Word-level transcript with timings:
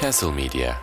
Castle 0.00 0.32
Media. 0.32 0.74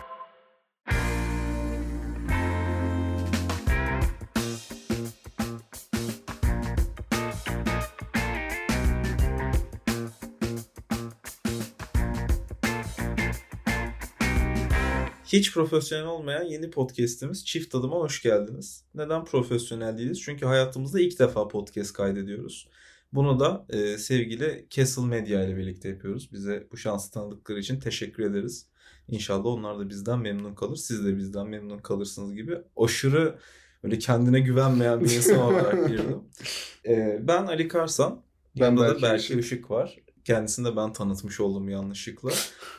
Hiç 15.32 15.54
profesyonel 15.54 16.06
olmayan 16.06 16.44
yeni 16.44 16.70
podcast'imiz 16.70 17.44
Çift 17.46 17.74
Adıma 17.74 17.96
hoş 17.96 18.22
geldiniz. 18.22 18.84
Neden 18.94 19.24
profesyonel 19.24 19.98
değiliz? 19.98 20.20
Çünkü 20.22 20.46
hayatımızda 20.46 21.00
ilk 21.00 21.18
defa 21.18 21.48
podcast 21.48 21.92
kaydediyoruz. 21.92 22.68
Bunu 23.12 23.40
da 23.40 23.66
e, 23.68 23.98
sevgili 23.98 24.66
Castle 24.70 25.06
Media 25.06 25.44
ile 25.44 25.56
birlikte 25.56 25.88
yapıyoruz. 25.88 26.32
Bize 26.32 26.68
bu 26.72 26.76
şansı 26.76 27.10
tanıdıkları 27.10 27.58
için 27.58 27.80
teşekkür 27.80 28.22
ederiz. 28.22 28.66
İnşallah 29.08 29.46
onlar 29.46 29.78
da 29.78 29.88
bizden 29.88 30.18
memnun 30.18 30.54
kalır. 30.54 30.76
Siz 30.76 31.04
de 31.06 31.16
bizden 31.16 31.46
memnun 31.46 31.78
kalırsınız 31.78 32.34
gibi. 32.34 32.58
Aşırı 32.76 33.38
böyle 33.84 33.98
kendine 33.98 34.40
güvenmeyen 34.40 35.00
bir 35.00 35.16
insan 35.16 35.38
olarak 35.42 35.88
girdim. 35.88 36.20
E, 36.88 37.18
ben 37.22 37.46
Ali 37.46 37.68
Karsan. 37.68 38.22
Ben 38.56 38.64
Yanında 38.64 38.88
da 38.88 39.02
Berke 39.02 39.38
Işık. 39.38 39.70
Var. 39.70 39.96
Kendisini 40.24 40.66
de 40.66 40.76
ben 40.76 40.92
tanıtmış 40.92 41.40
oldum 41.40 41.68
yanlışlıkla. 41.68 42.30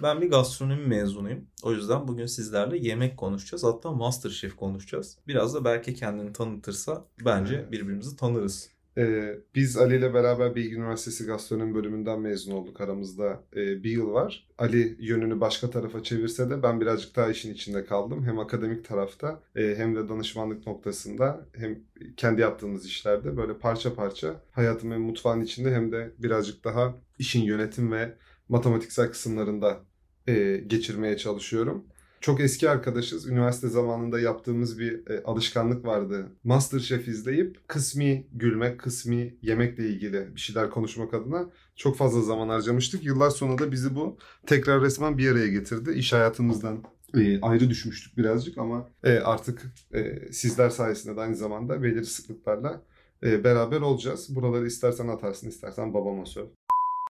Ben 0.02 0.22
bir 0.22 0.30
gastronomi 0.30 0.88
mezunuyum. 0.88 1.48
O 1.64 1.72
yüzden 1.74 2.08
bugün 2.08 2.26
sizlerle 2.26 2.78
yemek 2.78 3.18
konuşacağız. 3.18 3.64
Hatta 3.64 3.92
Masterchef 3.92 4.56
konuşacağız. 4.56 5.18
Biraz 5.28 5.54
da 5.54 5.66
belki 5.66 5.94
kendini 5.94 6.34
tanıtırsa 6.34 7.06
bence 7.26 7.72
birbirimizi 7.72 8.16
tanırız. 8.16 8.70
Ee, 8.98 9.38
biz 9.56 9.78
Ali 9.78 9.98
ile 9.98 10.14
beraber 10.14 10.56
Bilgi 10.56 10.76
Üniversitesi 10.76 11.26
Gastronomi 11.26 11.76
bölümünden 11.76 12.20
mezun 12.20 12.52
olduk. 12.52 12.82
Aramızda 12.82 13.44
e, 13.56 13.84
bir 13.84 13.92
yıl 13.92 14.12
var. 14.12 14.48
Ali 14.58 14.98
yönünü 15.00 15.42
başka 15.42 15.70
tarafa 15.70 16.04
çevirse 16.04 16.50
de 16.50 16.64
ben 16.64 16.82
birazcık 16.82 17.16
daha 17.16 17.30
işin 17.30 17.54
içinde 17.54 17.86
kaldım. 17.86 18.26
Hem 18.26 18.40
akademik 18.40 18.86
tarafta 18.86 19.44
e, 19.56 19.76
hem 19.78 19.96
de 19.96 20.10
danışmanlık 20.10 20.68
noktasında 20.68 21.48
hem 21.54 21.80
kendi 22.18 22.42
yaptığımız 22.42 22.86
işlerde 22.86 23.38
böyle 23.38 23.58
parça 23.58 23.96
parça 23.96 24.42
hayatım 24.52 24.92
hem 24.92 25.02
mutfağın 25.02 25.42
içinde 25.42 25.72
hem 25.76 25.92
de 25.92 26.12
birazcık 26.18 26.64
daha 26.64 26.96
işin 27.20 27.42
yönetim 27.42 27.92
ve 27.92 28.14
matematiksel 28.50 29.08
kısımlarında 29.10 29.80
e, 30.28 30.64
geçirmeye 30.68 31.18
çalışıyorum. 31.18 31.86
Çok 32.22 32.40
eski 32.42 32.70
arkadaşız. 32.70 33.28
Üniversite 33.28 33.68
zamanında 33.68 34.20
yaptığımız 34.20 34.80
bir 34.80 35.08
e, 35.08 35.24
alışkanlık 35.24 35.86
vardı. 35.86 36.28
Masterchef 36.44 37.08
izleyip 37.08 37.68
kısmi 37.68 38.28
gülmek, 38.34 38.80
kısmi 38.80 39.36
yemekle 39.42 39.88
ilgili 39.90 40.36
bir 40.36 40.40
şeyler 40.40 40.70
konuşmak 40.70 41.14
adına 41.14 41.50
çok 41.76 41.98
fazla 41.98 42.22
zaman 42.22 42.50
harcamıştık. 42.50 43.04
Yıllar 43.04 43.30
sonra 43.30 43.58
da 43.58 43.72
bizi 43.72 43.96
bu 43.96 44.18
tekrar 44.46 44.82
resmen 44.82 45.18
bir 45.18 45.32
araya 45.32 45.48
getirdi. 45.48 45.92
İş 45.92 46.14
hayatımızdan 46.14 46.84
e, 47.18 47.42
ayrı 47.42 47.70
düşmüştük 47.70 48.18
birazcık 48.18 48.58
ama 48.58 48.90
e, 49.04 49.20
artık 49.20 49.62
e, 49.94 50.32
sizler 50.34 50.70
sayesinde 50.70 51.16
de 51.16 51.22
aynı 51.22 51.36
zamanda 51.36 51.84
belirli 51.84 52.06
sıklıklarla 52.06 52.82
e, 53.24 53.44
beraber 53.44 53.82
olacağız. 53.82 54.36
Buraları 54.36 54.68
istersen 54.68 55.08
atarsın, 55.08 55.50
istersen 55.50 55.94
babama 55.94 56.26
söyle. 56.26 56.50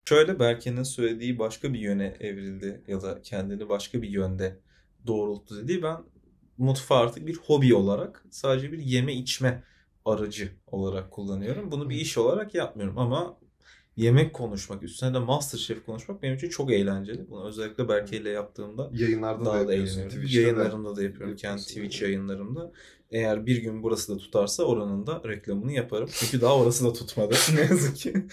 Şöyle 0.09 0.39
Berke'nin 0.39 0.83
söylediği 0.83 1.39
başka 1.39 1.73
bir 1.73 1.79
yöne 1.79 2.17
evrildi 2.21 2.83
ya 2.89 3.03
da 3.03 3.23
kendini 3.23 3.69
başka 3.69 4.03
bir 4.03 4.09
yönde 4.09 4.57
doğrulttu 5.07 5.57
dediği 5.63 5.83
ben 5.83 5.97
mutfağı 6.59 6.99
artık 6.99 7.27
bir 7.27 7.37
hobi 7.37 7.75
olarak 7.75 8.25
sadece 8.31 8.73
bir 8.73 8.79
yeme 8.79 9.15
içme 9.15 9.63
aracı 10.05 10.53
olarak 10.67 11.11
kullanıyorum. 11.11 11.73
Bunu 11.73 11.91
bir 11.91 11.97
iş 11.97 12.19
olarak 12.19 12.55
yapmıyorum 12.55 12.99
ama 12.99 13.39
yemek 13.97 14.35
konuşmak 14.35 14.83
üstüne 14.83 15.15
de 15.15 15.19
Masterchef 15.19 15.87
konuşmak 15.87 16.23
benim 16.23 16.37
için 16.37 16.49
çok 16.49 16.73
eğlenceli. 16.73 17.31
Bunu 17.31 17.49
özellikle 17.49 17.89
Berke 17.89 18.17
ile 18.17 18.31
yaptığımda 18.31 18.91
Yayınlarda 18.93 19.41
da 19.41 19.45
daha 19.45 19.55
da 19.55 19.59
yapıyorsun. 19.61 20.01
eğleniyorum. 20.01 20.29
Yayınlarımda 20.31 20.97
da 20.97 21.03
yapıyorum. 21.03 21.37
Kendi 21.37 21.63
Twitch 21.63 22.03
yayınlarımda. 22.03 22.73
Eğer 23.11 23.47
bir 23.47 23.57
gün 23.57 23.83
burası 23.83 24.15
da 24.15 24.19
tutarsa 24.19 24.63
oranın 24.65 25.07
da 25.07 25.23
reklamını 25.27 25.73
yaparım. 25.73 26.09
Çünkü 26.13 26.41
daha 26.41 26.57
orası 26.57 26.85
da 26.85 26.93
tutmadı. 26.93 27.35
ne 27.55 27.61
yazık 27.61 27.97
ki. 27.97 28.27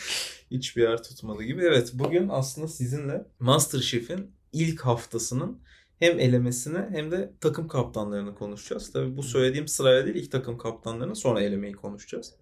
Hiçbir 0.52 0.82
yer 0.82 1.04
tutmadı 1.04 1.44
gibi. 1.44 1.62
Evet 1.64 1.92
bugün 1.94 2.30
aslında 2.30 2.68
sizinle 2.68 3.26
Masterchef'in 3.40 4.32
ilk 4.54 4.82
haftasının 4.82 5.60
hem 6.00 6.20
elemesini 6.20 6.78
hem 6.92 7.12
de 7.12 7.32
takım 7.42 7.68
kaptanlarını 7.68 8.36
konuşacağız. 8.36 8.92
Tabii 8.92 9.18
bu 9.18 9.24
söylediğim 9.24 9.68
sırayla 9.68 10.06
değil 10.06 10.16
ilk 10.16 10.32
takım 10.32 10.58
kaptanlarını 10.58 11.16
sonra 11.16 11.42
elemeyi 11.42 11.74
konuşacağız. 11.74 12.34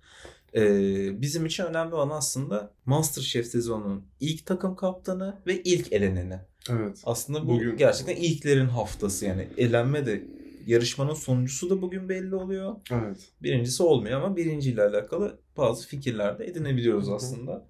Ee, 0.56 1.22
bizim 1.22 1.46
için 1.46 1.64
önemli 1.64 1.96
olan 1.96 2.09
aslında 2.18 2.74
Masterchef 2.86 3.47
sezonunun 3.47 4.06
ilk 4.19 4.46
takım 4.46 4.75
kaptanı 4.75 5.41
ve 5.47 5.62
ilk 5.64 5.94
eleneni. 5.94 6.40
Evet. 6.69 7.02
Aslında 7.03 7.44
bu 7.44 7.47
Bugün- 7.47 7.78
gerçekten 7.78 8.16
ilklerin 8.16 8.66
haftası 8.66 9.25
yani 9.25 9.47
elenme 9.58 10.06
de 10.06 10.24
yarışmanın 10.68 11.14
sonuncusu 11.14 11.70
da 11.70 11.81
bugün 11.81 12.09
belli 12.09 12.35
oluyor. 12.35 12.75
Evet. 12.91 13.18
Birincisi 13.41 13.84
olmuyor 13.84 14.22
ama 14.22 14.35
birinciyle 14.35 14.81
alakalı 14.84 15.40
bazı 15.58 15.88
fikirler 15.88 16.40
de 16.40 16.46
edinebiliyoruz 16.46 17.09
aslında. 17.09 17.66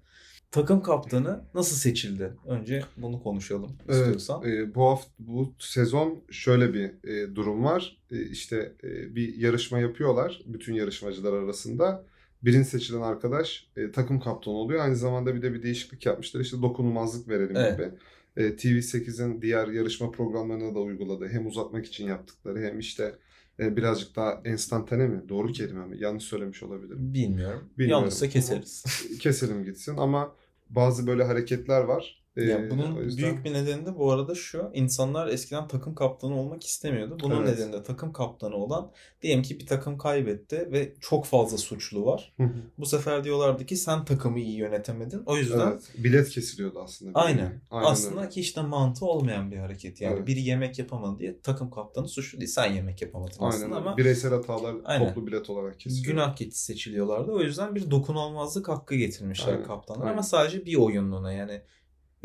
Takım 0.54 0.82
kaptanı 0.82 1.44
nasıl 1.54 1.76
seçildi? 1.76 2.32
Önce 2.46 2.82
bunu 2.96 3.22
konuşalım 3.22 3.70
Evet, 3.88 3.98
istiyorsan. 3.98 4.42
e, 4.50 4.74
bu 4.74 4.82
hafta 4.84 5.10
bu 5.18 5.54
sezon 5.58 6.22
şöyle 6.30 6.74
bir 6.74 7.08
e, 7.08 7.34
durum 7.34 7.64
var. 7.64 7.96
E, 8.10 8.22
işte 8.22 8.72
e, 8.84 9.14
bir 9.16 9.36
yarışma 9.36 9.78
yapıyorlar 9.78 10.42
bütün 10.46 10.74
yarışmacılar 10.74 11.32
arasında. 11.32 12.04
Birinci 12.42 12.68
seçilen 12.68 13.00
arkadaş 13.00 13.68
e, 13.76 13.90
takım 13.90 14.20
kaptanı 14.20 14.54
oluyor. 14.54 14.80
Aynı 14.84 14.96
zamanda 14.96 15.34
bir 15.34 15.42
de 15.42 15.54
bir 15.54 15.62
değişiklik 15.62 16.06
yapmışlar. 16.06 16.40
İşte 16.40 16.62
dokunulmazlık 16.62 17.28
verelim 17.28 17.56
Evet. 17.56 17.76
gibi. 17.78 17.90
E, 18.36 18.48
TV8'in 18.56 19.42
diğer 19.42 19.68
yarışma 19.68 20.10
programlarına 20.10 20.74
da 20.74 20.78
uyguladı. 20.80 21.28
Hem 21.28 21.46
uzatmak 21.46 21.86
için 21.86 22.06
yaptıkları 22.06 22.58
hem 22.60 22.78
işte 22.78 23.14
e, 23.60 23.76
birazcık 23.76 24.16
daha 24.16 24.40
enstantane 24.44 25.06
mi? 25.06 25.22
Doğru 25.28 25.52
kelime 25.52 25.86
mi? 25.86 25.96
Yanlış 26.00 26.24
söylemiş 26.24 26.62
olabilirim. 26.62 27.14
Bilmiyorum. 27.14 27.60
Bilmiyorum. 27.78 28.02
Yanlışsa 28.02 28.28
keseriz. 28.28 28.84
Keselim 29.20 29.64
gitsin 29.64 29.96
ama 29.96 30.34
bazı 30.70 31.06
böyle 31.06 31.24
hareketler 31.24 31.80
var. 31.84 32.23
Ya 32.36 32.70
bunun 32.70 32.96
yüzden- 33.02 33.24
büyük 33.24 33.44
bir 33.44 33.52
nedeni 33.52 33.86
de 33.86 33.98
bu 33.98 34.12
arada 34.12 34.34
şu. 34.34 34.70
insanlar 34.74 35.28
eskiden 35.28 35.68
takım 35.68 35.94
kaptanı 35.94 36.40
olmak 36.40 36.64
istemiyordu. 36.64 37.18
Bunun 37.22 37.42
Evet. 37.44 37.48
nedeni 37.58 37.72
de 37.72 37.82
takım 37.82 38.12
kaptanı 38.12 38.54
olan 38.56 38.90
diyelim 39.22 39.42
ki 39.42 39.60
bir 39.60 39.66
takım 39.66 39.98
kaybetti 39.98 40.68
ve 40.72 40.94
çok 41.00 41.24
fazla 41.26 41.58
suçlu 41.58 42.06
var. 42.06 42.34
Bu 42.78 42.86
sefer 42.86 43.24
diyorlardı 43.24 43.66
ki 43.66 43.76
sen 43.76 44.04
takımı 44.04 44.40
iyi 44.40 44.56
yönetemedin. 44.56 45.22
O 45.26 45.36
yüzden 45.36 45.70
Evet. 45.70 45.92
Bilet 45.98 46.28
kesiliyordu 46.30 46.80
aslında. 46.82 47.18
Aynen. 47.18 47.60
Aynen 47.70 47.86
Aslında 47.90 48.20
öyle. 48.20 48.30
hiç 48.30 48.56
de 48.56 48.60
mantığı 48.62 49.06
olmayan 49.06 49.50
bir 49.50 49.56
hareket. 49.56 50.00
Yani 50.00 50.14
Evet. 50.16 50.26
biri 50.26 50.40
yemek 50.40 50.78
yapamadı 50.78 51.18
diye 51.18 51.40
takım 51.40 51.70
kaptanı 51.70 52.08
suçlu 52.08 52.40
değil. 52.40 52.50
Sen 52.50 52.72
yemek 52.72 53.02
yapamadın 53.02 53.36
Aynen 53.38 53.54
aslında 53.56 53.76
ama 53.76 53.96
Bireysel 53.96 54.30
hatalar 54.32 54.74
Aynen. 54.84 55.08
toplu 55.08 55.26
bilet 55.26 55.50
olarak 55.50 55.80
kesiliyor. 55.80 56.14
günah 56.14 56.36
keçisi 56.36 56.64
seçiliyorlardı. 56.64 57.32
O 57.32 57.40
yüzden 57.40 57.74
bir 57.74 57.90
dokunulmazlık 57.90 58.68
hakkı 58.68 58.94
getirmişler 58.94 59.52
aynen. 59.88 60.06
ama 60.12 60.22
sadece 60.22 60.66
bir 60.66 60.74
oyunluğuna 60.76 61.32
yani 61.32 61.60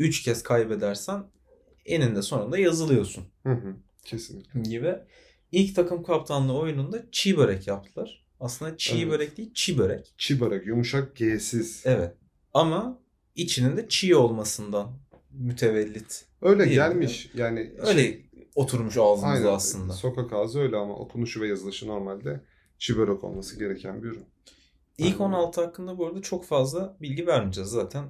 3 0.00 0.22
kez 0.22 0.42
kaybedersen 0.42 1.22
eninde 1.84 2.22
sonunda 2.22 2.58
yazılıyorsun 2.58 3.24
Hı 3.42 3.52
hı. 3.52 3.76
Kesinlikle. 4.04 4.60
gibi. 4.60 4.94
İlk 5.52 5.76
takım 5.76 6.02
kaptanlığı 6.02 6.58
oyununda 6.58 7.10
çiğ 7.12 7.36
börek 7.36 7.66
yaptılar. 7.66 8.26
Aslında 8.40 8.76
çiğ 8.76 8.98
Evet. 8.98 9.10
börek 9.10 9.36
değil 9.36 9.50
çiğ 9.54 9.78
börek. 9.78 10.14
Çi 10.18 10.40
börek, 10.40 10.66
yumuşak, 10.66 11.16
G'siz. 11.16 11.82
Evet. 11.84 12.14
Ama 12.54 12.98
içinin 13.34 13.76
de 13.76 13.88
çiğ 13.88 14.16
olmasından 14.16 14.98
mütevellit. 15.30 16.24
Öyle 16.42 16.66
gelmiş. 16.66 17.30
Yani 17.34 17.72
Öyle 17.78 18.02
şey- 18.02 18.30
oturmuş 18.54 18.96
ağzımıza 18.96 19.26
aynen. 19.26 19.46
aslında. 19.56 19.92
Sokak 19.92 20.32
ağzı 20.32 20.60
öyle 20.60 20.76
ama 20.76 20.96
okunuşu 20.96 21.40
ve 21.40 21.48
yazılışı 21.48 21.86
normalde 21.88 22.40
çi 22.78 22.98
börek 22.98 23.24
olması 23.24 23.58
gereken 23.58 24.02
bir 24.02 24.08
ürün. 24.08 24.24
İlk 24.98 25.20
Aynen. 25.20 25.34
16 25.34 25.60
hakkında 25.64 25.98
bu 25.98 26.06
arada 26.06 26.22
çok 26.22 26.44
fazla 26.46 26.96
bilgi 27.00 27.26
vermeyeceğiz 27.26 27.70
zaten. 27.70 28.04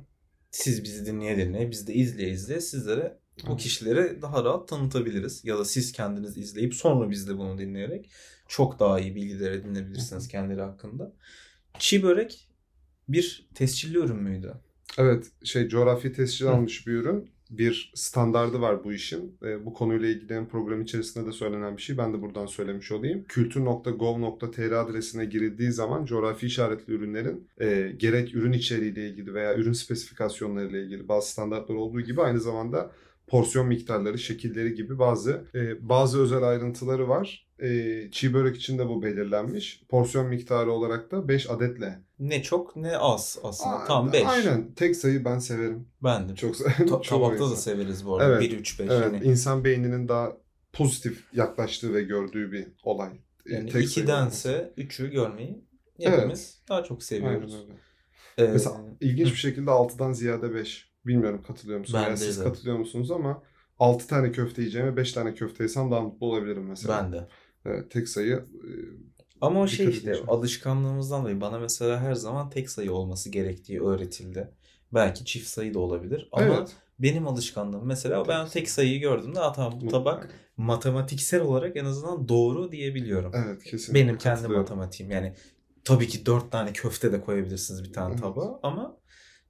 Siz 0.51 0.85
bizi 0.85 1.07
dinleye 1.07 1.37
dinleye, 1.37 1.71
biz 1.71 1.87
de 1.87 1.95
izleye 1.95 2.31
izleye 2.31 2.61
sizlere 2.61 3.19
bu 3.47 3.57
kişileri 3.57 4.23
daha 4.23 4.45
rahat 4.45 4.69
tanıtabiliriz. 4.69 5.45
Ya 5.45 5.59
da 5.59 5.65
siz 5.65 5.93
kendiniz 5.93 6.39
izleyip 6.39 6.75
sonra 6.75 7.11
biz 7.11 7.29
de 7.29 7.39
bunu 7.39 7.59
dinleyerek 7.59 8.11
çok 8.49 8.81
daha 8.81 9.01
iyi 9.01 9.15
bilgiler 9.15 9.53
edinebilirsiniz 9.53 10.29
kendileri 10.29 10.63
hakkında. 10.63 11.13
Çiğ 11.79 12.03
börek 12.03 12.49
bir 13.09 13.49
tescilli 13.55 13.99
ürün 13.99 14.17
müydü? 14.17 14.55
Evet, 14.99 15.27
şey 15.45 15.69
coğrafi 15.69 16.13
tescil 16.13 16.47
Hı. 16.47 16.51
almış 16.51 16.87
bir 16.87 16.93
ürün. 16.93 17.31
Bir 17.51 17.93
standardı 17.95 18.61
var 18.61 18.85
bu 18.85 18.93
işin. 18.93 19.39
E, 19.43 19.67
bu 19.67 19.75
konuyla 19.75 20.09
ilgili 20.09 20.49
program 20.49 20.83
içerisinde 20.83 21.27
de 21.27 21.33
söylenen 21.33 21.77
bir 21.77 21.83
şey. 21.83 21.99
Ben 21.99 22.15
de 22.15 22.23
buradan 22.23 22.47
söylemiş 22.47 22.93
olayım. 22.93 23.25
kültür.gov.tr 23.29 24.73
adresine 24.73 25.25
girildiği 25.25 25.73
zaman 25.73 26.05
coğrafi 26.05 26.47
işaretli 26.47 26.93
ürünlerin 26.93 27.49
e, 27.61 27.93
gerek 27.97 28.35
ürün 28.35 28.53
içeriğiyle 28.53 29.09
ilgili 29.09 29.35
veya 29.35 29.55
ürün 29.57 29.73
spesifikasyonlarıyla 29.73 30.79
ilgili 30.81 31.09
bazı 31.09 31.31
standartlar 31.31 31.75
olduğu 31.75 32.01
gibi 32.01 32.23
aynı 32.23 32.41
zamanda 32.41 32.91
porsiyon 33.27 33.67
miktarları, 33.69 34.19
şekilleri 34.19 34.75
gibi 34.75 34.99
bazı 34.99 35.45
e, 35.55 35.89
bazı 35.89 36.23
özel 36.23 36.43
ayrıntıları 36.43 37.09
var. 37.09 37.50
E, 37.63 38.09
çiğ 38.11 38.35
börek 38.35 38.57
için 38.57 38.79
de 38.79 38.89
bu 38.89 39.03
belirlenmiş. 39.03 39.83
Porsiyon 39.89 40.27
miktarı 40.27 40.73
olarak 40.73 41.11
da 41.11 41.29
5 41.29 41.51
adetle. 41.51 41.99
Ne 42.19 42.43
çok 42.43 42.77
ne 42.77 42.97
az 42.97 43.39
aslında. 43.43 43.75
Aa, 43.77 43.87
Tam 43.87 44.13
5. 44.13 44.25
Aynen. 44.27 44.73
Tek 44.77 44.97
sayı 44.97 45.25
ben 45.25 45.39
severim. 45.39 45.89
Ben 46.03 46.29
de. 46.29 46.35
Çok 46.35 46.59
Ta- 46.59 46.87
çok 46.89 47.05
tabakta 47.05 47.51
da 47.51 47.57
severiz 47.57 48.07
bu 48.07 48.17
arada. 48.17 48.29
Evet. 48.33 48.41
1 48.53 48.59
3 48.59 48.81
5 48.81 48.91
Evet, 48.91 49.13
yani. 49.13 49.25
insan 49.25 49.65
beyninin 49.65 50.09
daha 50.09 50.33
pozitif 50.73 51.25
yaklaştığı 51.35 51.95
ve 51.95 52.03
gördüğü 52.03 52.53
bir 52.53 52.67
olay. 52.85 53.11
E, 53.47 53.55
Yani 53.55 53.71
tek. 53.71 53.85
2'dense 53.85 54.75
3'ü 54.79 55.11
görmeyi 55.11 55.65
hepimiz 56.01 56.63
daha 56.69 56.85
çok 56.85 57.03
seviyoruz. 57.03 57.55
Aynen 57.55 57.67
öyle. 57.69 57.81
Ee, 58.49 58.53
Mesela 58.53 58.77
ilginç 59.01 59.27
bir 59.29 59.37
şekilde 59.37 59.71
6'dan 59.71 60.13
ziyade 60.13 60.55
5. 60.55 60.91
Bilmiyorum 61.07 61.43
katılıyor 61.47 61.79
musunuz? 61.79 61.99
Bence 62.01 62.09
Yani 62.09 62.19
siz 62.19 62.43
katılıyor 62.43 62.77
musunuz 62.79 63.11
ama 63.11 63.43
6 63.79 64.07
tane 64.07 64.33
köfte 64.33 64.63
yiyeceğime 64.63 64.97
5 64.97 65.13
tane 65.13 65.35
köfte 65.35 65.63
yesem 65.65 65.91
daha 65.91 66.01
mutlu 66.01 66.27
olabilirim 66.27 66.67
mesela. 66.69 67.03
ben 67.05 67.13
de. 67.13 67.29
Evet, 67.67 67.91
tek 67.91 68.09
sayı 68.09 68.35
e, 68.37 68.69
Ama 69.41 69.61
o 69.61 69.67
şey 69.69 69.87
işte 69.89 70.09
edeceğim. 70.09 70.31
alışkanlığımızdan 70.31 71.21
dolayı 71.23 71.41
bana 71.41 71.59
mesela 71.59 72.01
her 72.01 72.15
zaman 72.15 72.51
tek 72.51 72.71
sayı 72.71 72.93
olması 72.93 73.31
gerektiği 73.31 73.81
öğretildi. 73.83 74.51
Belki 74.95 75.25
çift 75.25 75.47
sayı 75.47 75.75
da 75.75 75.79
olabilir 75.79 76.29
ama 76.33 76.45
evet. 76.45 76.77
benim 76.99 77.27
alışkanlığım 77.29 77.87
mesela 77.87 78.23
Tek 78.23 78.29
ben 78.29 78.49
tek 78.49 78.71
sayıyı 78.71 79.01
gördüğümde 79.01 79.41
"Aa, 79.41 79.53
tamam 79.53 79.81
bu 79.81 79.89
tabak 79.89 80.35
matematiksel 80.57 81.41
olarak 81.41 81.77
en 81.77 81.85
azından 81.85 82.29
doğru 82.29 82.73
diyebiliyorum. 82.73 83.33
Evet 83.35 83.65
kesinlikle. 83.65 83.95
Benim 84.05 84.19
kendi 84.19 84.49
matematiğim 84.49 85.13
yani 85.13 85.35
tabii 85.85 86.09
ki 86.09 86.27
dört 86.27 86.53
tane 86.53 86.73
köfte 86.73 87.13
de 87.13 87.21
koyabilirsiniz 87.21 87.85
bir 87.85 87.93
tane 87.93 88.11
Evet. 88.11 88.23
tabağa 88.23 88.61
ama 88.63 88.97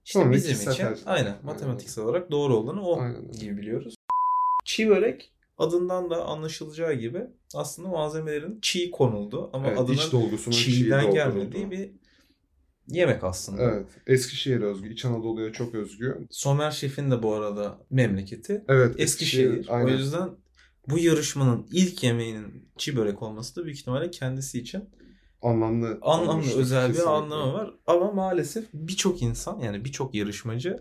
işte 0.05 0.19
Sonra 0.19 0.33
bizim 0.33 0.53
için 0.55 0.65
tercih. 0.65 1.03
aynen 1.07 1.27
Aynen. 1.27 1.37
matematiksel 1.45 2.05
olarak 2.05 2.31
doğru 2.31 2.57
olanı 2.57 2.83
o 2.87 3.01
Aynen 3.01 3.33
gibi 3.33 3.57
biliyoruz. 3.57 3.95
Çiğ 4.65 4.89
börek 4.89 5.33
adından 5.61 6.11
da 6.11 6.25
anlaşılacağı 6.25 6.95
gibi 6.95 7.23
aslında 7.55 7.89
malzemelerin 7.89 8.59
çiğ 8.63 8.91
konuldu 8.91 9.51
ama 9.53 9.69
Evet, 9.69 9.79
adının 9.79 9.97
iç 9.97 10.13
dolgusunun 10.13 10.57
çiğ 10.57 10.73
çiğden 10.73 11.11
gelmediği 11.11 11.71
bir 11.71 11.91
yemek 12.89 13.25
aslında. 13.25 13.63
Evet. 13.63 13.87
Eskişehir'e 14.07 14.65
özgü, 14.65 14.93
İç 14.93 15.05
Anadolu'ya 15.05 15.53
çok 15.53 15.75
özgü. 15.75 16.27
Somer 16.31 16.71
Şef'in 16.71 17.11
de 17.11 17.23
bu 17.23 17.35
arada 17.35 17.79
memleketi 17.91 18.65
Evet. 18.69 18.95
Eskişehir. 19.01 19.69
O 19.69 19.73
aynen. 19.73 19.93
yüzden 19.93 20.31
bu 20.89 20.99
yarışmanın 20.99 21.67
ilk 21.73 22.03
yemeğinin 22.05 22.71
çiğ 22.79 22.97
börek 22.97 23.23
olması 23.23 23.57
da 23.57 23.65
büyük 23.65 23.79
ihtimalle 23.79 24.11
kendisi 24.11 24.59
için 24.61 24.85
anlamlı 25.43 25.99
anlamlı 26.03 26.55
özel 26.57 26.83
bir 26.89 26.95
kesinlikle. 26.95 27.11
anlamı 27.11 27.53
var. 27.53 27.75
Ama 27.87 28.13
maalesef 28.13 28.65
birçok 28.75 29.23
insan 29.23 29.59
yani 29.61 29.85
birçok 29.85 30.15
yarışmacı 30.15 30.77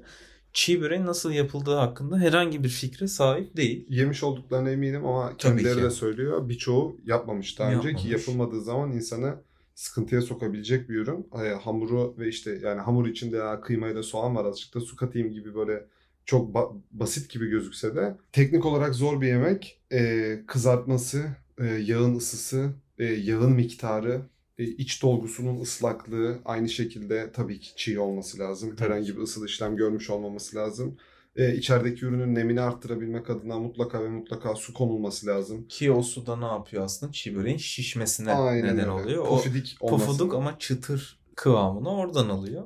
çiğ 0.53 0.81
böreğin 0.81 1.05
nasıl 1.05 1.31
yapıldığı 1.31 1.75
hakkında 1.75 2.17
herhangi 2.17 2.63
bir 2.63 2.69
fikre 2.69 3.07
sahip 3.07 3.57
değil. 3.57 3.85
Yemiş 3.89 4.23
olduklarına 4.23 4.69
eminim 4.69 5.05
ama 5.05 5.37
kendileri 5.37 5.81
de 5.83 5.89
söylüyor. 5.89 6.49
Birçoğu 6.49 6.97
yapmamış 7.05 7.59
daha 7.59 7.69
önce 7.71 7.81
ki 7.81 7.87
Yapmamış. 7.87 8.11
yapılmadığı 8.11 8.61
zaman 8.61 8.91
insanı 8.91 9.35
sıkıntıya 9.75 10.21
sokabilecek 10.21 10.89
bir 10.89 10.95
ürün. 10.95 11.27
E, 11.45 11.49
hamuru 11.49 12.15
ve 12.17 12.27
işte 12.29 12.59
yani 12.63 12.81
hamur 12.81 13.07
içinde 13.07 13.37
ya 13.37 13.61
kıymayla 13.61 14.03
soğan 14.03 14.35
var 14.35 14.45
azıcık 14.45 14.75
da 14.75 14.79
su 14.79 14.95
katayım 14.95 15.31
gibi 15.31 15.55
böyle 15.55 15.85
çok 16.25 16.55
ba- 16.55 16.77
basit 16.91 17.29
gibi 17.29 17.47
gözükse 17.49 17.95
de 17.95 18.17
teknik 18.31 18.65
olarak 18.65 18.95
zor 18.95 19.21
bir 19.21 19.27
yemek. 19.27 19.79
E, 19.91 20.39
kızartması, 20.47 21.25
e, 21.61 21.65
yağın 21.65 22.15
ısısı, 22.15 22.69
e, 22.99 23.05
yağın 23.05 23.51
miktarı, 23.51 24.21
iç 24.63 25.03
dolgusunun 25.03 25.61
ıslaklığı 25.61 26.39
aynı 26.45 26.69
şekilde 26.69 27.31
tabii 27.31 27.59
ki 27.59 27.69
çiğ 27.75 27.99
olması 27.99 28.39
lazım. 28.39 28.75
Herhangi 28.79 29.17
bir 29.17 29.21
ısıl 29.21 29.45
işlem 29.45 29.75
görmüş 29.75 30.09
olmaması 30.09 30.55
lazım. 30.55 30.97
E, 31.35 31.55
içerideki 31.55 32.05
ürünün 32.05 32.35
nemini 32.35 32.61
arttırabilmek 32.61 33.29
adına 33.29 33.59
mutlaka 33.59 34.03
ve 34.03 34.09
mutlaka 34.09 34.55
su 34.55 34.73
konulması 34.73 35.27
lazım. 35.27 35.67
Ki 35.67 35.91
o 35.91 36.01
suda 36.01 36.35
ne 36.35 36.45
yapıyor 36.45 36.83
aslında? 36.83 37.11
Çiğ 37.11 37.35
böreğin 37.35 37.57
şişmesine 37.57 38.33
Aynen 38.33 38.63
neden 38.63 38.79
öyle. 38.79 38.89
oluyor. 38.91 39.23
O 39.25 39.29
Pofidik 39.29 39.77
olması. 39.81 40.05
pofuduk 40.05 40.33
ama 40.33 40.59
çıtır 40.59 41.19
kıvamını 41.35 41.89
oradan 41.95 42.29
alıyor. 42.29 42.63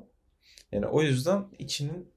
Yani 0.71 0.85
o 0.87 1.01
yüzden 1.01 1.45
içinin 1.59 2.13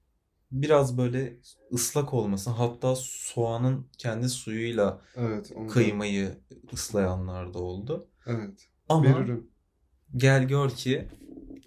biraz 0.52 0.99
böyle 0.99 1.37
ıslak 1.72 2.14
olması 2.14 2.50
hatta 2.50 2.94
soğanın 2.96 3.87
kendi 3.99 4.29
suyuyla 4.29 5.00
Evet. 5.17 5.52
kıymayı 5.70 6.38
ıslayanlar 6.72 7.55
da 7.55 7.58
oldu. 7.58 8.08
Evet. 8.26 8.69
Ama 8.88 9.02
Bir 9.05 9.14
ürün. 9.25 9.50
Gel 10.17 10.49
gör 10.49 10.71
ki 10.71 11.09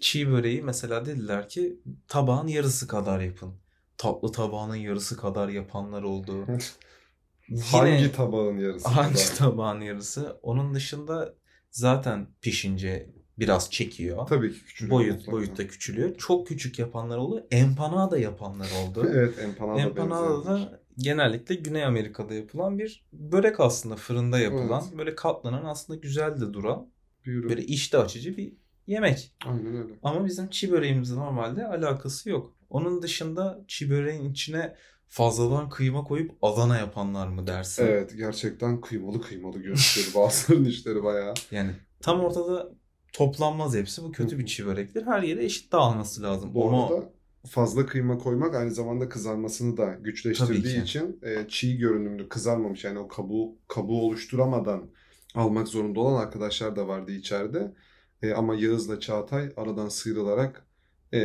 çiğ 0.00 0.30
böreği 0.30 0.62
mesela 0.62 1.06
dediler 1.06 1.48
ki 1.48 1.80
tabağın 2.08 2.46
yarısı 2.46 2.88
kadar 2.88 3.20
yapın. 3.20 3.54
Tatlı 3.98 4.32
tabağının 4.32 4.76
yarısı 4.76 5.16
kadar 5.16 5.48
yapanlar 5.48 6.02
oldu. 6.02 6.46
Yine 7.48 7.60
Hangi 7.62 8.12
tabağın 8.12 8.58
yarısı? 8.58 8.88
hangi 8.88 9.14
kadar? 9.14 9.34
tabağın 9.36 9.80
yarısı? 9.80 10.38
Onun 10.42 10.74
dışında 10.74 11.34
zaten 11.70 12.26
pişince 12.42 13.10
biraz 13.38 13.70
çekiyor. 13.70 14.26
Tabii 14.26 14.52
ki 14.52 14.64
küçülüyor. 14.64 14.98
Boyut 14.98 15.12
mutlaka. 15.16 15.32
boyutta 15.32 15.66
küçülüyor. 15.66 16.16
Çok 16.16 16.46
küçük 16.46 16.78
yapanlar 16.78 17.16
oldu. 17.18 17.46
Empanada 17.50 18.18
yapanlar 18.18 18.68
oldu. 18.82 19.06
evet 19.14 19.38
empanada 19.38 19.80
Empanada 19.80 20.44
da 20.44 20.80
genellikle 20.98 21.54
Güney 21.54 21.84
Amerika'da 21.84 22.34
yapılan 22.34 22.78
bir 22.78 23.04
börek 23.12 23.60
aslında 23.60 23.96
fırında 23.96 24.38
yapılan. 24.38 24.84
Evet. 24.88 24.98
Böyle 24.98 25.14
katlanan 25.14 25.64
aslında 25.64 25.98
güzel 25.98 26.40
de 26.40 26.52
duran. 26.54 26.86
Ürün. 27.30 27.48
Böyle 27.48 27.64
iştah 27.64 28.04
açıcı 28.04 28.36
bir 28.36 28.52
yemek. 28.86 29.32
Aynen 29.46 29.76
öyle. 29.76 29.92
Ama 30.02 30.24
bizim 30.24 30.50
çiğ 30.50 30.72
böreğimizle 30.72 31.16
normalde 31.16 31.66
alakası 31.66 32.30
yok. 32.30 32.56
Onun 32.70 33.02
dışında 33.02 33.64
çiğ 33.68 33.90
böreğin 33.90 34.30
içine 34.30 34.76
fazladan 35.08 35.68
kıyma 35.68 36.04
koyup 36.04 36.30
Adana 36.42 36.78
yapanlar 36.78 37.28
mı 37.28 37.46
dersin? 37.46 37.86
Evet 37.86 38.16
gerçekten 38.16 38.80
kıymalı 38.80 39.20
kıymalı 39.20 39.58
gözüküyor. 39.58 40.14
Bazılarının 40.24 40.64
işleri 40.68 41.04
bayağı. 41.04 41.34
Yani 41.50 41.70
tam 42.00 42.20
ortada 42.20 42.72
toplanmaz 43.12 43.74
hepsi. 43.74 44.02
Bu 44.02 44.12
kötü 44.12 44.38
bir 44.38 44.46
çiğ 44.46 44.66
börektir. 44.66 45.06
Her 45.06 45.22
yere 45.22 45.44
eşit 45.44 45.72
dağılması 45.72 46.22
lazım. 46.22 46.54
Bu 46.54 46.68
Ama 46.68 46.86
arada 46.86 47.12
fazla 47.48 47.86
kıyma 47.86 48.18
koymak 48.18 48.54
aynı 48.54 48.70
zamanda 48.70 49.08
kızarmasını 49.08 49.76
da 49.76 49.94
güçleştirdiği 50.00 50.82
için 50.82 51.20
e, 51.22 51.48
çiğ 51.48 51.78
görünümlü 51.78 52.28
kızarmamış 52.28 52.84
yani 52.84 52.98
o 52.98 53.08
kabuğu 53.08 53.58
kabuğu 53.68 54.02
oluşturamadan 54.02 54.90
almak 55.34 55.68
zorunda 55.68 56.00
olan 56.00 56.22
arkadaşlar 56.22 56.76
da 56.76 56.88
vardı 56.88 57.12
içeride. 57.12 57.74
E, 58.22 58.32
ama 58.32 58.54
Yağız'la 58.54 59.00
Çağatay 59.00 59.52
aradan 59.56 59.88
sıyrılarak 59.88 60.66
e, 61.12 61.18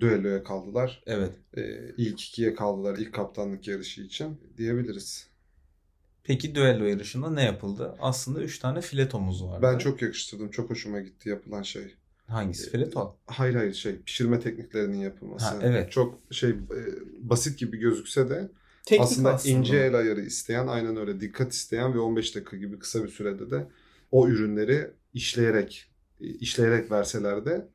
düelloya 0.00 0.42
kaldılar. 0.44 1.02
evet. 1.06 1.32
E, 1.56 1.62
ilk 1.96 2.20
ikiye 2.28 2.54
kaldılar 2.54 2.98
ilk 2.98 3.14
kaptanlık 3.14 3.68
yarışı 3.68 4.02
için 4.02 4.40
diyebiliriz. 4.56 5.32
Peki 6.24 6.54
düello 6.54 6.84
yarışında 6.84 7.30
ne 7.30 7.44
yapıldı? 7.44 7.96
Aslında 8.00 8.42
3 8.42 8.58
tane 8.58 8.80
filetomuz 8.80 9.44
vardı. 9.44 9.58
Ben 9.62 9.78
çok 9.78 10.02
yakıştırdım. 10.02 10.50
Çok 10.50 10.70
hoşuma 10.70 11.00
gitti 11.00 11.28
yapılan 11.28 11.62
şey. 11.62 11.94
Hangisi 12.26 12.70
fileto? 12.70 13.16
Hayır 13.26 13.54
hayır 13.54 13.74
şey 13.74 14.02
pişirme 14.02 14.40
tekniklerinin 14.40 14.98
yapılması. 14.98 15.44
Ha, 15.44 15.58
evet. 15.62 15.92
Çok 15.92 16.18
şey 16.30 16.50
e, 16.50 16.56
basit 17.18 17.58
gibi 17.58 17.78
gözükse 17.78 18.30
de 18.30 18.50
Teknik 18.86 19.04
aslında, 19.04 19.38
ince 19.44 19.76
el 19.76 19.94
ayarı 19.94 20.20
isteyen, 20.20 20.66
aynen 20.66 20.96
öyle 20.96 21.20
dikkat 21.20 21.52
isteyen 21.52 21.94
ve 21.94 21.98
15 21.98 22.36
dakika 22.36 22.56
gibi 22.56 22.78
kısa 22.78 23.04
bir 23.04 23.08
sürede 23.08 23.50
de 23.50 23.68
o 24.10 24.28
ürünleri 24.28 24.90
işleyerek 25.14 25.90
e, 26.20 26.26
işleyerek 26.26 26.90
verseler 26.90 27.44
de 27.44 27.68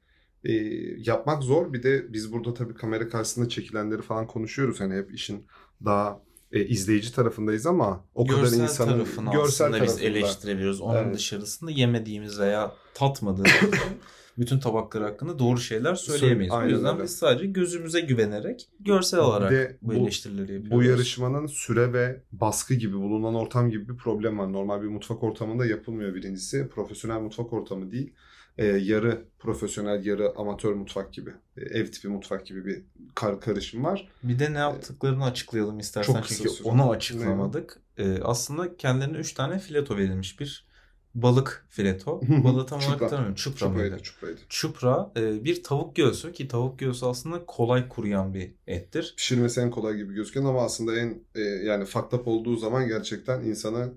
e, 0.44 0.54
yapmak 0.98 1.44
zor. 1.44 1.74
Bir 1.74 1.84
de 1.84 2.14
biz 2.14 2.34
burada 2.34 2.54
tabii 2.54 2.74
kamera 2.74 3.10
karşısında 3.10 3.50
çekilenleri 3.50 4.02
falan 4.02 4.28
konuşuyoruz. 4.28 4.80
Hani 4.80 4.96
hep 4.96 5.14
işin 5.14 5.48
daha 5.86 6.22
e, 6.52 6.66
izleyici 6.66 7.14
tarafındayız 7.14 7.66
ama 7.66 8.06
o 8.16 8.26
görsel 8.28 8.50
kadar 8.52 8.64
insanın 8.64 8.92
tarafını 8.92 9.32
görsel 9.32 9.68
aslında 9.68 9.84
biz 9.84 9.96
tarafında. 9.96 10.18
eleştirebiliyoruz. 10.20 10.82
Onun 10.82 10.96
Evet. 11.04 11.16
dışarısında 11.16 11.72
yemediğimiz 11.72 12.40
veya 12.40 12.72
tatmadığımız 12.94 13.52
bütün 14.38 14.60
tabaklar 14.60 15.04
hakkında 15.04 15.40
doğru 15.40 15.60
şeyler 15.60 15.96
söyleyemeyiz. 15.96 16.54
Aynen 16.54 16.70
o 16.70 16.76
yüzden 16.76 16.94
öyle. 16.94 17.04
biz 17.04 17.16
sadece 17.16 17.46
gözümüze 17.46 18.00
güvenerek 18.02 18.70
görsel 18.80 19.20
olarak 19.20 19.52
de 19.52 19.78
bu- 19.82 19.94
eleştirileri 19.94 20.54
yapıyoruz. 20.54 20.72
Bu 20.72 20.84
yarışmanın 20.84 21.48
süre 21.48 21.94
ve 21.94 22.24
baskı 22.32 22.74
gibi 22.74 22.94
bulunan 22.96 23.36
ortam 23.36 23.70
gibi 23.70 23.90
bir 23.90 23.98
problem 23.98 24.40
var. 24.40 24.54
Normal 24.54 24.82
bir 24.82 24.88
mutfak 24.88 25.24
ortamında 25.24 25.66
yapılmıyor 25.66 26.16
birincisi. 26.16 26.70
Profesyonel 26.70 27.22
mutfak 27.22 27.54
ortamı 27.54 27.92
değil. 27.92 28.14
Ee, 28.58 28.66
yarı 28.66 29.26
profesyonel, 29.40 30.06
yarı 30.06 30.34
amatör 30.38 30.74
mutfak 30.74 31.14
gibi. 31.14 31.30
Ee, 31.58 31.62
ev 31.62 31.86
tipi 31.86 32.08
mutfak 32.08 32.46
gibi 32.46 32.66
bir 32.66 32.84
kar 33.16 33.42
karışım 33.42 33.84
var. 33.84 34.10
Bir 34.24 34.40
de 34.40 34.54
ne 34.54 34.58
yaptıklarını 34.58 35.26
açıklayalım 35.26 35.80
istersen 35.80 36.14
Çok 36.14 36.28
çünkü 36.28 36.50
süre. 36.50 36.68
onu 36.68 36.90
açıklamadık. 36.92 37.80
Ee, 37.98 38.18
aslında 38.22 38.78
kendilerine 38.78 39.18
3 39.18 39.34
tane 39.34 39.60
fileto 39.60 39.98
verilmiş. 39.98 40.40
Bir 40.40 40.68
balık 41.16 41.66
fileto. 41.70 42.22
Balığı 42.28 42.66
tam 42.66 42.80
olarak 42.80 43.00
tanımıyorum. 43.00 43.36
Çupra 43.36 43.70
mıydı? 43.70 43.84
Çupraydı, 43.84 44.04
çupraydı. 44.04 44.40
Çupra 44.50 45.12
e, 45.18 45.44
bir 45.44 45.64
tavuk 45.64 45.96
göğsü 45.96 46.34
ki 46.34 46.48
tavuk 46.48 46.80
göğsü 46.80 47.06
aslında 47.06 47.46
kolay 47.46 47.90
kuruyan 47.90 48.34
bir 48.34 48.52
ettir. 48.68 49.14
Pişirmesi 49.18 49.62
en 49.62 49.72
kolay 49.72 49.96
gibi 49.96 50.14
gözüken 50.14 50.46
ama 50.46 50.62
aslında 50.62 50.96
en 51.00 51.24
e, 51.36 51.42
yani 51.42 51.86
faktap 51.86 52.28
olduğu 52.28 52.56
zaman 52.56 52.88
gerçekten 52.88 53.42
insanı 53.42 53.94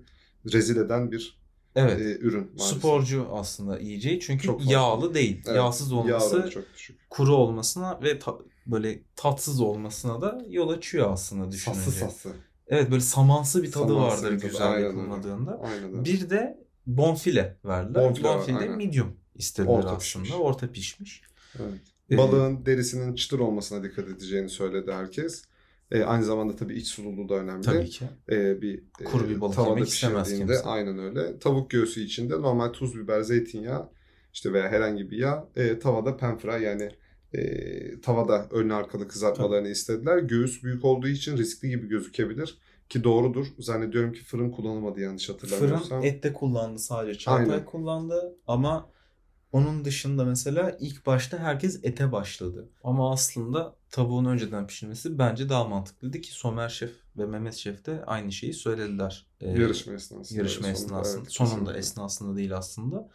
rezil 0.53 0.77
eden 0.77 1.11
bir 1.11 1.40
Evet. 1.75 1.99
e, 2.01 2.03
ürün 2.19 2.51
maalesef. 2.57 2.77
Sporcu 2.77 3.27
aslında 3.33 3.79
yiyeceği 3.79 4.19
çünkü 4.19 4.45
Çok 4.45 4.59
fazla. 4.59 4.73
yağlı 4.73 5.13
değil. 5.13 5.41
Evet, 5.45 5.55
Yağsız 5.57 5.91
yağ 5.91 5.97
olması 5.97 6.35
oranı 6.35 6.49
çok 6.49 6.63
düşük. 6.75 7.09
kuru 7.09 7.35
olmasına 7.35 7.99
ve 8.03 8.19
ta- 8.19 8.37
böyle 8.67 8.99
tatsız 9.15 9.61
olmasına 9.61 10.21
da 10.21 10.45
yol 10.49 10.69
açıyor 10.69 11.11
aslında 11.11 11.51
düşününce. 11.51 11.79
Sassı 11.81 11.99
sassı. 11.99 12.29
Evet 12.67 12.91
böyle 12.91 13.01
samansı 13.01 13.63
bir 13.63 13.71
tadı 13.71 13.87
Samansı 13.93 14.15
vardır 14.23 14.35
bir 14.35 14.39
tadı, 14.39 14.51
güzel 14.51 14.83
yapılmadığında. 14.83 15.59
Aynen. 15.63 16.05
Bir 16.05 16.29
de 16.29 16.57
bonfile 16.87 17.57
verdiler. 17.65 18.03
Bonfile 18.03 18.27
Bonfile 18.27 18.55
de 18.55 18.59
aynen. 18.59 18.77
medium 18.77 19.13
istediler 19.35 19.73
Orta 19.73 19.87
aslında. 19.87 19.99
pişmiş. 19.99 20.31
Orta 20.31 20.71
pişmiş. 20.71 21.21
Evet. 21.59 21.79
Ee, 22.11 22.17
Balığın 22.17 22.65
derisinin 22.65 23.15
çıtır 23.15 23.39
olmasına 23.39 23.83
dikkat 23.83 24.07
edeceğini 24.07 24.49
söyledi 24.49 24.91
herkes. 24.91 25.43
Ee, 25.91 26.03
aynı 26.03 26.23
zamanda 26.23 26.55
tabii 26.55 26.75
iç 26.75 26.87
sululuğu 26.87 27.29
da 27.29 27.35
önemli. 27.35 27.61
Tabii 27.61 27.89
ki. 27.89 28.05
Ee, 28.31 28.61
bir 28.61 28.83
e, 29.01 29.03
Kuru 29.03 29.29
bir 29.29 29.41
balık 29.41 29.55
tavada 29.55 29.69
yemek 29.69 29.87
istemez 29.87 30.37
kimse. 30.37 30.63
aynen 30.63 30.99
öyle. 30.99 31.39
Tavuk 31.39 31.69
göğsü 31.69 32.01
içinde 32.01 32.33
normal 32.41 32.67
tuz, 32.67 32.97
biber, 32.97 33.21
zeytinyağı 33.21 33.89
işte 34.33 34.53
veya 34.53 34.69
herhangi 34.69 35.11
bir 35.11 35.17
yağ 35.17 35.47
e, 35.55 35.79
tavada 35.79 36.17
penfra 36.17 36.57
yani 36.57 36.91
e, 37.33 38.01
tavada 38.01 38.47
önlü 38.51 38.73
arkalı 38.73 39.07
kızartmalarını 39.07 39.69
istediler. 39.69 40.17
Göğüs 40.17 40.63
büyük 40.63 40.85
olduğu 40.85 41.07
için 41.07 41.37
riskli 41.37 41.69
gibi 41.69 41.87
gözükebilir 41.87 42.57
ki 42.89 43.03
doğrudur. 43.03 43.47
Zannediyorum 43.59 44.13
ki 44.13 44.23
fırın 44.23 44.51
kullanılmadı 44.51 44.99
yanlış 44.99 45.29
hatırlamıyorsam. 45.29 46.01
Fırın 46.01 46.01
ette 46.01 46.33
kullandı 46.33 46.79
sadece. 46.79 47.31
Aynen. 47.31 47.65
kullandı 47.65 48.37
ama 48.47 48.89
onun 49.51 49.85
dışında 49.85 50.25
mesela 50.25 50.77
ilk 50.79 51.05
başta 51.05 51.39
herkes 51.39 51.79
ete 51.83 52.11
başladı. 52.11 52.69
Ama 52.83 53.11
aslında 53.11 53.75
tavuğun 53.91 54.25
önceden 54.25 54.67
pişirmesi 54.67 55.19
bence 55.19 55.49
daha 55.49 55.63
mantıklıydı 55.65 56.21
ki 56.21 56.31
Somer 56.33 56.69
Şef 56.69 56.91
ve 57.17 57.25
Mehmet 57.25 57.55
Şef 57.55 57.85
de 57.85 58.03
aynı 58.05 58.31
şeyi 58.31 58.53
söylediler. 58.53 59.27
Ee, 59.41 59.49
Yarışma 59.49 59.93
esnasında. 59.93 60.39
yarışma 60.39 60.67
Sonunda, 60.67 60.67
esnasında. 60.67 61.03
evet, 61.03 61.31
sonunda 61.31 61.73
kesinlikle. 61.73 61.79
esnasında 61.79 62.37
değil 62.37 62.57
aslında. 62.57 63.09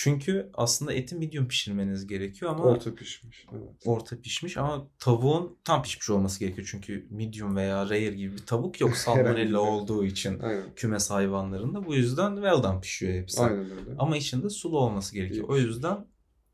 Çünkü 0.00 0.50
aslında 0.54 0.92
eti 0.92 1.16
medium 1.16 1.48
pişirmeniz 1.48 2.06
gerekiyor 2.06 2.50
ama 2.50 2.64
Orta 2.64 2.94
pişmiş. 2.94 3.46
Evet. 3.52 3.82
orta 3.84 4.20
pişmiş 4.20 4.56
ama 4.56 4.90
tavuğun 4.98 5.58
tam 5.64 5.82
pişmiş 5.82 6.10
olması 6.10 6.40
gerekiyor. 6.40 6.68
Çünkü 6.70 7.06
medium 7.10 7.56
veya 7.56 7.84
rare 7.84 8.10
gibi 8.10 8.32
bir 8.32 8.46
tavuk 8.46 8.80
yok 8.80 8.90
salmonella 8.96 9.60
olduğu 9.60 10.04
için 10.04 10.38
Aynen. 10.40 10.74
kümes 10.76 11.10
hayvanlarında. 11.10 11.86
Bu 11.86 11.94
yüzden 11.94 12.34
well 12.34 12.62
done 12.62 12.80
pişiyor 12.80 13.12
hepsi. 13.14 13.40
Aynen 13.40 13.58
öyle. 13.70 13.90
Ama 13.98 14.16
içinde 14.16 14.50
sulu 14.50 14.78
olması 14.78 15.14
gerekiyor. 15.14 15.48
İyi 15.48 15.52
O 15.52 15.56
yüzden 15.56 16.06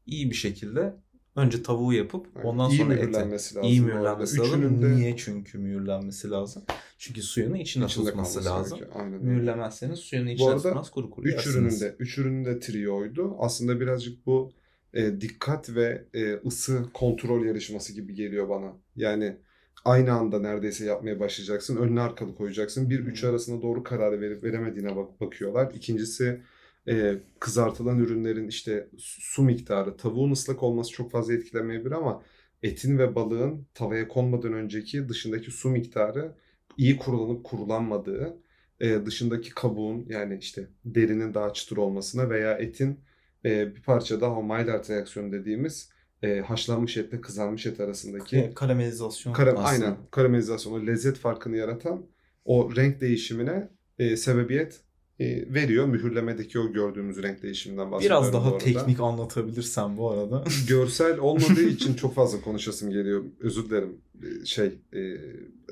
iyi 0.07 0.31
bir 0.31 0.37
şekilde 0.37 0.97
önce 1.37 1.63
tavuğu 1.63 1.93
yapıp 1.93 2.27
Aynen. 2.37 2.49
ondan 2.49 2.71
İyi 2.71 2.79
sonra 2.79 2.95
eti. 2.95 3.03
mühürlenmesi 3.07 3.55
lazım. 3.55 3.71
İyi 3.71 3.81
mühürlenmesi 3.81 4.39
lazım. 4.39 4.63
Üçünün 4.63 4.83
de 4.83 4.97
Niye? 4.97 5.17
Çünkü 5.17 5.59
mühürlenmesi 5.59 6.31
lazım. 6.31 6.63
Çünkü 6.99 7.23
suyunu 7.23 7.57
içinde, 7.57 7.85
içinde 7.87 8.07
tutması 8.07 8.45
lazım. 8.45 8.79
Aynen. 8.95 9.25
Mühürlemezseniz 9.25 9.99
suyunu 9.99 10.31
içine 10.31 10.49
arada 10.49 10.63
tutmaz 10.63 10.91
kuru 10.91 11.11
kuru 11.11 11.29
Üç 11.29 11.35
yersiniz. 11.35 11.57
ürünün 11.57 11.81
de, 11.81 11.97
üç 11.99 12.19
ürünün 12.19 12.45
de 12.45 12.59
trioydu. 12.59 13.37
Aslında 13.39 13.81
birazcık 13.81 14.27
bu 14.27 14.53
e, 14.95 15.21
dikkat 15.21 15.71
ve 15.75 16.05
e, 16.15 16.35
ısı 16.47 16.83
kontrol 16.95 17.45
yarışması 17.45 17.93
gibi 17.93 18.15
geliyor 18.15 18.49
bana. 18.49 18.73
Yani 18.97 19.37
aynı 19.85 20.13
anda 20.13 20.39
neredeyse 20.39 20.85
yapmaya 20.85 21.21
başlayacaksın. 21.21 21.77
Önüne 21.77 22.01
arkalı 22.01 22.35
koyacaksın. 22.35 22.91
Bir 22.91 22.99
üç 23.01 23.25
arasında 23.25 23.63
doğru 23.63 23.83
kararı 23.83 24.21
verip 24.21 24.45
veremediğine 24.45 24.97
bak 24.97 25.21
bakıyorlar. 25.21 25.73
İkincisi 25.75 26.41
e, 26.89 27.15
kızartılan 27.41 27.99
ürünlerin 27.99 28.49
işte 28.49 28.89
su 28.99 29.43
miktarı. 29.43 29.97
Tavuğun 29.97 30.31
ıslak 30.33 30.63
olması 30.63 30.91
çok 30.91 31.11
fazla 31.11 31.35
etkilemeyebilir 31.35 31.93
ama 31.93 32.23
etin 32.63 32.99
ve 32.99 33.15
balığın 33.15 33.67
tavaya 33.75 34.09
konmadan 34.09 34.53
önceki 34.53 35.09
dışındaki 35.09 35.51
su 35.51 35.69
miktarı 35.71 36.35
iyi 36.77 36.97
kurulanıp 36.97 37.45
kurulanmadığı 37.45 38.37
e, 38.81 39.07
dışındaki 39.07 39.51
kabuğun 39.51 40.07
yani 40.09 40.39
işte 40.41 40.69
derinin 40.85 41.35
daha 41.35 41.53
çıtır 41.53 41.77
olmasına 41.77 42.31
veya 42.31 42.53
etin 42.59 43.01
e, 43.45 43.77
bir 43.77 43.83
parça 43.83 44.21
daha 44.21 44.35
o 44.37 44.43
Maillard 44.43 44.89
reaksiyonu 44.91 45.33
dediğimiz 45.33 45.91
e, 46.23 46.41
haşlanmış 46.41 46.97
etle 46.97 47.21
kızarmış 47.21 47.67
et 47.67 47.81
arasındaki 47.81 48.37
Ke- 48.37 48.55
Karamelizasyon 48.55 49.33
kara, 49.33 49.51
aslında. 49.51 49.65
aynen 49.69 49.97
karamelizasyonu 50.11 50.87
lezzet 50.87 51.17
farkını 51.17 51.57
yaratan 51.57 52.07
o 52.45 52.77
renk 52.77 53.01
değişimine 53.01 53.69
e, 53.99 54.17
sebebiyet 54.17 54.81
e, 55.21 55.55
veriyor. 55.55 55.87
Mühürlemedeki 55.87 56.59
o 56.59 56.73
gördüğümüz 56.73 57.23
renk 57.23 57.43
değişiminden 57.43 57.93
bahsediyorum 57.93 58.23
Biraz 58.23 58.33
daha 58.33 58.59
teknik 58.59 59.01
anlatabilirsen 59.01 59.97
bu 59.97 60.11
arada. 60.11 60.45
Görsel 60.69 61.19
olmadığı 61.19 61.69
için 61.69 61.95
çok 61.95 62.15
fazla 62.15 62.41
konuşasım 62.41 62.91
geliyor. 62.91 63.25
Özür 63.41 63.65
dilerim. 63.65 63.97
E, 64.23 64.45
Şey 64.47 64.67
e, 64.93 65.01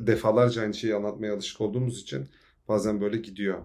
defalarca 0.01 0.63
aynı 0.63 0.75
şeyi 0.75 0.95
anlatmaya 0.95 1.35
alışık 1.35 1.61
olduğumuz 1.61 2.01
için 2.01 2.29
bazen 2.69 3.01
böyle 3.01 3.17
gidiyor. 3.17 3.59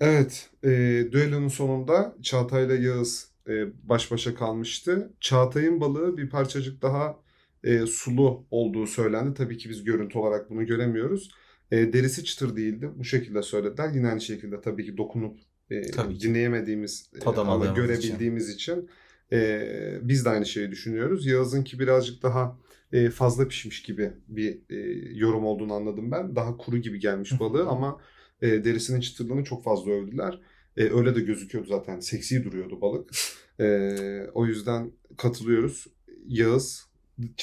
Evet, 0.00 0.50
e, 0.64 0.68
düellonun 1.12 1.48
sonunda 1.48 2.16
Çağatay 2.22 2.66
ile 2.66 2.74
Yağız 2.74 3.30
e, 3.48 3.52
baş 3.88 4.10
başa 4.10 4.34
kalmıştı. 4.34 5.12
Çağatay'ın 5.20 5.80
balığı 5.80 6.16
bir 6.16 6.30
parçacık 6.30 6.82
daha 6.82 7.16
e, 7.64 7.86
sulu 7.86 8.44
olduğu 8.50 8.86
söylendi. 8.86 9.34
Tabii 9.34 9.58
ki 9.58 9.70
biz 9.70 9.84
görüntü 9.84 10.18
olarak 10.18 10.50
bunu 10.50 10.66
göremiyoruz. 10.66 11.30
E, 11.72 11.92
derisi 11.92 12.24
çıtır 12.24 12.56
değildi. 12.56 12.90
Bu 12.96 13.04
şekilde 13.04 13.42
söylediler. 13.42 13.90
Yine 13.94 14.08
aynı 14.08 14.20
şekilde 14.20 14.60
tabii 14.60 14.84
ki 14.84 14.96
dokunup 14.96 15.38
e, 15.70 15.90
Tabii 15.90 16.18
ki. 16.18 16.28
dinleyemediğimiz 16.28 17.10
e, 17.26 17.30
ama 17.30 17.66
görebildiğimiz 17.66 18.48
için, 18.48 18.88
e, 19.32 19.68
biz 20.02 20.24
de 20.24 20.28
aynı 20.28 20.46
şeyi 20.46 20.70
düşünüyoruz. 20.70 21.26
Yağız'ınki 21.26 21.78
birazcık 21.78 22.22
daha 22.22 22.58
e, 22.92 23.10
fazla 23.10 23.48
pişmiş 23.48 23.82
gibi 23.82 24.12
bir 24.28 24.58
e, 24.70 24.76
yorum 25.18 25.44
olduğunu 25.44 25.74
anladım 25.74 26.10
ben. 26.10 26.36
Daha 26.36 26.56
kuru 26.56 26.78
gibi 26.78 27.00
gelmiş 27.00 27.40
balığı 27.40 27.68
ama 27.68 28.00
e, 28.42 28.64
derisinin 28.64 29.00
çıtırlığını 29.00 29.44
çok 29.44 29.64
fazla 29.64 29.92
övdüler. 29.92 30.40
E, 30.76 30.82
öyle 30.82 31.14
de 31.14 31.20
gözüküyordu 31.20 31.68
zaten. 31.68 32.00
Seksi 32.00 32.44
duruyordu 32.44 32.80
balık. 32.80 33.10
E, 33.60 33.96
o 34.34 34.46
yüzden 34.46 34.92
katılıyoruz. 35.16 35.86
Yağız 36.26 36.86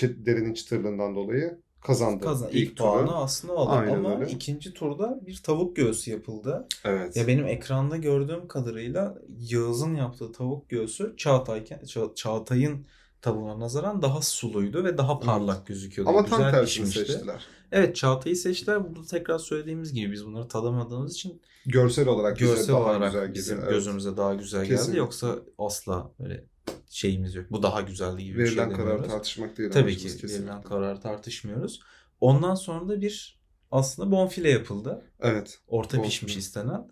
derinin 0.02 0.54
çıtırlığından 0.54 1.16
dolayı 1.16 1.58
kazandı. 1.82 2.24
Kazan, 2.26 2.50
ilk 2.50 2.56
ilk 2.56 2.78
turu. 2.78 2.88
puanı 2.88 3.16
aslında 3.16 3.54
aldı 3.54 3.72
Aynen 3.72 3.94
ama 3.96 4.20
öyle. 4.20 4.32
ikinci 4.32 4.74
turda 4.74 5.20
bir 5.26 5.40
tavuk 5.44 5.76
göğsü 5.76 6.12
yapıldı. 6.12 6.68
Evet. 6.86 7.16
Ya 7.16 7.28
benim 7.28 7.48
ekranda 7.48 7.98
gördüğüm 7.98 8.48
kadarıyla 8.48 9.18
Yağız'ın 9.40 9.96
yaptığı 9.96 10.32
tavuk 10.32 10.70
göğsü 10.70 11.14
Çağatay'ken 11.18 11.80
Ça- 11.80 12.16
Çağatay'ın 12.16 12.86
tavuğuna 13.22 13.60
nazaran 13.60 14.02
daha 14.02 14.22
suluydu 14.22 14.84
ve 14.84 14.98
daha 14.98 15.20
parlak 15.20 15.68
gözüküyordu. 15.68 16.10
Ama 16.10 16.22
Güzel 16.22 16.38
tam 16.38 16.52
tersini 16.52 16.86
pişmişti. 16.86 17.12
seçtiler. 17.12 17.46
Evet 17.72 17.96
Çağatay'ı 17.96 18.36
seçtiler. 18.36 18.84
Burada 18.96 19.08
tekrar 19.08 19.40
söylediğimiz 19.40 19.94
gibi 19.94 20.12
biz 20.12 20.26
bunları 20.26 20.48
tadamadığımız 20.48 21.14
için 21.14 21.42
Görsel 21.66 22.08
olarak 22.08 22.40
bize 22.40 22.46
görsel 22.54 22.74
daha 22.74 22.82
olarak 22.82 23.12
güzel 23.14 23.34
bizim. 23.34 23.60
Evet. 23.60 23.70
gözümüze 23.70 24.18
daha 24.18 24.34
güzel 24.34 24.62
geldi. 24.62 24.76
Kesinlikle. 24.76 24.98
Yoksa 25.00 25.36
asla 25.58 26.12
öyle 26.24 26.44
şeyimiz 26.90 27.36
yok. 27.36 27.46
Bu 27.52 27.64
daha 27.64 27.82
güzeldi 27.82 28.24
gibi 28.24 28.40
bir 28.40 28.48
şey 28.48 28.58
Verilen 28.58 28.78
kararı 28.78 29.08
tartışmak 29.08 29.58
değil. 29.58 29.72
Tabii 29.72 29.98
ki 29.98 30.04
kesinlikle. 30.04 30.40
verilen 30.40 30.62
kararı 30.62 31.02
tartışmıyoruz. 31.02 31.80
Ondan 32.22 32.56
sonra 32.56 32.90
da 32.90 33.02
bir 33.02 33.40
aslında 33.72 34.12
bonfile 34.12 34.50
yapıldı. 34.50 35.06
Evet. 35.20 35.60
Orta 35.68 35.98
Bonfile. 35.98 36.10
pişmiş 36.10 36.38
istenen. 36.38 36.92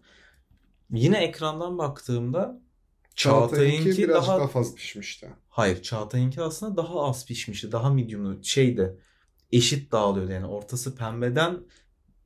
Yine 0.92 1.18
ekrandan 1.18 1.78
baktığımda 1.78 2.62
Çağatay'ınki 3.16 4.10
daha... 4.10 4.40
daha 4.40 4.48
fazla 4.48 4.76
pişmişti. 4.76 5.30
Hayır 5.50 5.82
Çağatay'ınki 5.82 6.42
aslında 6.42 6.78
daha 6.78 7.04
az 7.04 7.26
pişmişti. 7.26 7.72
Daha 7.72 7.90
medium'lu. 7.90 8.44
Şeydi 8.44 8.98
eşit 9.52 9.92
dağılıyordu 9.92 10.32
yani. 10.32 10.46
Ortası 10.46 10.96
pembeden 10.96 11.60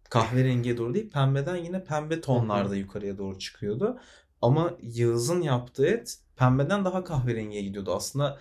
kahverengiye 0.09 0.77
doğru 0.77 0.93
değil. 0.93 1.09
Pembeden 1.09 1.55
yine 1.55 1.83
pembe 1.83 2.21
tonlarda 2.21 2.75
yukarıya 2.75 3.17
doğru 3.17 3.39
çıkıyordu. 3.39 3.99
Ama 4.41 4.77
Yağız'ın 4.81 5.41
yaptığı 5.41 5.87
et 5.87 6.17
pembeden 6.41 6.85
daha 6.85 7.03
kahverengiye 7.03 7.61
gidiyordu. 7.61 7.95
Aslında 7.95 8.39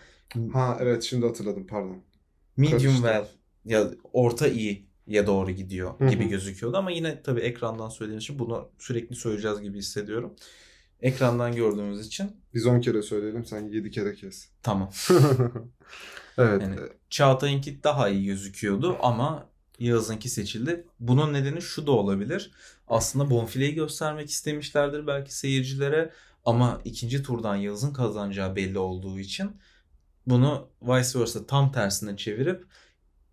Ha 0.53 0.79
evet 0.81 1.03
şimdi 1.03 1.27
hatırladım 1.27 1.67
pardon. 1.67 2.05
medium 2.57 3.03
Karıştı. 3.03 3.03
well 3.03 3.25
ya 3.65 3.91
orta 4.13 4.49
iyiye 4.49 5.27
doğru 5.27 5.51
gidiyor 5.51 6.01
gibi 6.11 6.29
gözüküyordu 6.29 6.77
ama 6.77 6.91
yine 6.91 7.23
tabii 7.23 7.41
ekrandan 7.41 7.89
söylediğim 7.89 8.19
için 8.19 8.39
bunu 8.39 8.71
sürekli 8.79 9.17
söyleyeceğiz 9.17 9.61
gibi 9.63 9.79
hissediyorum. 9.79 10.37
Ekrandan 11.01 11.55
gördüğümüz 11.57 12.07
için 12.07 12.37
Biz 12.55 12.67
10 12.67 12.81
kere 12.81 13.03
söyleyelim 13.03 13.45
sen 13.45 13.69
7 13.69 13.91
kere 13.91 14.15
kes. 14.15 14.49
tamam. 14.63 14.91
evet. 16.39 16.63
Yani 16.63 16.77
Çağatay'ınki 17.11 17.83
daha 17.85 18.09
iyi 18.09 18.25
gözüküyordu 18.27 18.97
ama 19.03 19.49
Yağız'ınki 19.79 20.29
seçildi. 20.29 20.87
Bunun 21.01 21.33
nedeni 21.33 21.63
şu 21.63 21.87
da 21.87 21.93
olabilir. 21.93 22.51
Aslında 22.89 23.31
bonfileyi 23.31 23.75
göstermek 23.75 24.31
istemişlerdir 24.31 25.07
belki 25.07 25.35
seyircilere 25.37 26.13
ama 26.51 26.81
ikinci 26.85 27.23
turdan 27.23 27.57
Yağız'ın 27.57 27.93
kazanacağı 27.93 28.57
belli 28.57 28.79
olduğu 28.79 29.19
için 29.19 29.51
bunu 30.27 30.69
vice 30.83 31.21
versa 31.21 31.47
tam 31.47 31.73
tersine 31.73 32.17
çevirip 32.17 32.65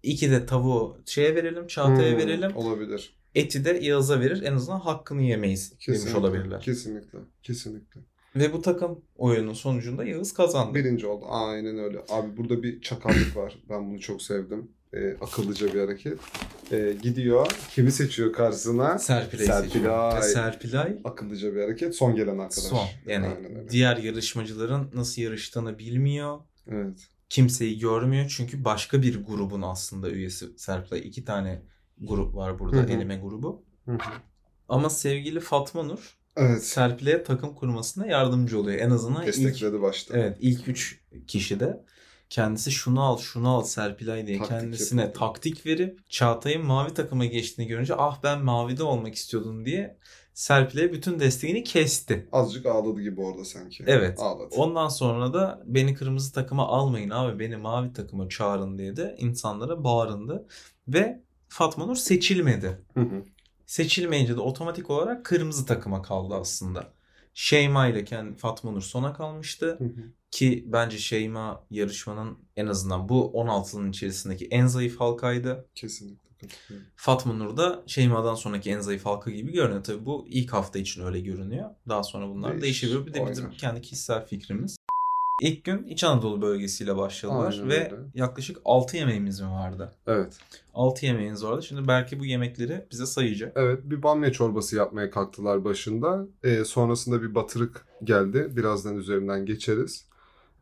iki 0.03 0.31
de 0.31 0.45
tavuğu 0.45 0.97
şeye 1.05 1.35
verelim, 1.35 1.67
Çağatay'a 1.67 2.11
Hmm, 2.11 2.17
verelim. 2.17 2.55
Olabilir. 2.55 3.17
Eti 3.35 3.65
de 3.65 3.69
Yağız'a 3.81 4.19
verir. 4.19 4.41
En 4.41 4.53
azından 4.53 4.79
hakkını 4.79 5.21
yemeyiz 5.21 5.71
demiş 5.71 5.85
Kesinlikle. 5.85 6.19
olabilirler. 6.19 6.61
Kesinlikle. 6.61 7.19
Kesinlikle. 7.43 8.01
Ve 8.35 8.53
bu 8.53 8.61
takım 8.61 9.01
oyunun 9.15 9.53
sonucunda 9.53 10.03
Yağız 10.05 10.33
kazandı. 10.33 10.75
Birinci 10.75 11.07
oldu. 11.07 11.25
Aynen 11.29 11.77
öyle. 11.77 11.99
Abi 12.09 12.37
burada 12.37 12.63
bir 12.63 12.81
çakallık 12.81 13.35
var. 13.35 13.57
Ben 13.69 13.89
bunu 13.89 13.99
çok 13.99 14.21
sevdim. 14.21 14.71
Ee, 14.93 15.17
akıllıca 15.21 15.73
bir 15.73 15.79
hareket. 15.79 16.19
Ee, 16.71 16.95
gidiyor. 17.03 17.47
Kimi 17.75 17.91
seçiyor 17.91 18.33
karşısına? 18.33 18.99
Serpilay 18.99 19.45
Serpilay. 19.45 20.17
Ve 20.17 20.21
Serpilay 20.21 20.97
Akıllıca 21.03 21.55
bir 21.55 21.61
hareket. 21.61 21.95
Son 21.95 22.15
gelen 22.15 22.37
arkadaş. 22.37 22.63
son. 22.63 22.87
Yani 23.07 23.25
Aynen 23.27 23.69
diğer 23.69 23.97
yarışmacıların 23.97 24.89
nasıl 24.93 25.21
yarıştığını 25.21 25.79
bilmiyor. 25.79 26.39
Evet. 26.71 27.07
Kimseyi 27.29 27.79
görmüyor 27.79 28.33
çünkü 28.37 28.65
başka 28.65 29.01
bir 29.01 29.25
grubun 29.25 29.61
aslında 29.61 30.09
üyesi 30.09 30.45
Serpilay. 30.57 30.99
İki 31.07 31.25
tane 31.25 31.61
grup 32.01 32.35
var 32.35 32.59
burada 32.59 32.77
Hı 32.77 32.81
hı. 32.81 32.91
eleme 32.91 33.17
grubu. 33.17 33.63
Hı 33.85 33.91
hı. 33.91 33.97
Ama 34.69 34.89
sevgili 34.89 35.39
Fatma 35.39 35.83
Nur 35.83 36.17
Evet. 36.35 36.63
Serpil'e 36.63 37.23
takım 37.23 37.55
kurmasına 37.55 38.05
yardımcı 38.07 38.59
oluyor. 38.59 38.79
En 38.79 38.89
azından 38.89 39.21
ilk, 39.21 39.27
Destekledi 39.27 39.81
başta. 39.81 40.17
evet, 40.17 40.37
ilk 40.39 40.67
üç 40.67 40.99
kişi 41.27 41.59
de 41.59 41.83
kendisi 42.29 42.71
şunu 42.71 43.03
al 43.03 43.17
şunu 43.17 43.49
al 43.49 43.63
Serpilay 43.63 44.27
diye 44.27 44.37
Taktik 44.37 44.59
kendisine 44.59 45.01
yapıyor. 45.01 45.19
taktik 45.19 45.65
verip 45.65 46.09
Çağatay'ın 46.09 46.65
mavi 46.65 46.93
takıma 46.93 47.25
geçtiğini 47.25 47.67
görünce 47.67 47.95
ah 47.97 48.23
ben 48.23 48.43
mavide 48.43 48.83
olmak 48.83 49.15
istiyordum 49.15 49.65
diye 49.65 49.97
Serpil'e 50.33 50.93
bütün 50.93 51.19
desteğini 51.19 51.63
kesti. 51.63 52.29
Azıcık 52.31 52.65
ağladı 52.65 53.01
gibi 53.01 53.21
orada 53.21 53.45
sanki. 53.45 53.83
Evet. 53.87 54.19
Ağladı. 54.19 54.55
Ondan 54.55 54.87
sonra 54.87 55.33
da 55.33 55.63
beni 55.65 55.93
kırmızı 55.93 56.33
takıma 56.33 56.67
almayın 56.67 57.09
abi 57.09 57.39
beni 57.39 57.57
mavi 57.57 57.93
takıma 57.93 58.29
çağırın 58.29 58.77
diye 58.77 58.95
de 58.95 59.15
insanlara 59.19 59.83
bağırındı. 59.83 60.47
Ve 60.87 61.21
Fatma 61.47 61.85
Nur 61.85 61.95
seçilmedi. 61.95 62.81
Hı 62.93 62.99
hı. 62.99 63.23
Seçilmeyince 63.65 64.35
de 64.35 64.39
otomatik 64.41 64.89
olarak 64.89 65.25
kırmızı 65.25 65.65
takıma 65.65 66.01
kaldı 66.01 66.35
aslında. 66.35 66.93
Şeyma 67.33 67.87
ile 67.87 68.05
kendi 68.05 68.37
Fatma 68.37 68.71
Nur 68.71 68.81
sona 68.81 69.13
kalmıştı. 69.13 69.75
Hı 69.79 69.83
hı. 69.83 70.11
Ki 70.31 70.63
bence 70.67 70.97
Şeyma 70.97 71.63
yarışmanın 71.71 72.37
en 72.55 72.67
azından 72.67 73.09
bu 73.09 73.31
16'nın 73.35 73.89
içerisindeki 73.89 74.45
en 74.45 74.67
zayıf 74.67 74.99
halkaydı. 74.99 75.65
Kesinlikle. 75.75 76.27
Fatma 76.95 77.33
Nur 77.33 77.57
da 77.57 77.83
Şeyma'dan 77.87 78.35
sonraki 78.35 78.69
en 78.71 78.79
zayıf 78.79 79.05
halka 79.05 79.31
gibi 79.31 79.51
görünüyor. 79.51 79.83
Tabii 79.83 80.05
bu 80.05 80.25
ilk 80.29 80.53
hafta 80.53 80.79
için 80.79 81.05
öyle 81.05 81.19
görünüyor. 81.19 81.69
Daha 81.89 82.03
sonra 82.03 82.29
bunlar 82.29 82.61
Değişir, 82.61 82.87
değişebilir. 82.87 83.05
Bir 83.07 83.13
de 83.13 83.31
bizim 83.31 83.45
oynar. 83.45 83.57
kendi 83.57 83.81
kişisel 83.81 84.25
fikrimiz. 84.25 84.77
İlk 85.43 85.63
gün 85.63 85.83
İç 85.83 86.03
Anadolu 86.03 86.41
bölgesiyle 86.41 86.97
başladılar 86.97 87.51
Aynen 87.51 87.69
ve 87.69 87.83
öyle. 87.85 87.95
yaklaşık 88.15 88.57
6 88.65 88.97
yemeğimiz 88.97 89.39
mi 89.41 89.49
vardı? 89.49 89.93
Evet. 90.07 90.37
6 90.73 91.05
yemeğimiz 91.05 91.43
vardı. 91.43 91.63
Şimdi 91.63 91.87
belki 91.87 92.19
bu 92.19 92.25
yemekleri 92.25 92.85
bize 92.91 93.05
sayacak. 93.05 93.53
Evet 93.55 93.79
bir 93.83 94.03
bamya 94.03 94.31
çorbası 94.31 94.75
yapmaya 94.75 95.11
kalktılar 95.11 95.63
başında. 95.65 96.25
Ee, 96.43 96.63
sonrasında 96.65 97.21
bir 97.21 97.35
batırık 97.35 97.85
geldi. 98.03 98.47
Birazdan 98.51 98.95
üzerinden 98.97 99.45
geçeriz. 99.45 100.05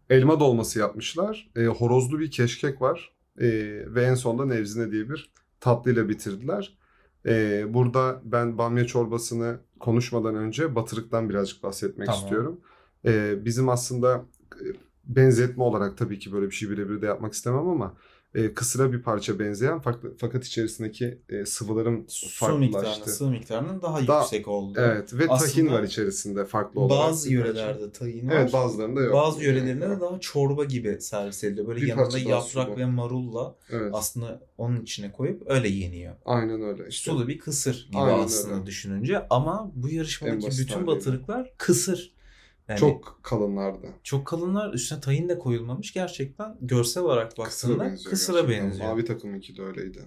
Elma 0.10 0.40
dolması 0.40 0.80
yapmışlar. 0.80 1.52
Ee, 1.56 1.66
horozlu 1.66 2.20
bir 2.20 2.32
keşkek 2.32 2.82
var. 2.82 3.16
Ee, 3.40 3.48
ve 3.88 4.04
en 4.04 4.16
sonunda 4.16 4.46
nevzine 4.46 4.92
diye 4.92 5.10
bir 5.10 5.32
tatlıyla 5.60 6.10
bitirdiler. 6.10 6.78
Ee, 7.26 7.66
burada 7.74 8.22
ben 8.24 8.58
bamya 8.58 8.88
çorbasını 8.88 9.60
konuşmadan 9.80 10.36
önce 10.36 10.76
batırıktan 10.76 11.30
birazcık 11.30 11.64
bahsetmek 11.64 12.08
Tamam. 12.08 12.22
istiyorum. 12.22 12.62
Ee, 13.06 13.46
bizim 13.46 13.70
aslında 13.70 14.26
e, 14.54 14.66
benzetme 15.06 15.64
olarak 15.64 15.98
tabii 15.98 16.20
ki 16.20 16.32
böyle 16.32 16.46
bir 16.46 16.56
şey 16.56 16.70
birebir 16.70 17.02
de 17.02 17.06
yapmak 17.06 17.34
istemem 17.34 17.68
ama 17.68 17.98
e, 18.36 18.54
kısıra 18.54 18.92
bir 18.94 19.02
parça 19.02 19.40
benzeyen 19.40 19.80
farklı, 19.80 20.14
fakat 20.18 20.46
içerisindeki 20.46 21.18
e, 21.30 21.46
sıvıların 21.46 22.06
Su 22.08 22.58
miktarının, 22.58 23.06
sıvı 23.06 23.30
miktarının 23.30 23.82
daha, 23.82 24.08
Daha- 24.08 24.20
yüksek 24.22 24.48
olduğu. 24.48 24.80
Evet 24.80 25.14
ve 25.14 25.26
Aslında 25.30 25.52
tahin 25.52 25.68
var 25.72 25.84
içerisinde 25.84 26.46
farklı 26.46 26.82
olarak. 26.82 27.04
Bazı 27.08 27.34
yörelerde 27.34 27.92
tahin 27.92 28.28
var. 28.30 28.36
Evet 28.36 28.54
bazılarında 28.54 29.02
yok. 29.02 29.14
Bazı 29.14 29.44
yörelerinde 29.44 29.90
de 29.90 30.00
daha 30.02 30.20
çorba 30.20 30.64
gibi 30.64 30.98
servis 31.02 31.44
ediliyor. 31.44 31.68
Böyle 31.68 31.82
Bir 31.82 31.88
yanında 31.88 32.20
yaprak 32.20 32.78
ve 32.78 32.86
marulla 32.86 33.56
Evet. 33.70 33.92
aslında 33.94 34.42
onun 34.58 34.82
içine 34.82 35.12
koyup 35.12 35.42
öyle 35.46 35.68
yeniyor. 35.70 36.14
Aynen 36.26 36.62
öyle. 36.62 36.88
İşte. 36.90 37.12
Sulu 37.12 37.28
bir 37.28 37.40
kısır 37.40 37.86
gibi 37.88 37.98
Aynen 37.98 38.24
aslında 38.24 38.56
öyle. 38.56 38.66
düşününce 38.66 39.28
ama 39.30 39.72
bu 39.76 39.90
yarışmadaki 39.90 40.48
bütün 40.60 40.88
batırıklar 40.88 41.54
kısır. 41.58 42.15
Yani 42.70 42.80
çok 42.80 43.20
kalınlardı. 43.24 43.88
çok 44.04 44.28
kalınlar 44.28 44.74
üstüne 44.74 45.00
tahin 45.02 45.30
de 45.30 45.40
koyulmamış. 45.40 45.94
Gerçekten 45.94 46.58
görsel 46.62 47.04
olarak 47.04 47.38
baktığında 47.38 47.84
benziyor 47.84 48.10
kısıra 48.12 48.42
gerçekten. 48.42 48.66
benziyor. 48.68 48.90
Mavi 48.90 49.06
takımınki 49.06 49.58
de 49.58 49.62
öyleydi. 49.62 50.00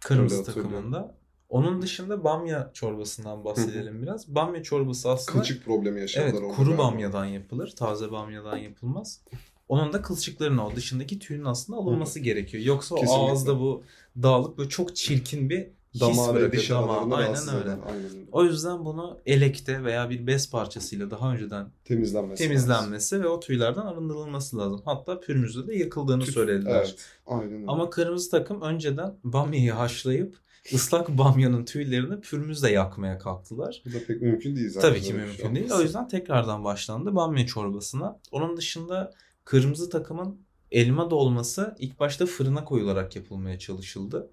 Kırmızı 0.00 0.34
öyle 0.36 0.44
takımında. 0.44 1.18
Onun 1.48 1.82
dışında 1.82 2.24
bamya 2.24 2.70
çorbasından 2.74 3.44
bahsedelim 3.44 4.02
biraz. 4.02 4.28
Bamya 4.34 4.62
çorbası 4.62 5.10
aslında 5.10 5.38
Kılçık 5.38 5.64
problemi 5.64 6.00
yaşadılar 6.00 6.40
evet 6.42 6.56
kuru 6.56 6.66
galiba. 6.66 6.82
bamyadan 6.82 7.24
yapılır. 7.24 7.74
Taze 7.76 8.10
bamyadan 8.12 8.56
yapılmaz. 8.56 9.20
Onun 9.68 9.92
da 9.92 10.02
kılçıkların 10.02 10.58
o 10.58 10.76
dışındaki 10.76 11.18
tüyün 11.18 11.44
aslında 11.44 11.78
alınması 11.78 12.20
gerekiyor. 12.20 12.64
Yoksa 12.64 12.94
o 12.94 12.98
Kesinlikle. 12.98 13.30
ağızda 13.30 13.60
bu 13.60 13.82
dağılıp 14.22 14.58
böyle 14.58 14.68
çok 14.68 14.96
çirkin 14.96 15.50
bir 15.50 15.66
Damağı 16.00 16.34
ve 16.34 16.52
diş 16.52 16.70
Damağı. 16.70 17.16
Aynen 17.16 17.48
öyle. 17.54 17.70
Aynen. 17.70 18.26
O 18.32 18.44
yüzden 18.44 18.84
bunu 18.84 19.18
elekte 19.26 19.84
veya 19.84 20.10
bir 20.10 20.26
bez 20.26 20.50
parçasıyla 20.50 21.10
daha 21.10 21.32
önceden 21.34 21.70
Temizlenmesi. 21.84 22.30
lazım. 22.32 22.46
temizlenmesi 22.46 23.22
ve 23.22 23.28
o 23.28 23.40
tüylerden 23.40 23.80
arındırılması 23.80 24.58
lazım. 24.58 24.82
Hatta 24.84 25.20
pürmüzde 25.20 25.66
de 25.66 25.76
yakıldığını 25.76 26.22
Tüt- 26.24 26.32
söylediler. 26.32 26.74
Evet. 26.76 26.96
Aynen 27.26 27.52
öyle. 27.52 27.64
Ama 27.68 27.90
kırmızı 27.90 28.30
takım 28.30 28.62
önceden 28.62 29.14
bamyayı 29.24 29.72
haşlayıp 29.72 30.36
ıslak 30.74 31.08
bamyanın 31.18 31.64
tüylerini 31.64 32.20
pürmüzle 32.20 32.70
yakmaya 32.70 33.18
kalktılar. 33.18 33.82
Bu 33.86 33.92
da 33.92 33.98
pek 34.06 34.22
mümkün 34.22 34.56
değil 34.56 34.70
zaten. 34.70 34.88
Tabii 34.88 35.00
ki 35.00 35.14
bir 35.14 35.18
şey 35.18 35.26
mümkün 35.26 35.54
değil. 35.54 35.70
O 35.72 35.80
yüzden 35.82 36.08
tekrardan 36.08 36.64
başlandı 36.64 37.14
bamya 37.14 37.46
çorbasına. 37.46 38.20
Onun 38.32 38.56
dışında 38.56 39.14
kırmızı 39.44 39.90
takımın 39.90 40.38
elma 40.70 41.10
dolması 41.10 41.74
ilk 41.78 42.00
başta 42.00 42.26
fırına 42.26 42.64
koyularak 42.64 43.16
yapılmaya 43.16 43.58
çalışıldı. 43.58 44.30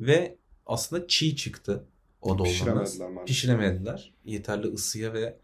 Ve 0.00 0.38
aslında 0.68 1.06
çiğ 1.08 1.36
çıktı 1.36 1.84
o 2.22 2.38
dolmanız. 2.38 2.48
Pişiremediler 2.52 3.08
maalesef. 3.08 3.26
Pişiremediler. 3.26 4.14
Yeterli 4.24 4.66
ısıya 4.66 5.12
ve 5.12 5.36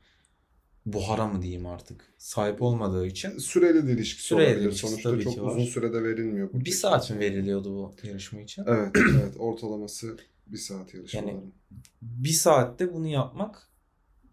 buhara 0.87 1.27
mı 1.27 1.43
diyeyim 1.43 1.67
artık 1.67 2.15
sahip 2.19 2.63
olmadığı 2.63 3.07
için. 3.07 3.39
Süreli 3.39 3.87
de 3.87 3.93
ilişkisi 3.93 4.27
Süreli 4.29 4.47
olabilir. 4.51 4.67
ilişkisi 4.69 4.87
Sonuçta 4.91 5.11
tabii 5.11 5.25
çok 5.25 5.35
ki 5.35 5.43
var. 5.43 5.57
uzun 5.57 5.65
sürede 5.65 6.03
verilmiyor. 6.05 6.53
bu 6.53 6.61
Bir 6.65 6.71
saat 6.71 7.11
mi 7.11 7.19
veriliyordu 7.19 7.75
bu 7.77 8.07
yarışma 8.07 8.41
için? 8.41 8.65
Evet, 8.67 8.91
evet. 8.97 9.35
Ortalaması 9.39 10.17
bir 10.47 10.59
saat 10.59 10.95
yarışmaların. 10.95 11.53
bir 12.03 12.29
saatte 12.33 12.93
bunu 12.95 13.07
yapmak 13.07 13.69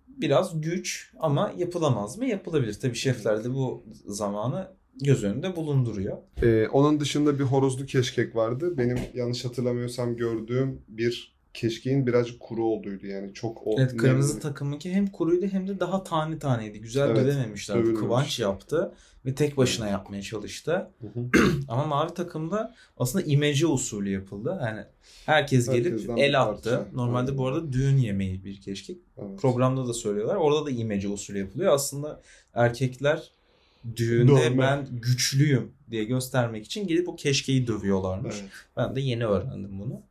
biraz 0.07 0.61
güç 0.61 1.11
ama 1.19 1.53
yapılamaz 1.57 2.17
mı? 2.17 2.25
Yapılabilir. 2.25 2.73
Tabii 2.73 2.95
şefler 2.95 3.43
de 3.43 3.53
bu 3.53 3.85
zamanı 4.05 4.71
göz 5.01 5.23
önünde 5.23 5.55
bulunduruyor. 5.55 6.17
Ee, 6.43 6.67
onun 6.67 6.99
dışında 6.99 7.39
bir 7.39 7.43
horozlu 7.43 7.85
keşkek 7.85 8.35
vardı. 8.35 8.77
Benim 8.77 8.97
yanlış 9.13 9.45
hatırlamıyorsam 9.45 10.15
gördüğüm 10.17 10.81
bir 10.87 11.31
keşkeğin 11.53 12.07
birazcık 12.07 12.39
kuru 12.39 12.65
olduğuydu. 12.65 13.07
Yani 13.07 13.33
çok 13.33 13.67
o 13.67 13.75
Evet 13.79 13.97
kırmızı 13.97 14.37
nemli- 14.37 14.41
takımınki 14.41 14.91
hem 14.93 15.07
kuruydu 15.07 15.45
hem 15.51 15.67
de 15.67 15.79
daha 15.79 16.03
tane 16.03 16.39
taneydi. 16.39 16.81
Güzel 16.81 17.09
Evet, 17.09 17.17
dövememişlerdi. 17.17 17.79
dövülmemiş. 17.79 18.01
Kıvanç 18.01 18.39
yaptı 18.39 18.93
ve 19.25 19.35
tek 19.35 19.57
başına 19.57 19.87
yapmaya 19.87 20.21
çalıştı. 20.21 20.87
Ama 21.67 21.85
mavi 21.85 22.13
takımda 22.13 22.75
aslında 22.97 23.25
imece 23.25 23.67
usulü 23.67 24.09
yapıldı. 24.09 24.59
Yani 24.61 24.81
herkes 25.25 25.69
gelip 25.69 25.85
Herkesten 25.91 26.17
el 26.17 26.41
attı. 26.41 26.69
parça. 26.69 26.87
Normalde 26.93 27.31
Aynen. 27.31 27.37
bu 27.37 27.47
arada 27.47 27.73
düğün 27.73 27.97
yemeği 27.97 28.43
bir 28.45 28.61
keşkek. 28.61 28.97
Evet. 29.17 29.39
Programda 29.41 29.87
da 29.87 29.93
söylüyorlar. 29.93 30.35
Orada 30.35 30.65
da 30.65 30.71
imece 30.71 31.07
usulü 31.07 31.39
yapılıyor. 31.39 31.73
Aslında 31.73 32.21
erkekler 32.53 33.31
düğünde 33.95 34.31
Dövme. 34.31 34.57
ben 34.57 34.87
güçlüyüm 34.91 35.71
diye 35.91 36.03
göstermek 36.03 36.65
için 36.65 36.87
gidip 36.87 37.09
o 37.09 37.15
keşkeyi 37.15 37.67
dövüyorlarmış. 37.67 38.35
Evet. 38.41 38.49
Ben 38.77 38.95
de 38.95 39.01
yeni 39.01 39.25
öğrendim 39.25 39.79
bunu. 39.79 40.01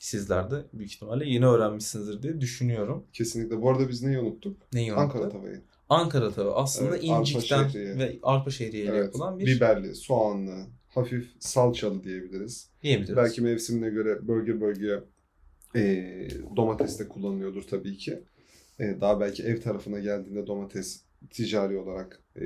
Sizler 0.00 0.50
de 0.50 0.56
büyük 0.72 0.92
ihtimalle 0.92 1.26
yeni 1.28 1.46
öğrenmişsinizdir 1.46 2.22
diye 2.22 2.40
düşünüyorum. 2.40 3.04
Kesinlikle. 3.12 3.62
Bu 3.62 3.70
arada 3.70 3.88
biz 3.88 4.02
neyi 4.02 4.18
unuttuk? 4.18 4.56
Neyi 4.72 4.92
unuttuk? 4.94 5.14
Ankara 5.16 5.28
tavayı. 5.28 5.60
Ankara 5.88 6.30
tavı 6.32 6.54
aslında 6.54 6.90
Evet, 6.96 7.10
arpa 7.10 7.20
incikten 7.20 7.68
şehriye. 7.68 7.98
ve 7.98 8.18
arpa 8.22 8.50
şehriyeyle 8.50 8.90
Evet. 8.90 9.04
yapılan 9.04 9.38
bir 9.38 9.46
Biberli, 9.46 9.94
soğanlı, 9.94 10.56
hafif 10.88 11.28
salçalı 11.38 12.04
diyebiliriz. 12.04 12.68
diyebiliriz. 12.82 13.16
Belki 13.16 13.40
mevsimine 13.40 13.90
göre 13.90 14.28
bölge 14.28 14.60
bölge 14.60 15.00
e, 15.76 15.80
domates 16.56 16.98
de 16.98 17.08
kullanılıyordur 17.08 17.62
tabii 17.62 17.96
ki. 17.96 18.22
E, 18.80 19.00
daha 19.00 19.20
belki 19.20 19.42
ev 19.42 19.60
tarafına 19.60 19.98
geldiğinde 19.98 20.46
domates 20.46 21.00
ticari 21.30 21.76
olarak 21.76 22.20
e, 22.36 22.42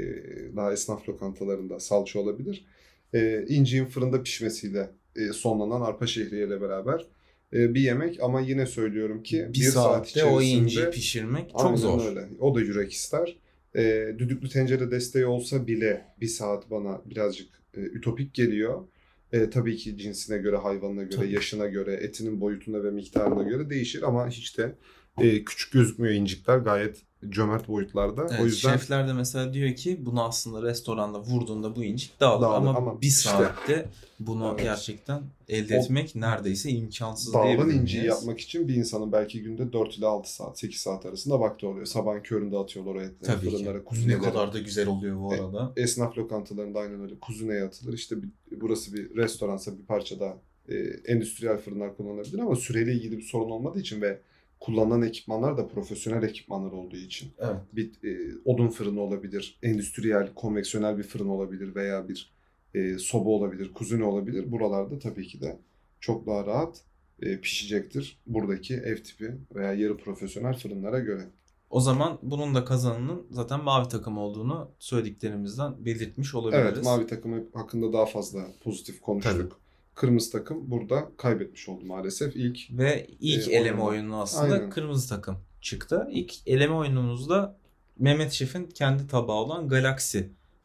daha 0.57 0.73
esnaf 0.73 1.09
lokantalarında 1.09 1.81
salça 1.81 2.19
olabilir. 2.19 2.67
E, 3.15 3.45
inciğin 3.49 3.85
fırında 3.85 4.23
pişmesiyle 4.23 4.91
e, 5.17 5.33
sonlanan 5.33 5.81
arpa 5.81 6.07
şehriyeyle 6.07 6.61
beraber 6.61 7.07
e, 7.53 7.75
bir 7.75 7.81
yemek 7.81 8.19
ama 8.23 8.41
yine 8.41 8.67
söylüyorum 8.67 9.23
ki 9.23 9.47
bir, 9.49 9.55
bir, 9.55 9.65
saat 9.65 10.09
içerisinde 10.09 10.35
o 10.35 10.43
inciyi 10.43 10.91
pişirmek 10.91 11.51
çok 11.51 11.79
zor. 11.79 12.09
öyle. 12.09 12.29
O 12.41 12.55
da 12.55 12.61
yürek 12.61 12.93
ister. 12.93 13.37
E, 13.77 14.15
düdüklü 14.19 14.49
tencere 14.49 14.91
desteği 14.91 15.27
olsa 15.27 15.67
bile 15.67 16.07
bir 16.21 16.27
saat 16.27 16.71
bana 16.71 17.03
birazcık 17.07 17.49
e, 17.77 17.81
ütopik 17.81 18.35
geliyor. 18.35 18.85
E, 19.33 19.51
tabii 19.51 19.77
ki 19.77 19.99
cinsine 19.99 20.39
göre, 20.39 20.57
hayvanına 20.57 21.03
göre, 21.03 21.17
Tabii. 21.17 21.33
yaşına 21.33 21.67
göre, 21.67 21.95
etinin 21.95 22.41
boyutuna 22.41 22.85
ve 22.85 22.91
miktarına 22.91 23.43
göre 23.43 23.71
değişir 23.71 24.03
ama 24.03 24.29
hiç 24.29 24.59
de 24.59 24.75
e, 25.19 25.45
küçük 25.45 25.73
gözükmüyor 25.73 26.15
incikler. 26.15 26.59
Gayet 26.59 27.03
cömert 27.31 27.69
boyutlarda. 27.69 28.27
Evet, 28.31 28.41
o 28.41 28.45
yüzden 28.45 28.73
şefler 28.73 29.09
de 29.09 29.13
mesela 29.13 29.55
diyor 29.55 29.75
ki 29.77 30.07
bunu 30.07 30.23
aslında 30.25 30.63
restoranda 30.63 31.21
vurduğunda 31.21 31.77
bu 31.77 31.85
incik 31.85 32.21
dağılır, 32.21 32.43
Dağılır 32.43 32.57
ama, 32.69 32.79
ama 32.79 33.01
bir 33.01 33.07
işte- 33.07 33.29
saatte 33.31 33.89
bunu 34.21 34.49
Evet. 34.55 34.63
gerçekten 34.65 35.23
elde 35.49 35.79
O- 35.79 35.81
etmek 35.83 36.15
neredeyse 36.15 36.71
imkansız 36.71 37.35
dağılan 37.35 37.71
inciyi 37.71 38.05
yapmak 38.05 38.41
için 38.41 38.69
bir 38.69 38.75
insanın 38.75 39.13
belki 39.13 39.43
günde 39.43 39.73
4 39.73 39.99
ile 39.99 40.07
6 40.07 40.35
saat, 40.35 40.59
8 40.59 40.81
saat 40.81 41.07
arasında 41.07 41.41
vakti 41.41 41.67
oluyor. 41.67 41.87
Sabahın 41.87 42.21
köründe 42.21 42.59
atıyorlar 42.59 42.95
o 42.95 43.01
etleri 43.01 43.23
Tabii 43.23 43.49
ki. 43.51 43.57
fırınlara, 43.57 43.79
Ne 44.07 44.19
kadar 44.19 44.53
da 44.53 44.59
güzel 44.59 44.87
oluyor 44.89 45.21
bu 45.21 45.35
E, 45.35 45.41
arada. 45.41 45.73
esnaf 45.77 46.19
lokantalarında 46.19 46.79
aynen 46.79 47.01
öyle 47.03 47.15
kuzineye 47.21 47.63
atılır. 47.65 47.93
İşte 47.93 48.17
bir, 48.23 48.29
burası 48.61 48.95
bir 48.95 49.17
restoransa 49.17 49.79
bir 49.79 49.85
parça 49.85 50.21
da 50.21 50.37
e, 50.69 50.75
endüstriyel 51.07 51.59
fırınlar 51.59 51.97
kullanılabilir 51.97 52.39
ama 52.39 52.57
süreyle 52.57 52.93
ilgili 52.93 53.17
bir 53.19 53.23
sorun 53.23 53.51
olmadığı 53.51 53.81
için 53.81 54.01
ve 54.01 54.19
kullanılan 54.63 55.03
ekipmanlar 55.03 55.57
da 55.57 55.69
profesyonel 55.69 56.23
ekipmanlar 56.23 56.73
olduğu 56.73 56.97
için 56.97 57.33
Evet. 57.39 57.57
bir 57.73 57.91
e, 58.05 58.39
odun 58.45 58.69
fırını 58.69 59.01
olabilir, 59.01 59.59
endüstriyel, 59.63 60.35
konveksiyonel 60.35 60.99
bir 60.99 61.03
fırın 61.03 61.29
olabilir 61.29 61.75
veya 61.75 62.09
bir 62.09 62.33
e, 62.75 62.99
soba 62.99 63.29
olabilir, 63.29 63.73
kuzine 63.73 64.05
olabilir. 64.05 64.53
Buralarda 64.53 64.99
tabii 64.99 65.27
ki 65.27 65.41
de 65.41 65.59
çok 66.01 66.27
daha 66.27 66.47
rahat 66.47 66.81
e, 67.23 67.41
pişecektir 67.41 68.19
buradaki 68.27 68.75
ev 68.75 68.97
tipi 68.97 69.39
veya 69.55 69.73
yarı 69.73 69.97
profesyonel 69.97 70.55
fırınlara 70.55 70.99
göre. 70.99 71.23
O 71.71 71.81
zaman 71.81 72.19
bunun 72.23 72.55
da 72.55 72.65
kazanının 72.65 73.27
zaten 73.31 73.65
mavi 73.65 73.89
takım 73.89 74.19
olduğunu 74.19 74.71
söylediklerimizden 74.79 75.85
belirtmiş 75.85 76.35
olabiliriz. 76.35 76.73
Evet, 76.75 76.85
mavi 76.85 77.07
takımı 77.07 77.45
hakkında 77.55 77.93
daha 77.93 78.07
fazla 78.07 78.47
pozitif 78.65 79.01
konuştuk. 79.01 79.62
Kırmızı 79.95 80.33
takım 80.33 80.71
burada 80.71 81.09
kaybetmiş 81.17 81.69
oldu 81.69 81.85
maalesef. 81.85 82.37
İlk 82.37 82.59
Ve 82.71 83.07
ilk 83.21 83.49
Ee, 83.49 83.53
eleme 83.53 83.83
oyunu. 83.83 84.21
aslında 84.21 84.55
Aynen. 84.55 84.71
kırmızı 84.71 85.09
takım 85.09 85.37
çıktı. 85.61 86.09
İlk 86.11 86.35
eleme 86.49 86.75
oyunumuzda 86.75 87.57
Mehmet 87.99 88.33
Şef'in 88.33 88.67
kendi 88.67 89.07
tabağı 89.07 89.37
olan 89.37 89.69
Galaxy 89.69 90.19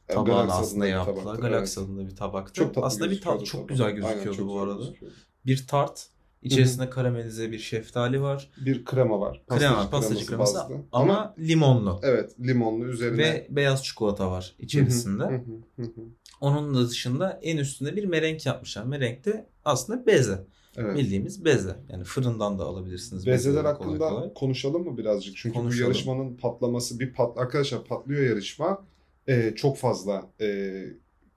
tabağını 0.08 0.28
Galaxy 0.48 0.62
aslında 0.62 0.88
yaptılar. 0.88 1.24
tabaktı, 1.36 1.48
evet. 1.48 1.78
adında 1.78 2.08
bir 2.10 2.16
tabaktı. 2.16 2.54
çok 2.54 2.74
tatlı 2.74 2.86
aslında 2.88 3.12
bir 3.12 3.22
tat 3.22 3.46
çok 3.46 3.70
güzel 3.70 3.88
Aynen, 3.88 4.02
gözüküyordu 4.02 4.38
çok 4.38 4.48
bu 4.50 4.60
arada. 4.60 4.78
gözüküyordu. 4.78 5.16
Bir 5.46 5.68
tart, 5.68 6.08
içerisinde 6.42 6.90
karamelize 6.90 7.52
bir 7.52 7.60
şeftali 7.60 8.22
var. 8.22 8.52
Bir 8.66 8.86
krema 8.86 9.20
var. 9.20 9.42
Krema, 9.50 9.90
pastacı 9.90 10.26
kreması 10.26 10.56
bazlı. 10.56 10.76
ama, 10.92 11.36
limonlu. 11.40 12.00
evet 12.04 12.36
limonlu 12.40 12.86
üzerine 12.86 13.18
Ve 13.18 13.48
beyaz 13.50 13.84
çikolata 13.84 14.32
var 14.32 14.56
içerisinde. 14.60 15.24
Hı 15.24 15.28
hı, 15.28 15.42
hı 15.76 15.82
hı. 15.82 16.02
Onun 16.42 16.76
da 16.76 16.90
dışında 16.90 17.40
en 17.44 17.58
üstünde 17.58 17.96
bir 17.96 18.04
merenk 18.06 18.46
yapmışlar. 18.46 18.84
Merenk 18.84 19.26
de 19.26 19.46
aslında 19.66 20.06
beze. 20.06 20.44
Evet. 20.78 20.98
Bildiğimiz 20.98 21.46
beze. 21.46 21.76
Yani 21.92 22.04
fırından 22.04 22.60
da 22.60 22.64
alabilirsiniz. 22.64 23.28
Bezeler 23.28 23.64
kolay 23.64 23.74
hakkında 23.74 24.10
kolay. 24.10 24.34
konuşalım 24.34 24.86
mı 24.86 24.98
birazcık? 24.98 25.38
Çünkü 25.38 25.54
Konuşalım. 25.60 25.84
bu 25.86 25.88
yarışmanın 25.90 26.38
patlaması 26.38 27.00
bir 27.00 27.14
pat 27.14 27.38
arkadaşlar 27.38 27.84
patlıyor 27.86 28.24
yarışma. 28.24 28.84
Ee, 29.28 29.54
çok 29.56 29.78
fazla 29.78 30.26
e, 30.42 30.84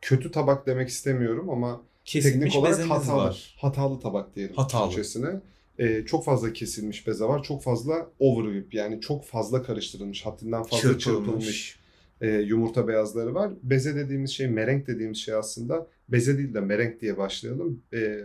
kötü 0.01 0.31
tabak 0.31 0.67
demek 0.67 0.89
istemiyorum 0.89 1.51
ama 1.51 1.83
Kesilmiş 2.05 2.53
teknik 2.55 2.57
olarak 2.57 2.91
hatalı 2.91 3.17
var. 3.17 3.57
hatalı 3.61 4.01
tabak 4.01 4.37
diyelim 4.37 4.57
Hatalı. 4.57 4.91
Türkçesine. 4.91 5.41
Ee, 5.79 6.05
çok 6.07 6.25
fazla 6.25 6.53
kesilmiş 6.53 7.07
beze 7.07 7.25
var. 7.25 7.43
Çok 7.43 7.63
fazla 7.63 8.11
overwhip 8.19 8.75
yani 8.75 9.01
çok 9.01 9.25
fazla 9.25 9.63
karıştırılmış, 9.63 10.27
haddinden 10.27 10.63
fazla 10.63 10.99
çırpılmış 10.99 11.80
e, 12.21 12.29
yumurta 12.31 12.89
beyazları 12.89 13.35
var. 13.35 13.53
Beze 13.63 13.95
dediğimiz 13.95 14.31
şey, 14.31 14.49
merenk 14.49 14.87
dediğimiz 14.87 15.19
şey 15.19 15.35
aslında 15.35 15.87
beze 16.09 16.39
değil 16.39 16.55
de 16.55 16.61
merenk 16.61 17.01
diye 17.01 17.17
başlayalım. 17.19 17.83
E, 17.95 18.21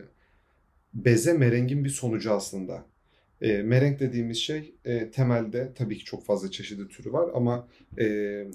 beze 0.94 1.34
merengin 1.34 1.84
bir 1.84 1.90
sonucu 1.90 2.32
aslında. 2.34 2.86
E, 3.42 3.62
merenk 3.62 4.00
dediğimiz 4.00 4.38
şey 4.38 4.76
e, 4.86 5.12
temelde 5.12 5.72
tabii 5.76 5.98
ki 5.98 6.06
çok 6.06 6.26
fazla 6.26 6.52
çeşidi 6.52 6.88
türü 6.88 7.14
var 7.14 7.30
ama 7.34 7.68
e, 7.98 8.06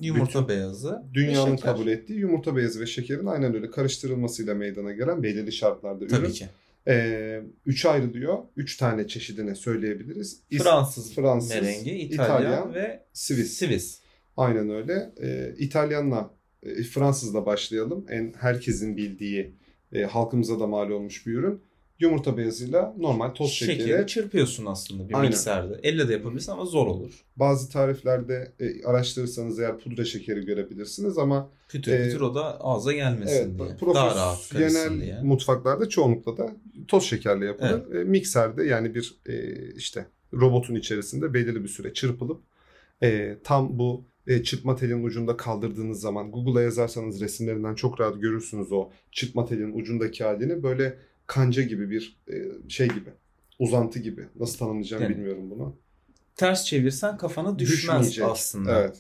Yumurta 0.01 0.27
bütün 0.27 0.49
beyazı. 0.49 1.03
dünyanın 1.15 1.57
kabul 1.57 1.87
ettiği 1.87 2.19
yumurta 2.19 2.57
beyazı 2.57 2.81
ve 2.81 2.87
şekerin 2.87 3.27
aynen 3.27 3.55
öyle 3.55 3.71
karıştırılmasıyla 3.71 4.55
meydana 4.55 4.93
gelen 4.93 5.23
belirli 5.23 5.53
şartlarda 5.53 6.05
ürün. 6.05 6.15
Tabii 6.15 6.33
ki. 6.33 6.49
E, 6.89 7.41
üç 7.67 7.87
ayrı 7.87 8.15
diyor. 8.15 8.39
Üç 8.57 8.77
tane 8.77 9.07
çeşidini 9.07 9.57
söyleyebiliriz. 9.57 10.43
Fransız, 10.59 11.15
Fransız, 11.15 11.51
merengi, 11.51 11.91
İtalyan, 11.91 12.43
İtalyan, 12.43 12.75
ve 12.75 13.03
Swiss. 13.13 13.59
Swiss. 13.59 14.01
Aynen 14.37 14.71
öyle. 14.71 15.13
E, 15.23 15.55
İtalyanla, 15.59 16.31
e, 16.63 16.83
Fransızla 16.83 17.47
başlayalım. 17.47 18.07
En 18.11 18.35
herkesin 18.39 18.97
bildiği, 18.97 19.55
e, 19.93 20.03
halkımıza 20.03 20.61
da 20.61 20.67
mal 20.67 20.91
olmuş 20.91 21.27
bir 21.27 21.33
ürün. 21.33 21.61
Yumurta 22.01 22.37
beyazıyla 22.37 22.95
normal 22.99 23.29
toz 23.31 23.51
Şekeri 23.51 23.79
şekeri. 23.79 24.07
çırpıyorsun 24.07 24.67
aslında 24.67 25.09
bir 25.09 25.15
Aynen. 25.15 25.29
mikserde. 25.29 25.81
Elle 25.83 26.09
de 26.09 26.13
yapabilirsin 26.13 26.53
ama 26.53 26.65
zor 26.65 26.87
olur. 26.87 27.25
Bazı 27.37 27.71
tariflerde 27.71 28.53
e, 28.61 28.85
araştırırsanız 28.85 29.59
eğer 29.59 29.79
pudra 29.79 30.05
şekeri 30.05 30.45
görebilirsiniz 30.45 31.19
ama 31.19 31.51
Pütür 31.69 31.93
Ee, 31.93 32.05
pütür 32.05 32.21
o 32.21 32.35
da 32.35 32.61
ağza 32.61 32.93
gelmesin 32.93 33.59
evet 33.59 33.81
diye. 33.81 33.95
Daha 33.95 34.15
rahat 34.15 34.49
karışsın 34.49 35.01
diye. 35.01 35.21
mutfaklarda 35.23 35.89
çoğunlukla 35.89 36.37
da 36.37 36.57
toz 36.89 37.05
şekerle 37.05 37.47
yapılır. 37.47 37.95
E, 37.95 38.05
mikserde 38.05 38.65
yani 38.65 38.95
bir 38.95 39.21
e, 39.27 39.55
işte 39.75 40.07
robotun 40.33 40.75
içerisinde 40.75 41.35
belirli 41.35 41.63
bir 41.63 41.69
süre 41.69 41.93
çırpılıp 41.95 42.41
e, 43.03 43.37
tam 43.45 43.79
bu 43.79 44.05
e, 44.27 44.43
çırpma 44.43 44.77
telinin 44.77 45.05
ucunda 45.05 45.37
kaldırdığınız 45.37 46.01
zaman 46.01 46.31
Google'a 46.33 46.63
yazarsanız 46.63 47.21
resimlerinden 47.21 47.75
çok 47.75 48.01
rahat 48.01 48.21
görürsünüz 48.21 48.73
o 48.73 48.91
çırpma 49.13 49.47
telinin 49.47 49.79
ucundaki 49.79 50.25
halini 50.25 50.63
böyle 50.63 50.99
kanca 51.27 51.63
gibi 51.63 51.91
bir 51.91 52.21
e, 52.29 52.35
şey 52.69 52.89
gibi 52.89 53.11
uzantı 53.59 53.99
gibi 53.99 54.27
nasıl 54.41 54.59
tanımlayacağım 54.59 55.03
Yani 55.03 55.15
bilmiyorum 55.17 55.51
bunu. 55.51 55.77
Ters 56.37 56.65
çevirsen 56.65 57.17
kafana 57.17 57.59
düşmez 57.59 58.01
Düşmeyecek. 58.01 58.25
aslında. 58.25 58.81
Evet. 58.81 58.97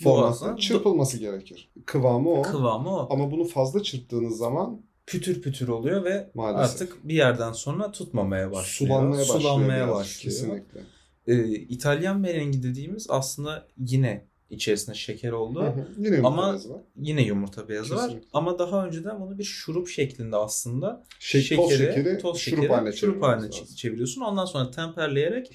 Bu 0.00 0.04
Forması 0.04 0.44
aslında- 0.44 0.56
çırpılması 0.60 1.18
gerekir. 1.18 1.72
Kıvamı 1.86 2.30
o. 2.30 2.42
Kıvamı 2.42 2.88
o. 2.96 3.08
Ama 3.10 3.30
bunu 3.30 3.44
fazla 3.44 3.82
çırptığınız 3.82 4.36
zaman 4.38 4.80
Pütür 5.06 5.42
pütür 5.42 5.68
oluyor 5.68 6.04
ve 6.04 6.30
Maalesef. 6.34 6.82
artık 6.82 7.08
bir 7.08 7.14
yerden 7.14 7.52
sonra 7.52 7.92
tutmamaya 7.92 8.52
başlıyor. 8.52 8.64
sulanmaya 8.90 9.20
başlıyor. 9.20 9.40
Sulanmaya 9.40 9.88
başlıyor. 9.88 10.22
Kesinlikle. 10.34 10.80
Ee, 11.26 11.44
İtalyan 11.48 12.20
merengi 12.20 12.62
dediğimiz 12.62 13.06
aslında 13.10 13.66
yine 13.78 14.24
içerisinde 14.54 14.96
şeker 14.96 15.32
oldu. 15.32 15.62
Hı 15.62 15.66
hı. 15.66 15.88
Yine 15.98 16.16
yumurta 16.16 16.28
Ama- 16.28 16.46
beyazı 16.48 16.70
var. 16.74 16.80
Yine 16.96 17.22
yumurta 17.22 17.68
beyazı 17.68 17.94
var. 17.96 18.02
Kesinlikle. 18.06 18.28
Ama 18.32 18.58
daha 18.58 18.86
önceden 18.86 19.20
bunu 19.20 19.38
bir 19.38 19.44
şurup 19.44 19.88
şeklinde 19.88 20.36
aslında 20.36 21.04
Şey, 21.18 21.56
toz 21.56 21.70
şekeri, 21.70 22.18
toz 22.18 22.38
şurup 22.38 22.56
şekeri, 22.58 22.72
haline 22.72 22.92
şurup 22.92 23.22
haline 23.22 23.40
çevirmemiz 23.40 23.60
lazım. 23.62 23.76
çeviriyorsun. 23.76 24.20
Ondan 24.20 24.44
sonra 24.44 24.70
temperleyerek 24.70 25.50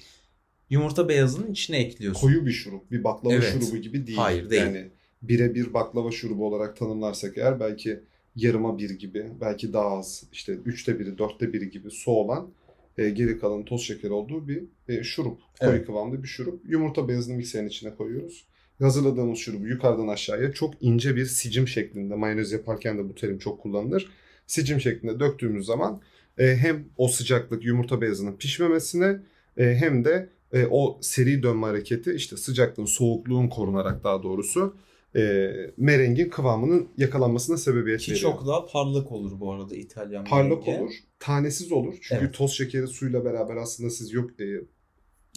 yumurta 0.70 1.08
beyazının 1.08 1.52
içine 1.52 1.76
ekliyorsun. 1.78 2.20
Koyu 2.20 2.46
bir 2.46 2.52
şurup. 2.52 2.90
Bir 2.90 3.04
baklava 3.04 3.34
Evet. 3.34 3.52
şurubu 3.52 3.76
gibi 3.76 4.06
değil. 4.06 4.18
Hayır, 4.18 4.50
değil. 4.50 4.62
Yani 4.62 4.90
birebir 5.22 5.74
baklava 5.74 6.10
şurubu 6.10 6.46
olarak 6.46 6.76
tanımlarsak 6.76 7.38
eğer 7.38 7.60
belki 7.60 8.00
yarıma 8.36 8.78
bir 8.78 8.90
gibi, 8.90 9.30
belki 9.40 9.72
daha 9.72 9.98
az, 9.98 10.24
işte 10.32 10.52
üçte 10.52 10.98
biri, 10.98 11.18
dörtte 11.18 11.52
biri 11.52 11.70
gibi 11.70 11.90
su 11.90 12.10
olan 12.10 12.50
e, 12.98 13.10
geri 13.10 13.38
kalan 13.38 13.64
toz 13.64 13.82
şeker 13.82 14.10
olduğu 14.10 14.48
bir 14.48 14.62
e, 14.88 15.02
şurup. 15.02 15.38
Koyu 15.60 15.72
Evet. 15.72 15.86
kıvamlı 15.86 16.22
bir 16.22 16.28
şurup. 16.28 16.62
Yumurta 16.70 17.08
beyazını 17.08 17.36
mikserin 17.36 17.68
içine 17.68 17.94
koyuyoruz. 17.94 18.44
Hazırladığımız 18.84 19.38
şurubu 19.38 19.66
yukarıdan 19.66 20.08
aşağıya 20.08 20.52
çok 20.52 20.74
ince 20.80 21.16
bir 21.16 21.24
sicim 21.26 21.68
şeklinde, 21.68 22.14
mayonez 22.14 22.52
yaparken 22.52 22.98
de 22.98 23.08
bu 23.08 23.14
terim 23.14 23.38
çok 23.38 23.60
kullanılır. 23.62 24.08
Sicim 24.46 24.80
şeklinde 24.80 25.20
döktüğümüz 25.20 25.66
zaman 25.66 26.00
e, 26.38 26.56
hem 26.56 26.84
o 26.96 27.08
sıcaklık 27.08 27.64
yumurta 27.64 28.00
beyazının 28.00 28.36
pişmemesine 28.36 29.16
e, 29.56 29.64
hem 29.64 30.04
de 30.04 30.28
e, 30.52 30.66
o 30.70 30.98
seri 31.02 31.42
dönme 31.42 31.66
hareketi 31.66 32.12
işte 32.12 32.36
sıcaklığın, 32.36 32.84
soğukluğun 32.84 33.48
korunarak 33.48 34.04
daha 34.04 34.22
doğrusu 34.22 34.76
e, 35.16 35.50
merengin 35.76 36.28
kıvamının 36.28 36.88
yakalanmasına 36.96 37.56
sebebiyet 37.56 38.00
Ki 38.00 38.12
veriyor. 38.12 38.32
çok 38.32 38.46
daha 38.46 38.66
parlak 38.66 39.12
olur 39.12 39.40
bu 39.40 39.52
arada 39.52 39.76
İtalyan 39.76 40.24
Parlak 40.24 40.66
merengi. 40.66 40.82
olur, 40.82 40.92
tanesiz 41.18 41.72
olur. 41.72 41.94
Çünkü 42.00 42.24
Evet. 42.24 42.34
toz 42.34 42.52
şekeri 42.52 42.86
suyla 42.86 43.24
beraber 43.24 43.56
aslında 43.56 43.90
siz 43.90 44.12
yok 44.12 44.40
e, 44.40 44.44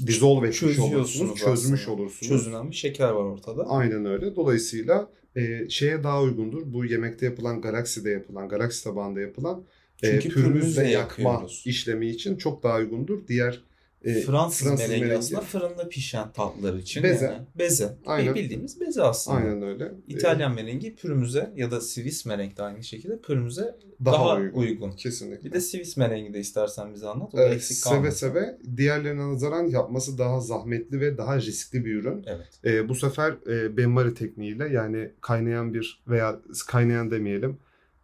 dissolve 0.07 0.47
etmiş 0.47 0.59
Çözüyorsunuz 0.59 0.95
olursunuz, 1.21 1.39
çözmüş 1.39 1.81
aslında. 1.81 1.97
olursunuz. 2.01 2.27
Çözünen 2.29 2.71
bir 2.71 2.75
şeker 2.75 3.09
var 3.09 3.23
ortada. 3.23 3.63
Aynen 3.69 4.05
öyle. 4.05 4.35
Dolayısıyla 4.35 5.09
e, 5.35 5.69
şeye 5.69 6.03
daha 6.03 6.21
uygundur. 6.21 6.73
Bu 6.73 6.85
yemekte 6.85 7.25
yapılan, 7.25 7.61
galakside 7.61 8.09
yapılan, 8.09 8.49
galaksi 8.49 8.83
tabağında 8.83 9.21
yapılan 9.21 9.63
e, 10.03 10.19
pürmüzle 10.19 10.87
yakma 10.87 11.29
yakıyoruz. 11.29 11.63
işlemi 11.65 12.07
için 12.07 12.35
çok 12.35 12.63
daha 12.63 12.77
uygundur. 12.77 13.27
Diğer 13.27 13.63
e, 14.03 14.13
Fransız, 14.21 14.67
Fransız 14.67 14.87
merengi, 14.87 15.01
merengi. 15.03 15.19
aslında 15.19 15.41
fırında 15.41 15.89
pişen 15.89 16.31
tatlılar 16.31 16.73
için. 16.77 17.03
Beze. 17.03 17.25
Yani 17.25 17.47
beze. 17.57 17.97
Aynen. 18.05 18.35
Bildiğimiz 18.35 18.81
beze 18.81 19.01
aslında. 19.03 19.37
aynen 19.37 19.61
öyle. 19.61 19.91
İtalyan 20.07 20.55
merengi 20.55 20.95
pürmüze 20.95 21.53
ya 21.55 21.71
da 21.71 21.81
Swiss 21.81 22.25
merengi 22.25 22.57
de 22.57 22.63
aynı 22.63 22.83
şekilde 22.83 23.19
pürmüze 23.21 23.75
daha, 24.05 24.13
daha, 24.13 24.35
uygun. 24.35 24.59
uygun. 24.59 24.91
Kesinlikle. 24.91 25.49
Bir 25.49 25.53
de 25.53 25.61
Swiss 25.61 25.97
merengi 25.97 26.33
de 26.33 26.39
istersen 26.39 26.93
bize 26.93 27.07
anlat. 27.07 27.35
O 27.35 27.39
Evet, 27.39 27.53
eksik 27.53 27.77
seve 27.77 27.93
kalmasın. 27.93 28.27
seve 28.27 28.57
diğerlerine 28.77 29.33
nazaran 29.33 29.63
yapması 29.67 30.17
daha 30.17 30.39
zahmetli 30.39 30.99
ve 30.99 31.17
daha 31.17 31.37
riskli 31.37 31.85
bir 31.85 31.95
ürün. 31.95 32.23
Evet. 32.27 32.59
E, 32.65 32.89
bu 32.89 32.95
sefer 32.95 33.35
e, 33.47 33.77
benmari 33.77 34.13
tekniğiyle 34.13 34.67
yani 34.67 35.11
kaynayan 35.21 35.73
bir 35.73 36.03
veya 36.07 36.39
kaynayan 36.67 37.11
demeyelim 37.11 37.57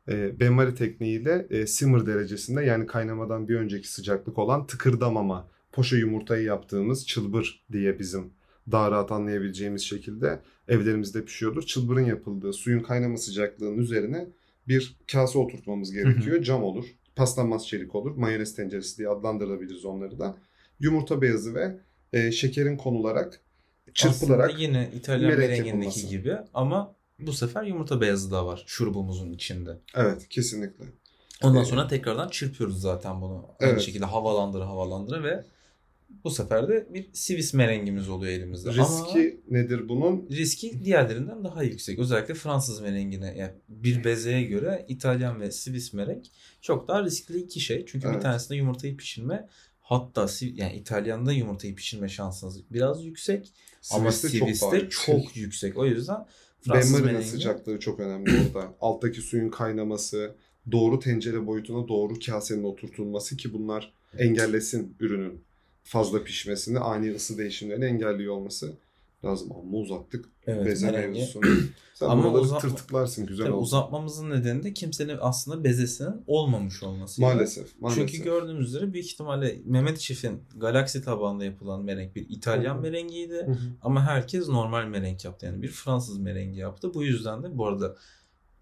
e, 0.10 0.40
benmari 0.40 0.76
tekniğiyle 0.76 1.48
e, 1.50 1.68
simmer 1.68 2.06
derecesinde 2.06 2.64
yani 2.64 2.86
kaynamadan 2.86 3.48
bir 3.48 3.56
önceki 3.56 3.92
sıcaklık 3.92 4.38
olan 4.38 4.68
tıkırdamama 4.68 5.48
poşa 5.72 5.96
yumurtayı 5.98 6.44
yaptığımız 6.44 7.08
çılbır 7.08 7.64
diye 7.72 8.00
bizim 8.00 8.34
daha 8.72 8.92
rahat 8.92 9.12
anlayabileceğimiz 9.12 9.82
şekilde 9.82 10.40
evlerimizde 10.68 11.26
pişiyordur. 11.26 11.64
Çılbırın 11.64 12.06
yapıldığı 12.06 12.54
suyun 12.54 12.80
kaynama 12.84 13.18
sıcaklığının 13.18 13.78
üzerine 13.78 14.28
bir 14.68 14.96
kase 15.12 15.38
oturtmamız 15.40 15.92
gerekiyor. 15.92 16.44
Cam 16.44 16.64
olur, 16.64 16.86
paslanmaz 17.16 17.68
çelik 17.68 17.96
olur, 17.96 18.16
mayonez 18.16 18.56
tenceresi 18.56 18.98
diye 18.98 19.10
adlandırabiliriz 19.10 19.86
onları 19.86 20.20
da. 20.20 20.38
Yumurta 20.80 21.22
beyazı 21.22 21.56
ve 21.56 21.78
e, 22.14 22.32
şekerin 22.32 22.78
konularak 22.78 23.42
çırpılarak 23.94 24.50
Aslında 24.50 24.64
yine 24.64 24.90
İtalyan 24.96 25.38
merengindeki 25.38 26.08
gibi 26.08 26.38
ama 26.54 26.96
bu 27.20 27.34
sefer 27.34 27.64
yumurta 27.64 28.02
beyazı 28.02 28.32
da 28.32 28.46
var 28.46 28.64
şurubumuzun 28.68 29.32
içinde. 29.32 29.78
Evet 29.96 30.30
kesinlikle. 30.30 30.86
Ondan 31.44 31.62
Ee, 31.62 31.66
sonra 31.66 31.88
tekrardan 31.88 32.30
çırpıyoruz 32.30 32.82
zaten 32.82 33.22
bunu. 33.22 33.46
Aynı 33.60 33.72
Evet. 33.72 33.82
şekilde 33.82 34.06
havalandıra 34.06 34.68
havalandıra 34.68 35.24
ve 35.24 35.44
Bu 36.24 36.30
sefer 36.30 36.68
de 36.68 36.88
bir 36.94 37.10
Swiss 37.14 37.54
merengimiz 37.54 38.10
oluyor 38.10 38.32
elimizde. 38.34 38.70
Riski 38.70 38.82
Ama 38.82 39.60
nedir 39.60 39.90
bunun? 39.90 40.28
riski 40.32 40.86
diğerlerinden 40.86 41.44
daha 41.44 41.64
yüksek. 41.64 42.00
Özellikle 42.00 42.34
Fransız 42.34 42.82
merengine 42.82 43.38
yani 43.38 43.54
bir 43.70 44.04
bezeye 44.04 44.44
göre 44.44 44.86
İtalyan 44.88 45.42
ve 45.42 45.52
Swiss 45.52 45.94
mereng 45.94 46.26
çok 46.62 46.88
daha 46.88 47.04
riskli 47.04 47.38
iki 47.38 47.60
şey. 47.60 47.86
Çünkü 47.86 48.08
bir 48.08 48.14
Evet. 48.14 48.22
tanesinde 48.22 48.58
yumurtayı 48.58 48.98
pişirme 48.98 49.48
hatta 49.82 50.28
yani 50.42 50.76
İtalyan'da 50.76 51.32
yumurtayı 51.32 51.76
pişirme 51.76 52.10
şansınız 52.10 52.64
biraz 52.72 53.06
yüksek 53.06 53.54
ama 53.92 54.12
Sivas'ta 54.12 54.28
Swiss'te 54.30 54.90
çok, 54.90 55.16
yüksek. 55.16 55.38
yüksek. 55.38 55.78
O 55.78 55.86
yüzden 55.86 56.26
Fransız 56.62 56.94
Benmarina 56.94 57.12
merengi 57.12 57.30
sıcaklığı 57.32 57.80
çok 57.80 58.00
önemli 58.00 58.32
orada. 58.48 58.74
Alttaki 58.82 59.22
suyun 59.22 59.50
kaynaması, 59.50 60.36
doğru 60.72 61.00
tencere 61.00 61.48
boyutuna 61.48 61.88
doğru 61.88 62.14
kasenin 62.26 62.64
oturtulması 62.64 63.38
ki 63.38 63.54
bunlar 63.54 63.94
engellesin 64.18 64.96
ürünün 65.00 65.44
fazla 65.84 66.24
pişmesini, 66.24 66.80
ani 66.80 67.16
ısı 67.16 67.38
değişimlerini 67.38 67.86
engelliyor 67.86 68.34
olması 68.34 68.78
lazım. 69.26 69.52
Ama 69.52 69.78
uzattık 69.78 70.26
evet, 70.48 70.66
beze 70.66 70.92
mevzusunu. 70.92 71.46
Sen 71.94 72.06
Ama 72.10 72.24
buraları 72.24 72.42
uzatma- 72.42 72.60
tırtıklarsın 72.62 73.26
güzel 73.26 73.50
oldu. 73.50 73.62
uzatmamızın 73.62 74.30
nedeni 74.30 74.64
de 74.64 74.74
kimsenin 74.74 75.18
aslında 75.22 75.64
bezesinin 75.64 76.24
olmamış 76.28 76.84
olması. 76.84 77.22
Maalesef. 77.22 77.80
maalesef. 77.82 78.10
Çünkü 78.12 78.24
gördüğümüz 78.24 78.68
üzere 78.68 78.94
büyük 78.94 79.06
ihtimalle 79.06 79.60
Mehmet 79.66 80.00
Şef'in 80.00 80.44
Galaxy 80.58 81.00
tabanında 81.00 81.46
yapılan 81.46 81.84
mereng 81.84 82.16
bir 82.16 82.26
İtalyan 82.30 82.76
Hı 82.76 82.78
hı. 82.78 82.82
merengiydi. 82.82 83.36
Hı 83.46 83.52
hı. 83.52 83.58
Ama 83.82 84.04
herkes 84.08 84.48
normal 84.48 84.86
merenk 84.88 85.26
yaptı. 85.26 85.46
Yani 85.46 85.62
bir 85.62 85.68
Fransız 85.68 86.18
merengi 86.20 86.60
yaptı. 86.60 86.94
Bu 86.94 87.04
yüzden 87.04 87.44
de 87.44 87.58
bu 87.58 87.68
arada 87.68 87.96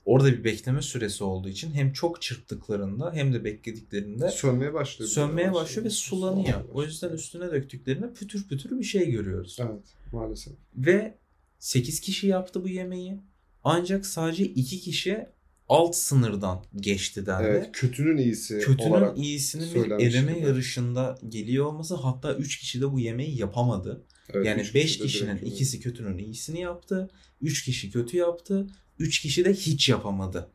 orada 0.08 0.28
bir 0.28 0.43
bekleme 0.43 0.82
süresi 0.82 1.24
olduğu 1.24 1.50
için 1.50 1.72
hem 1.72 1.93
çok 1.93 2.22
çırptıklarında 2.22 3.13
hem 3.13 3.34
de 3.34 3.43
beklediklerinde 3.43 4.32
Sönmeye 4.32 4.74
başlıyor. 4.74 5.10
sönmeye 5.12 5.54
başlıyor 5.54 5.86
ve 5.86 5.89
sulanıyor. 5.89 6.63
O 6.74 6.84
yüzden 6.84 7.10
üstüne 7.10 7.52
döktüklerinde 7.52 8.13
pütür 8.13 8.48
pütür 8.48 8.80
bir 8.80 8.84
şey 8.84 9.12
görüyoruz. 9.12 9.58
Evet 9.60 9.84
maalesef. 10.13 10.54
Ve 10.76 11.17
8 11.60 12.00
kişi 12.00 12.28
yaptı 12.28 12.63
bu 12.63 12.70
yemeği. 12.70 13.20
Ancak 13.63 14.06
sadece 14.06 14.46
2 14.46 14.80
kişi 14.80 15.26
alt 15.70 15.96
sınırdan 15.96 16.63
geçti 16.76 17.26
dendi. 17.26 17.48
Evet 17.48 17.70
kötünün 17.74 18.17
iyisi 18.17 18.60
Kötünün 18.60 18.89
olarak 18.89 19.17
iyisinin 19.17 19.76
bir 19.76 19.91
eleme 20.06 20.34
gibi. 20.34 20.46
yarışında 20.48 21.20
geliyor 21.30 21.65
olması 21.65 21.96
hatta 21.96 22.36
3 22.36 22.60
kişi 22.60 22.82
de 22.82 22.91
bu 22.91 23.00
yemeği 23.00 23.39
yapamadı. 23.39 24.06
Evet, 24.34 24.46
yani 24.46 24.62
üç 24.62 24.76
5 24.76 24.86
kişi 24.86 25.00
de 25.00 25.06
kişinin 25.08 25.38
ikisi 25.38 25.80
kötünün 25.80 26.17
iyisini 26.17 26.62
yaptı. 26.62 27.10
3 27.41 27.65
kişi 27.65 27.91
kötü 27.91 28.17
yaptı. 28.17 28.67
3 28.99 29.19
kişi 29.21 29.45
de 29.45 29.53
hiç 29.53 29.89
yapamadı 29.89 30.49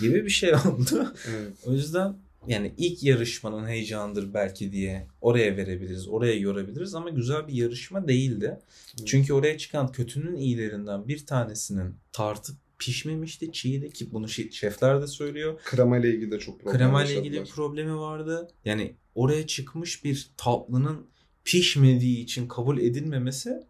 gibi 0.00 0.24
bir 0.24 0.30
şey 0.30 0.54
oldu. 0.66 1.14
Evet. 1.28 1.52
o 1.66 1.72
yüzden 1.72 2.16
yani 2.46 2.74
ilk 2.76 3.02
yarışmanın 3.02 3.68
heyecanıdır 3.68 4.34
belki 4.34 4.72
diye 4.72 5.06
oraya 5.20 5.56
verebiliriz, 5.56 6.08
oraya 6.08 6.34
yorabiliriz 6.34 6.94
ama 6.94 7.10
güzel 7.10 7.48
bir 7.48 7.52
yarışma 7.52 8.08
değildi. 8.08 8.58
Çünkü 9.06 9.32
oraya 9.32 9.58
çıkan 9.58 9.92
kötünün 9.92 10.36
iyilerinden 10.36 11.08
bir 11.08 11.26
tanesinin 11.26 11.94
tartı 12.12 12.52
pişmemişti, 12.78 13.52
çiğdi 13.52 13.92
ki 13.92 14.12
bunu 14.12 14.28
şefler 14.28 15.02
de 15.02 15.06
söylüyor. 15.06 15.60
Krema 15.64 15.98
ile 15.98 16.14
ilgili 16.14 16.30
de 16.30 16.38
çok 16.38 16.60
problem 16.60 16.78
Krema 16.78 17.04
ile 17.04 17.18
ilgili 17.18 17.40
bir 17.40 17.46
problemi 17.46 17.96
vardı. 17.98 18.48
Yani 18.64 18.94
oraya 19.14 19.46
çıkmış 19.46 20.04
bir 20.04 20.30
tatlının 20.36 21.06
pişmediği 21.44 22.18
için 22.18 22.48
kabul 22.48 22.78
edilmemesi 22.78 23.62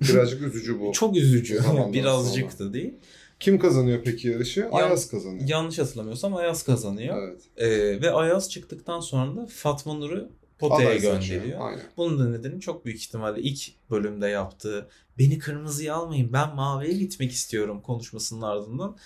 Birazcık 0.00 0.42
üzücü 0.42 0.80
bu. 0.80 0.92
çok 0.94 1.16
üzücü. 1.16 1.60
Birazcık 1.92 2.58
da 2.58 2.72
değil. 2.72 2.94
Kim 3.40 3.58
kazanıyor 3.58 4.00
peki 4.04 4.28
yarışı? 4.28 4.68
Ayaz 4.72 5.08
kazanıyor. 5.10 5.48
Yanlış 5.48 5.78
hatırlamıyorsam 5.78 6.36
Ayaz 6.36 6.62
kazanıyor. 6.62 7.28
Evet. 7.28 7.42
Ee, 7.56 7.68
ve 8.02 8.10
Ayaz 8.10 8.50
çıktıktan 8.50 9.00
sonra 9.00 9.36
da 9.36 9.46
Fatma 9.46 9.94
Nur'u 9.94 10.28
potaya 10.58 10.88
Aday 10.88 11.00
gönderiyor. 11.00 11.60
Aynen. 11.60 11.82
Bunun 11.96 12.18
da 12.18 12.38
nedeni 12.38 12.60
çok 12.60 12.84
büyük 12.84 12.98
ihtimalle 13.00 13.40
ilk 13.42 13.90
bölümde 13.90 14.28
yaptığı 14.28 14.88
beni 15.18 15.38
kırmızıya 15.38 15.94
almayın 15.94 16.32
ben 16.32 16.54
maviye 16.54 16.92
gitmek 16.92 17.32
istiyorum 17.32 17.80
konuşmasının 17.82 18.42
ardından. 18.42 18.96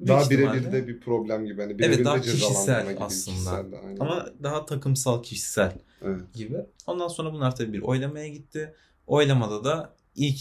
büyük 0.00 0.08
Daha 0.08 0.30
birebir 0.30 0.72
de 0.72 0.88
bir 0.88 1.00
problem 1.00 1.46
gibi. 1.46 1.60
Hani 1.62 1.70
Evet, 1.72 1.78
birebir 1.78 2.04
daha 2.04 2.18
de 2.18 2.22
cezalandırma 2.22 2.48
kişisel 2.54 2.92
gibi. 2.94 3.04
aslında. 3.04 3.34
Kişisel 3.36 3.72
de, 3.72 3.78
aynen. 3.86 4.00
ama 4.00 4.26
daha 4.42 4.66
takımsal 4.66 5.22
kişisel 5.22 5.72
Evet. 6.02 6.20
gibi. 6.34 6.56
Ondan 6.86 7.08
sonra 7.08 7.32
bunlar 7.32 7.56
tabii 7.56 7.72
bir 7.72 7.82
oylamaya 7.82 8.28
gitti. 8.28 8.74
Oylamada 9.06 9.64
da 9.64 9.94
ilk 10.16 10.40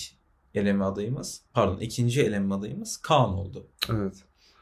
eleme 0.56 0.86
adayımız 0.86 1.42
pardon 1.54 1.80
ikinci 1.80 2.22
eleme 2.22 2.56
adayımız 2.56 2.98
Kaan 2.98 3.34
oldu. 3.34 3.68
Evet. 3.90 4.14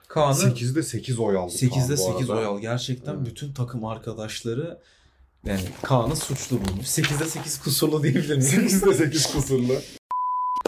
Kaan'ı 0.08 0.36
8'de 0.36 0.84
8 0.84 1.20
oy 1.20 1.38
aldı. 1.38 1.52
8'de 1.54 1.70
Kaan 1.70 1.90
bu 1.92 1.98
8 1.98 2.30
arada. 2.30 2.40
oy 2.42 2.46
al. 2.46 2.60
Gerçekten 2.62 3.14
Evet. 3.16 3.26
bütün 3.26 3.54
takım 3.54 3.86
arkadaşları 3.86 4.80
yani 5.46 5.62
Kaan'ı 5.82 6.16
suçlu 6.16 6.58
bulmuş. 6.58 6.86
8'de 6.88 7.26
8 7.26 7.62
kusurlu 7.62 8.04
diyebilir 8.04 8.36
miyiz? 8.38 8.54
8'de 8.54 8.94
8 8.94 9.34
kusurlu. 9.34 9.74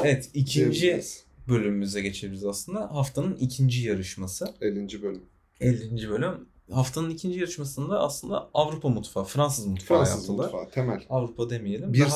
evet 0.04 0.30
ikinci 0.34 0.82
diyebiliriz. 0.82 1.24
bölümümüze 1.48 2.02
geçebiliriz 2.02 2.46
aslında. 2.46 2.82
Haftanın 2.96 3.36
ikinci 3.36 3.88
yarışması. 3.88 4.46
50. 4.62 5.02
bölüm. 5.02 5.24
50. 5.60 6.10
bölüm. 6.10 6.48
Haftanın 6.72 7.10
ikinci 7.10 7.40
yarışmasında 7.40 8.00
aslında 8.00 8.50
Avrupa 8.54 8.90
mutfağı, 8.90 9.26
Fransız 9.26 9.66
mutfağı 9.66 9.98
Fransız 9.98 10.16
yaptılar. 10.18 10.44
mutfağı 10.44 10.70
temel. 10.70 11.06
Avrupa 11.10 11.50
demeyelim. 11.50 11.94
Daha 12.00 12.10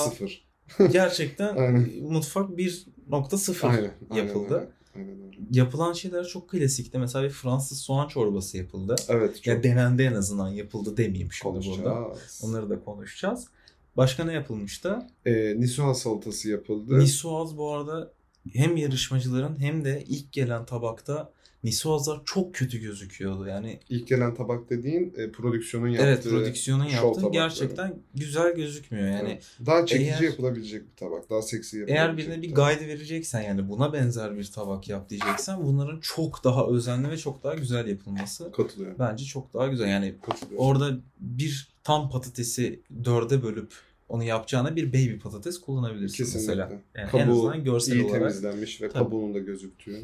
1-0. 0.79 0.87
gerçekten 0.91 1.79
mutfak 2.01 2.57
1.0 3.11 3.67
Aynen. 3.67 3.91
aynen 4.09 4.23
yapıldı. 4.27 4.69
Aynen 4.95 5.21
öyle. 5.23 5.37
Yapılan 5.51 5.93
şeyler 5.93 6.25
çok 6.25 6.49
klasikti. 6.49 6.97
Mesela 6.99 7.25
bir 7.25 7.29
Fransız 7.29 7.81
soğan 7.81 8.07
çorbası 8.07 8.57
yapıldı. 8.57 8.95
Evet. 9.09 9.35
Çok 9.35 9.47
Ya 9.47 9.63
denendi 9.63 10.03
en 10.03 10.13
azından 10.13 10.49
yapıldı 10.49 10.97
demeyeyim 10.97 11.31
şimdi 11.31 11.67
burada. 11.67 12.07
Onları 12.41 12.69
da 12.69 12.83
konuşacağız. 12.83 13.47
Başka 13.97 14.23
ne 14.23 14.33
yapılmıştı? 14.33 14.99
Ee, 15.25 15.59
Nisuha 15.59 15.93
salatası 15.93 16.49
yapıldı. 16.49 16.99
Nisuaz 16.99 17.57
bu 17.57 17.71
arada 17.73 18.11
hem 18.53 18.77
yarışmacıların 18.77 19.59
hem 19.59 19.85
de 19.85 20.03
ilk 20.07 20.31
gelen 20.31 20.65
tabakta 20.65 21.31
Nisuazlar 21.65 22.21
çok 22.25 22.55
kötü 22.55 22.79
gözüküyordu. 22.81 23.47
Yani 23.47 23.79
İlk 23.89 24.07
gelen 24.07 24.35
tabak 24.35 24.69
dediğin 24.69 25.13
e, 25.17 25.31
prodüksiyonun 25.31 25.87
yaptığı. 25.87 26.05
evet 26.07 26.23
prodüksiyonun 26.23 26.85
yaptığı 26.85 27.31
gerçekten 27.31 27.95
güzel 28.15 28.55
gözükmüyor. 28.55 29.07
Yani 29.07 29.29
Evet. 29.31 29.45
Daha 29.65 29.85
çekici 29.85 30.09
eğer- 30.09 30.21
yapılabilecek 30.21 30.81
bir 30.91 30.95
tabak. 30.97 31.29
Daha 31.29 31.41
seksi 31.41 31.77
yapılabilecek 31.77 32.07
eğer 32.07 32.17
birine 32.17 32.41
bir 32.41 32.55
tabak. 32.55 32.79
guide 32.79 32.87
vereceksen 32.87 33.41
yani 33.41 33.69
buna 33.69 33.93
benzer 33.93 34.37
bir 34.37 34.43
tabak 34.51 34.89
yap 34.89 35.09
diyeceksen 35.09 35.63
bunların 35.63 35.99
çok 36.01 36.43
daha 36.43 36.67
özenli 36.67 37.09
ve 37.09 37.17
çok 37.17 37.43
daha 37.43 37.53
güzel 37.55 37.87
yapılması 37.87 38.51
Katılıyorum. 38.51 38.95
bence 38.99 39.25
çok 39.25 39.53
daha 39.53 39.67
güzel. 39.67 39.87
Yani 39.87 40.15
Katılıyorum. 40.25 40.65
orada 40.65 40.97
bir 41.19 41.67
tam 41.83 42.09
patatesi 42.09 42.79
dörde 43.05 43.43
bölüp 43.43 43.71
onu 44.09 44.23
yapacağına 44.23 44.75
bir 44.75 44.87
baby 44.89 45.15
patates 45.15 45.61
kullanabilirsin 45.61 46.17
Kesinlikle. 46.17 46.51
mesela. 46.55 46.69
Yani 46.71 46.81
en 46.95 47.09
Kabuğu 47.09 47.31
azından 47.33 47.63
görsel 47.63 47.93
iyi 47.95 48.03
olarak. 48.03 48.19
temizlenmiş 48.19 48.81
ve 48.81 48.89
Tabii. 48.89 49.03
kabuğunun 49.03 49.33
da 49.33 49.39
gözüktüğü. 49.39 50.01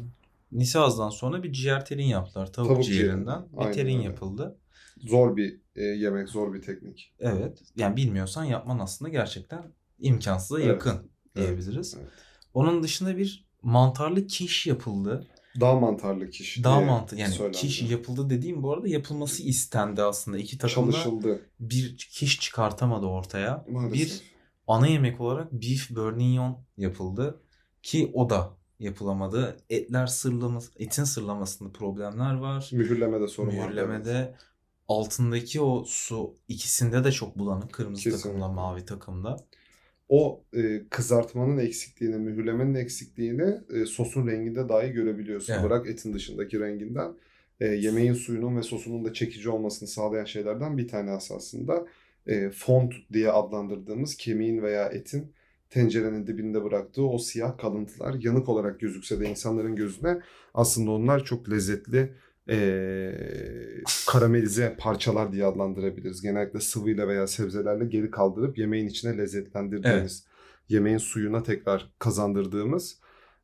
Nisaz'dan 0.52 1.10
sonra 1.10 1.42
bir 1.42 1.52
ciğer 1.52 1.84
terin 1.86 2.04
yaptılar. 2.06 2.52
Tavuk, 2.52 2.68
Tavuk 2.70 2.84
ciğerinden 2.84 3.24
ciğerinden. 3.24 3.68
bir 3.68 3.72
terin 3.74 3.96
öyle. 3.96 4.04
yapıldı. 4.08 4.58
Zor 5.00 5.36
bir 5.36 5.60
e, 5.76 5.82
yemek, 5.82 6.28
zor 6.28 6.54
bir 6.54 6.62
teknik. 6.62 7.14
Evet. 7.18 7.58
Yani 7.76 7.96
bilmiyorsan 7.96 8.44
yapman 8.44 8.78
aslında 8.78 9.08
gerçekten 9.08 9.64
imkansıza 9.98 10.60
Evet. 10.60 10.68
yakın 10.68 11.10
diyebiliriz. 11.36 11.94
Evet. 12.00 12.08
Onun 12.54 12.82
dışında 12.82 13.16
bir 13.16 13.48
mantarlı 13.62 14.26
kiş 14.26 14.66
yapıldı. 14.66 15.26
Dağ 15.60 15.74
mantarlı 15.74 16.30
kiş. 16.30 16.64
Diye 16.64 16.84
mantı 16.84 17.16
yani 17.16 17.32
söylendi. 17.34 17.56
kiş 17.58 17.82
yapıldı 17.82 18.30
dediğim 18.30 18.62
bu 18.62 18.72
arada 18.72 18.88
yapılması 18.88 19.42
istendi 19.42 20.02
aslında. 20.02 20.38
İki 20.38 20.58
takım 20.58 20.88
da 20.88 20.92
Çalışıldı. 20.92 21.40
bir 21.60 21.96
kiş 21.96 22.40
çıkartamadı 22.40 23.06
ortaya. 23.06 23.64
Maalesef. 23.70 23.94
Bir 24.00 24.22
ana 24.66 24.86
yemek 24.86 25.20
olarak 25.20 25.52
beef 25.52 25.90
bourguignon 25.90 26.64
yapıldı 26.76 27.42
ki 27.82 28.10
o 28.14 28.30
da 28.30 28.50
yapılamadı. 28.82 29.56
Etler 29.70 30.06
sırlaması, 30.06 30.70
etin 30.78 31.04
sırlamasında 31.04 31.72
problemler 31.72 32.34
var. 32.34 32.70
Mühürlemede 32.72 33.28
sorun 33.28 33.50
evet. 33.50 33.64
Mühürlemede 33.64 34.34
altındaki 34.88 35.60
o 35.60 35.84
su 35.86 36.34
ikisinde 36.48 37.04
de 37.04 37.12
çok 37.12 37.38
bulanık. 37.38 37.72
Kırmızı 37.72 38.02
Kesinlikle. 38.02 38.22
takımla 38.22 38.48
mavi 38.48 38.84
takımda. 38.84 39.36
O 40.08 40.44
e, 40.56 40.82
kızartmanın 40.90 41.58
eksikliğini, 41.58 42.16
mühürlemenin 42.16 42.74
eksikliğini 42.74 43.60
e, 43.74 43.86
sosun 43.86 44.26
renginde 44.26 44.68
dahi 44.68 44.92
görebiliyorsun. 44.92 45.52
Evet. 45.52 45.64
Bırak 45.64 45.86
etin 45.86 46.14
dışındaki 46.14 46.60
renginden. 46.60 47.12
E, 47.60 47.66
yemeğin 47.66 48.12
suyunun 48.12 48.56
ve 48.56 48.62
sosunun 48.62 49.04
da 49.04 49.12
çekici 49.12 49.50
olmasını 49.50 49.88
sağlayan 49.88 50.24
şeylerden 50.24 50.78
bir 50.78 50.88
tanesi 50.88 51.34
aslında. 51.34 51.86
E, 52.26 52.50
font 52.50 52.94
diye 53.12 53.30
adlandırdığımız 53.30 54.16
kemiğin 54.16 54.62
veya 54.62 54.86
etin 54.88 55.32
tencerenin 55.72 56.26
dibinde 56.26 56.64
bıraktığı 56.64 57.06
o 57.06 57.18
siyah 57.18 57.58
kalıntılar 57.58 58.14
yanık 58.14 58.48
olarak 58.48 58.80
gözükse 58.80 59.20
de 59.20 59.30
insanların 59.30 59.76
gözüne 59.76 60.20
aslında 60.54 60.90
onlar 60.90 61.24
çok 61.24 61.50
lezzetli 61.50 62.12
e, 62.48 63.12
karamelize 64.06 64.76
parçalar 64.78 65.32
diye 65.32 65.44
adlandırabiliriz. 65.44 66.22
Genellikle 66.22 66.60
sıvıyla 66.60 67.08
veya 67.08 67.26
sebzelerle 67.26 67.84
geri 67.84 68.10
kaldırıp 68.10 68.58
yemeğin 68.58 68.86
içine 68.86 69.18
lezzetlendirdiğimiz, 69.18 70.26
yemeğin 70.68 70.98
suyuna 70.98 71.42
tekrar 71.42 71.92
kazandırdığımız 71.98 73.00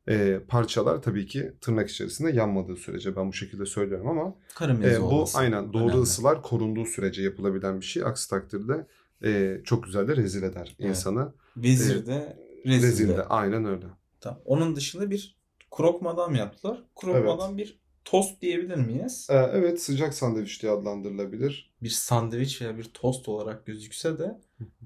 e, 0.09 0.39
parçalar 0.47 1.01
tabii 1.01 1.25
ki 1.25 1.51
tırnak 1.61 1.89
içerisinde 1.89 2.31
yanmadığı 2.31 2.75
sürece 2.75 3.15
ben 3.15 3.27
bu 3.27 3.33
şekilde 3.33 3.65
söylüyorum 3.65 4.07
ama 4.07 4.35
e, 4.83 5.01
bu 5.01 5.25
aynen 5.35 5.73
doğru 5.73 5.83
önemli. 5.83 6.01
ısılar 6.01 6.41
korunduğu 6.41 6.85
sürece 6.85 7.21
yapılabilen 7.21 7.79
bir 7.79 7.85
şey. 7.85 8.03
Aksi 8.03 8.29
takdirde 8.29 8.87
e, 9.23 9.61
çok 9.63 9.83
güzel 9.83 10.07
de 10.07 10.15
rezil 10.15 10.43
eder 10.43 10.75
Evet. 10.79 10.89
insanı. 10.89 11.33
Vezir'de, 11.63 12.37
rezilde. 12.65 12.87
Rezilde 12.87 13.23
aynen 13.23 13.65
öyle. 13.65 13.85
Tamam. 14.21 14.39
Onun 14.45 14.75
dışında 14.75 15.11
bir 15.11 15.37
krok 15.71 16.01
madam 16.01 16.35
yaptılar. 16.35 16.83
Krok 16.95 17.15
Evet. 17.15 17.25
madam 17.25 17.57
bir 17.57 17.79
tost 18.05 18.41
diyebilir 18.41 18.75
miyiz? 18.75 19.27
Ee, 19.29 19.35
evet 19.35 19.81
sıcak 19.81 20.13
sandviç 20.13 20.61
diye 20.61 20.71
adlandırılabilir. 20.71 21.73
Bir 21.83 21.89
sandviç 21.89 22.61
veya 22.61 22.77
bir 22.77 22.83
tost 22.83 23.29
olarak 23.29 23.65
gözükse 23.65 24.19
de 24.19 24.39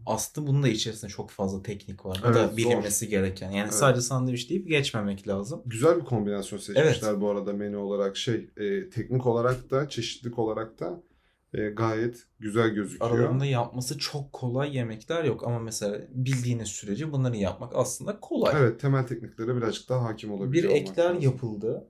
aslında 0.05 0.47
bunun 0.47 0.63
da 0.63 0.67
içerisinde 0.67 1.11
çok 1.11 1.29
fazla 1.29 1.63
teknik 1.63 2.05
var. 2.05 2.19
Bu 2.23 2.27
Evet, 2.27 2.35
da 2.35 2.47
zor. 2.47 2.57
bilinmesi 2.57 3.07
gereken. 3.07 3.51
Yani 3.51 3.63
Evet. 3.63 3.73
sadece 3.73 4.01
sandviç 4.01 4.49
deyip 4.49 4.67
geçmemek 4.67 5.27
lazım. 5.27 5.61
Güzel 5.65 5.99
bir 5.99 6.05
kombinasyon 6.05 6.59
seçmişler 6.59 7.21
bu 7.21 7.29
arada 7.29 7.53
menü 7.53 7.77
olarak. 7.77 8.17
Şey 8.17 8.49
e, 8.57 8.89
teknik 8.89 9.25
olarak 9.25 9.71
da 9.71 9.89
çeşitlilik 9.89 10.39
olarak 10.39 10.79
da 10.79 11.03
e, 11.53 11.69
gayet 11.69 12.23
güzel 12.39 12.69
gözüküyor. 12.69 13.11
Aralarında 13.11 13.45
yapması 13.45 13.97
çok 13.99 14.33
kolay 14.33 14.75
yemekler 14.75 15.23
yok 15.23 15.47
ama 15.47 15.59
mesela 15.59 15.97
bildiğiniz 16.09 16.67
sürece 16.67 17.11
bunları 17.11 17.37
yapmak 17.37 17.75
aslında 17.75 18.19
kolay. 18.19 18.53
Evet 18.57 18.79
temel 18.79 19.07
tekniklere 19.07 19.55
birazcık 19.55 19.89
daha 19.89 20.03
hakim 20.03 20.29
bir 20.29 20.35
olabiliyor. 20.35 20.69
olmak 20.71 20.81
ekler 20.81 21.05
lazım. 21.05 21.21
yapıldı. 21.21 21.87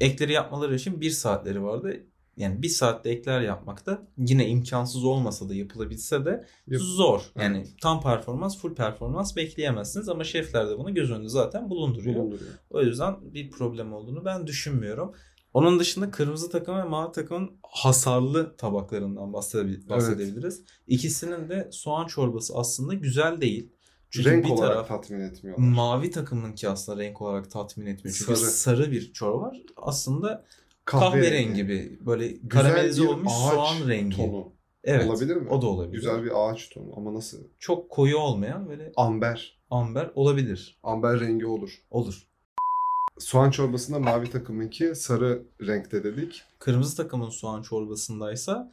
Ekleri 0.00 0.32
yapmaları 0.32 0.74
için 0.74 1.00
bir 1.00 1.10
saatleri 1.10 1.62
vardı. 1.62 1.96
Yani 2.36 2.62
bir 2.62 2.68
saatte 2.68 3.10
ekler 3.10 3.40
yapmak 3.40 3.86
da 3.86 4.02
yine 4.18 4.48
imkansız 4.48 5.04
olmasa 5.04 5.48
da 5.48 5.54
yapılabilse 5.54 6.24
de 6.24 6.46
Yap- 6.66 6.80
zor. 6.82 7.22
Yani 7.38 7.56
Evet. 7.56 7.68
tam 7.82 8.02
performans, 8.02 8.58
full 8.58 8.74
performans 8.74 9.36
bekleyemezsiniz 9.36 10.08
ama 10.08 10.24
şefler 10.24 10.68
de 10.70 10.78
bunu 10.78 10.94
göz 10.94 11.10
önünde 11.10 11.28
zaten 11.28 11.70
bulunduruyor. 11.70 12.16
Bulunduruyor. 12.16 12.50
O 12.70 12.82
yüzden 12.82 13.16
bir 13.34 13.50
problem 13.50 13.92
olduğunu 13.92 14.24
ben 14.24 14.46
düşünmüyorum. 14.46 15.12
Onun 15.54 15.78
dışında 15.80 16.10
kırmızı 16.10 16.50
takım 16.50 16.76
ve 16.78 16.82
mavi 16.84 17.12
takımın 17.12 17.50
hasarlı 17.62 18.56
tabaklarından 18.56 19.32
bahsedebil- 19.32 19.88
bahsedebiliriz. 19.88 20.64
İkisinin 20.86 21.48
de 21.48 21.68
soğan 21.72 22.06
çorbası 22.06 22.54
aslında 22.56 22.94
güzel 22.94 23.40
değil. 23.40 23.72
Çünkü 24.10 24.30
Renk 24.30 24.44
bir 24.44 24.50
olarak 24.50 24.72
taraf 24.74 24.88
tatmin 24.88 25.20
etmiyorlar. 25.20 25.68
mavi 25.68 26.10
takımınki 26.10 26.68
aslında 26.68 27.02
renk 27.02 27.22
olarak 27.22 27.50
tatmin 27.50 27.86
etmiyor. 27.86 28.16
Çünkü 28.18 28.36
Sarı. 28.36 28.50
sarı, 28.50 28.90
bir 28.92 29.12
çorba 29.12 29.40
var. 29.40 29.62
Aslında 29.76 30.44
kahverengi 30.84 31.68
bir 31.68 32.06
böyle 32.06 32.28
Güzel 32.28 32.48
karamelize 32.48 33.08
olmuş 33.08 33.32
soğan 33.32 33.88
rengi. 33.88 34.16
Tonu. 34.16 34.52
Evet. 34.84 35.10
Olabilir 35.10 35.36
mi? 35.36 35.48
O 35.50 35.62
da 35.62 35.66
olabilir. 35.66 35.92
Güzel 35.94 36.24
bir 36.24 36.30
ağaç 36.50 36.68
tonu 36.68 36.92
ama 36.96 37.14
nasıl? 37.14 37.38
Çok 37.58 37.90
koyu 37.90 38.16
olmayan 38.16 38.68
böyle 38.68 38.92
Amber. 38.96 39.60
amber 39.70 40.10
olabilir. 40.14 40.78
Amber 40.82 41.20
rengi 41.20 41.46
olur. 41.46 41.82
Olur. 41.90 42.26
Soğan 43.20 43.50
çorbasında 43.50 43.98
mavi 43.98 44.30
takımınki 44.30 44.94
sarı 44.94 45.42
renkte 45.66 46.04
dedik. 46.04 46.42
Kırmızı 46.58 46.96
takımın 46.96 47.30
soğan 47.30 47.62
çorbasındaysa 47.62 48.72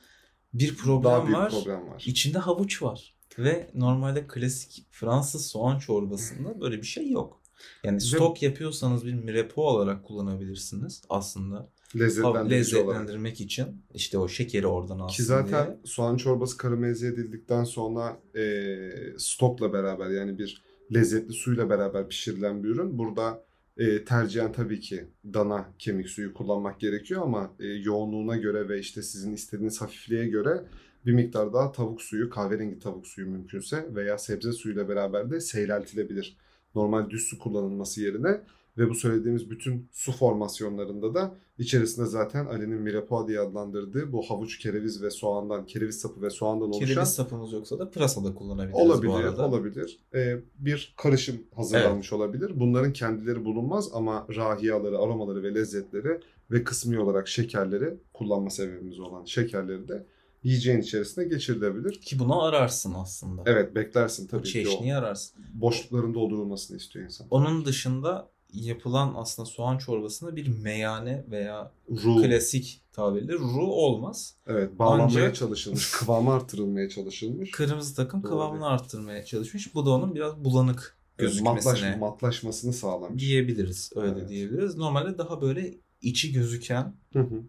bir 0.53 0.75
problem 0.75 1.03
Daha 1.03 1.25
büyük 1.25 1.37
var. 1.39 1.51
problem 1.51 1.87
var. 1.87 2.03
İçinde 2.07 2.37
havuç 2.39 2.81
var. 2.81 3.13
Ve 3.39 3.69
normalde 3.73 4.27
klasik 4.27 4.85
Fransız 4.91 5.45
soğan 5.45 5.79
çorbasında 5.79 6.61
böyle 6.61 6.77
bir 6.77 6.87
şey 6.87 7.09
yok. 7.11 7.41
Yani 7.83 8.01
stok 8.01 8.41
yapıyorsanız 8.41 9.05
bir 9.05 9.13
mirepo 9.13 9.61
olarak 9.61 10.03
kullanabilirsiniz 10.03 11.01
aslında. 11.09 11.69
Lezzetlendirici 11.95 12.77
olarak. 12.77 12.89
Lezzetlendirmek 13.01 13.41
için 13.41 13.83
işte 13.93 14.17
o 14.17 14.27
şekeri 14.27 14.67
oradan 14.67 14.99
alsın 14.99 15.15
Ki 15.15 15.23
zaten 15.23 15.65
diye. 15.65 15.77
soğan 15.85 16.17
çorbası 16.17 16.57
karamelize 16.57 17.07
edildikten 17.07 17.63
sonra 17.63 18.19
e, 18.35 18.77
stokla 19.17 19.73
beraber 19.73 20.09
yani 20.09 20.37
bir 20.37 20.63
lezzetli 20.93 21.33
suyla 21.33 21.69
beraber 21.69 22.09
pişirilen 22.09 22.63
bir 22.63 22.69
ürün. 22.69 22.97
Burada 22.97 23.46
e, 23.77 24.05
tercihen 24.05 24.51
tabii 24.51 24.79
ki 24.79 25.07
dana 25.33 25.73
kemik 25.79 26.09
suyu 26.09 26.33
kullanmak 26.33 26.79
gerekiyor 26.79 27.21
ama 27.21 27.53
e, 27.59 27.67
yoğunluğuna 27.67 28.37
göre 28.37 28.69
ve 28.69 28.79
işte 28.79 29.01
sizin 29.01 29.33
istediğiniz 29.33 29.81
hafifliğe 29.81 30.27
göre 30.27 30.63
bir 31.05 31.13
miktar 31.13 31.53
daha 31.53 31.71
tavuk 31.71 32.01
suyu, 32.01 32.29
kahverengi 32.29 32.79
tavuk 32.79 33.07
suyu 33.07 33.27
mümkünse 33.27 33.95
veya 33.95 34.17
sebze 34.17 34.51
suyuyla 34.51 34.89
beraber 34.89 35.31
de 35.31 35.39
seyreltilebilir. 35.39 36.37
Normal 36.75 37.09
düz 37.09 37.21
su 37.21 37.39
kullanılması 37.39 38.01
yerine 38.01 38.41
ve 38.77 38.89
bu 38.89 38.95
söylediğimiz 38.95 39.49
bütün 39.49 39.89
su 39.91 40.11
formasyonlarında 40.11 41.13
da 41.13 41.35
içerisinde 41.57 42.05
zaten 42.05 42.45
Ali'nin 42.45 42.81
mirepoix 42.81 43.27
diye 43.27 43.39
adlandırdığı 43.39 44.11
bu 44.11 44.21
havuç, 44.21 44.59
kereviz 44.59 45.01
ve 45.01 45.09
soğandan, 45.09 45.65
kereviz 45.65 45.99
sapı 45.99 46.21
ve 46.21 46.29
soğandan 46.29 46.67
oluşan 46.67 46.87
Kereviz 46.87 47.09
sapımız 47.09 47.53
yoksa 47.53 47.79
da 47.79 47.91
pırasa 47.91 48.23
da 48.25 48.35
kullanabiliriz 48.35 48.79
olabilir, 48.79 49.11
bu 49.11 49.15
arada. 49.15 49.47
olabilir. 49.47 49.99
Ee, 50.13 50.37
bir 50.59 50.93
karışım 50.97 51.43
hazırlanmış 51.55 52.13
olabilir. 52.13 52.51
Bunların 52.55 52.93
kendileri 52.93 53.45
bulunmaz 53.45 53.89
ama 53.93 54.27
rahiyaları, 54.35 54.99
aromaları 54.99 55.43
ve 55.43 55.55
lezzetleri 55.55 56.19
ve 56.51 56.63
kısmi 56.63 56.99
olarak 56.99 57.27
şekerleri 57.27 57.97
kullanma 58.13 58.49
sebebimiz 58.49 58.99
olan 58.99 59.25
şekerleri 59.25 59.87
de 59.87 60.05
yiyeceğin 60.43 60.79
içerisine 60.79 61.25
geçirilebilir. 61.25 62.01
Ki 62.01 62.19
bunu 62.19 62.43
ararsın 62.43 62.93
aslında. 62.93 63.43
Evet 63.45 63.75
beklersin 63.75 64.27
tabii 64.27 64.47
ki 64.47 64.67
o 64.69 64.93
ararsın. 64.93 65.45
boşlukların 65.53 66.13
doldurulmasını 66.13 66.77
istiyor 66.77 67.05
insan. 67.05 67.27
Onun 67.29 67.65
dışında 67.65 68.29
yapılan 68.53 69.13
aslında 69.17 69.45
soğan 69.45 69.77
çorbasında 69.77 70.35
bir 70.35 70.47
meyane 70.47 71.25
veya 71.31 71.71
Ruh. 71.89 72.23
klasik 72.23 72.81
tabirle 72.93 73.33
ru 73.33 73.65
olmaz. 73.65 74.35
Evet 74.47 74.79
bağlanmaya 74.79 75.05
Ancak- 75.25 75.35
çalışılmış, 75.35 75.91
kıvamı 75.99 76.33
artırılmaya 76.33 76.89
çalışılmış. 76.89 77.51
Kırmızı 77.51 77.95
takım 77.95 78.23
Doğru. 78.23 78.29
kıvamını 78.31 78.67
arttırmaya 78.67 79.25
çalışmış. 79.25 79.75
Bu 79.75 79.85
da 79.85 79.89
onun 79.89 80.15
biraz 80.15 80.45
bulanık 80.45 80.97
gözükmesine 81.17 81.71
Matlaş, 81.73 81.97
matlaşmasını 81.99 82.73
sağlamış. 82.73 83.21
diyebiliriz. 83.23 83.91
Öyle 83.95 84.19
Evet. 84.19 84.29
diyebiliriz. 84.29 84.75
Normalde 84.77 85.17
daha 85.17 85.41
böyle 85.41 85.73
içi 86.01 86.31
gözüken, 86.33 86.93
Hı 87.13 87.19
hı. 87.19 87.41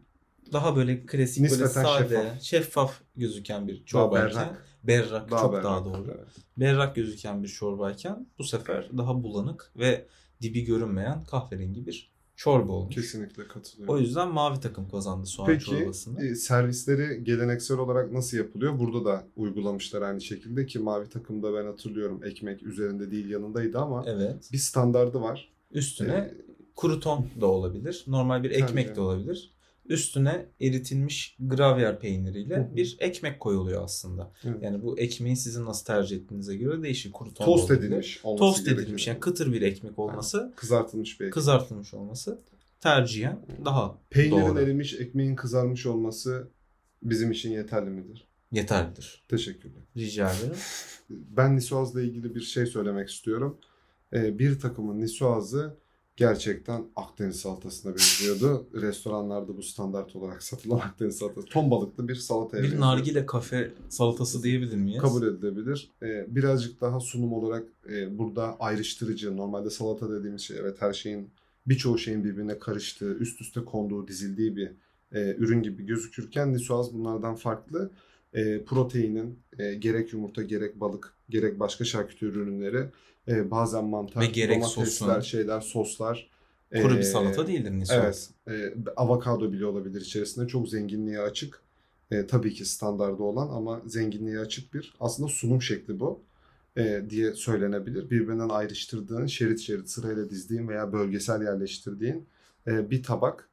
daha 0.53 0.77
böyle 0.77 1.07
klasik 1.07 1.43
böyle 1.43 1.53
Nispeten 1.55 1.83
sade, 1.85 2.09
şeffaf. 2.09 2.43
şeffaf. 2.43 3.01
gözüken 3.17 3.69
bir 3.69 3.75
Daha 3.77 3.85
çorbayken 3.87 4.37
berrak. 4.41 4.65
berrak, 4.85 5.31
Daha 5.31 5.41
çok 5.41 5.53
berrak. 5.53 5.65
daha 5.65 5.85
doğru. 5.85 6.07
Evet. 6.19 6.29
Berrak 6.57 6.97
gözüken 6.97 7.43
bir 7.43 7.49
çorbayken 7.49 8.27
bu 8.39 8.45
sefer 8.45 8.89
daha 8.99 9.23
bulanık 9.23 9.73
ve 9.77 10.07
dibi 10.43 10.65
görünmeyen 10.65 11.25
kahverengi 11.25 11.87
bir 11.87 12.11
çorba 12.37 12.73
olmuş. 12.73 12.95
Kesinlikle 12.95 13.49
katılıyorum. 13.49 13.95
O 13.95 13.99
yüzden 13.99 14.29
mavi 14.33 14.61
takım 14.61 14.89
kazandı 14.89 15.27
soğan 15.27 15.47
Peki 15.47 15.65
çorbasında. 15.65 16.25
e, 16.27 16.35
servisleri 16.35 17.25
geleneksel 17.25 17.79
olarak 17.79 18.13
nasıl 18.13 18.37
yapılıyor? 18.37 18.79
Burada 18.79 19.05
da 19.05 19.27
uygulamışlar 19.37 20.03
aynı 20.03 20.21
şekilde 20.21 20.67
ki 20.67 20.79
mavi 20.79 21.09
takımda 21.09 21.55
ben 21.55 21.65
hatırlıyorum 21.67 22.21
ekmek 22.25 22.63
üzerinde 22.63 23.11
değil 23.11 23.29
yanındaydı 23.31 23.79
ama 23.79 24.05
Evet. 24.07 24.49
bir 24.53 24.59
standardı 24.59 25.21
var. 25.21 25.49
Üstüne 25.73 26.13
E, 26.15 26.35
kruton 26.77 27.27
da 27.41 27.47
olabilir. 27.47 28.05
Normal 28.07 28.43
bir 28.43 28.51
ekmek 28.51 28.87
Tabii. 28.87 28.97
de 28.97 29.01
olabilir. 29.01 29.51
Üstüne 29.89 30.47
eritilmiş 30.61 31.37
gravyer 31.41 32.01
peyniriyle 32.01 32.57
Hı 32.57 32.61
hı. 32.61 32.77
bir 32.77 32.97
ekmek 33.01 33.41
koyuluyor 33.41 33.85
aslında. 33.85 34.33
Evet. 34.45 34.63
Yani 34.63 34.83
bu 34.83 34.99
ekmeği 34.99 35.37
sizin 35.37 35.65
nasıl 35.65 35.85
tercih 35.85 36.17
ettiğinize 36.17 36.57
göre 36.57 36.83
değişir. 36.83 37.13
Da 37.13 37.45
tost 37.45 37.71
edilmiş 37.71 38.21
olması 38.25 38.39
Tost 38.39 38.65
gerekiyor. 38.65 38.85
edilmiş 38.87 39.07
yani 39.07 39.21
kıtır 39.21 39.53
bir 39.53 39.63
ekmek 39.63 39.99
olması, 39.99 40.53
Kızartılmış 40.57 41.21
bir 41.21 41.25
ekmek. 41.25 41.33
kızartılmış 41.35 41.95
olması 41.95 42.39
tercihen 42.81 43.39
daha 43.65 43.99
Peynirin 44.11 44.41
doğru. 44.47 44.59
erimiş, 44.61 44.95
ekmeğin 44.95 45.37
kızarmış 45.37 45.87
olması 45.87 46.49
bizim 47.03 47.31
için 47.31 47.51
yeterli 47.53 47.91
midir? 47.91 48.29
yeterlidir. 48.53 49.25
Teşekkürler. 49.29 49.83
Rica 49.97 50.33
ederim. 50.33 50.57
Ben 51.11 51.57
Nisuaz'la 51.57 52.03
ilgili 52.03 52.35
bir 52.35 52.41
şey 52.41 52.67
söylemek 52.67 53.09
istiyorum. 53.09 53.59
Ee, 54.13 54.39
bir 54.39 54.61
takımın 54.61 55.01
Nisuaz'ı 55.01 55.77
gerçekten 56.19 56.85
Akdeniz 56.97 57.37
salatasına 57.37 57.93
benziyordu. 57.93 58.67
Restoranlarda 58.75 59.57
bu 59.57 59.63
standart 59.63 60.17
olarak 60.17 60.43
satılan 60.43 60.79
Akdeniz 60.79 61.19
salatası. 61.19 61.47
Ton 61.47 61.71
balıklı 61.71 62.09
bir 62.09 62.15
salataya 62.15 62.63
bir 62.63 62.65
benziyor. 62.65 62.83
nargile 62.83 63.27
kafe 63.27 63.71
salatası 63.89 64.43
diyebilir 64.43 64.77
miyiz? 64.77 65.01
kabul 65.01 65.27
edilebilir. 65.27 65.91
Ee, 66.03 66.27
birazcık 66.29 66.81
daha 66.81 67.01
sunum 67.01 67.33
olarak 67.33 67.65
e, 67.91 68.19
burada 68.19 68.57
ayrıştırıcı. 68.61 69.37
Normalde 69.37 69.71
salata 69.71 70.11
dediğimiz 70.11 70.43
şey 70.43 70.57
evet 70.61 70.77
her 70.83 70.93
şeyin 70.93 71.31
birçoğu 71.67 71.99
şeyin 71.99 72.25
birbirine 72.25 72.59
karıştığı, 72.59 73.15
üst 73.15 73.41
üste 73.41 73.65
konduğu, 73.65 74.09
dizildiği 74.09 74.57
bir 74.57 74.71
e, 75.13 75.35
ürün 75.39 75.63
gibi 75.63 75.87
gözükürken 75.87 76.53
Nisuaz 76.53 76.95
bunlardan 76.95 77.35
farklı. 77.35 77.91
E, 78.33 78.65
proteinin 78.65 79.39
e, 79.59 79.75
gerek 79.75 80.13
yumurta, 80.13 80.43
gerek 80.43 80.81
balık, 80.81 81.15
gerek 81.31 81.61
başka 81.61 81.85
şarküteri 81.85 82.31
ürünleri, 82.31 82.85
e, 83.29 83.51
bazen 83.51 83.85
mantar, 83.85 84.21
Ve 84.21 84.27
gerek 84.27 84.57
domatesler, 84.57 84.85
sosun. 84.85 85.21
şeyler, 85.21 85.61
soslar. 85.61 86.31
Kuru 86.83 86.97
bir 86.97 87.03
salata 87.03 87.47
değildir 87.47 87.71
Nisuaz. 87.71 88.31
Evet. 88.47 88.77
E, 88.77 88.91
avokado 88.97 89.53
bile 89.53 89.67
olabilir 89.67 90.01
içerisinde. 90.01 90.47
Çok 90.47 90.69
zenginliğe 90.69 91.19
açık. 91.21 91.63
E, 92.11 92.27
tabii 92.27 92.55
ki 92.55 92.65
standardı 92.65 93.23
olan 93.23 93.49
ama 93.49 93.83
zenginliğe 93.87 94.39
açık 94.39 94.75
bir 94.75 94.95
aslında 95.01 95.29
sunum 95.29 95.63
şekli 95.63 96.01
bu 96.01 96.21
e, 96.77 97.03
diye 97.11 97.33
söylenebilir. 97.33 98.11
Birbirinden 98.11 98.49
ayrıştırdığın, 98.49 99.27
şerit 99.27 99.61
şerit 99.61 99.91
sırayla 99.91 100.31
dizdiğin 100.31 100.69
veya 100.69 100.93
bölgesel 100.93 101.43
yerleştirdiğin 101.43 102.27
e, 102.67 102.91
bir 102.91 103.03
tabak 103.03 103.49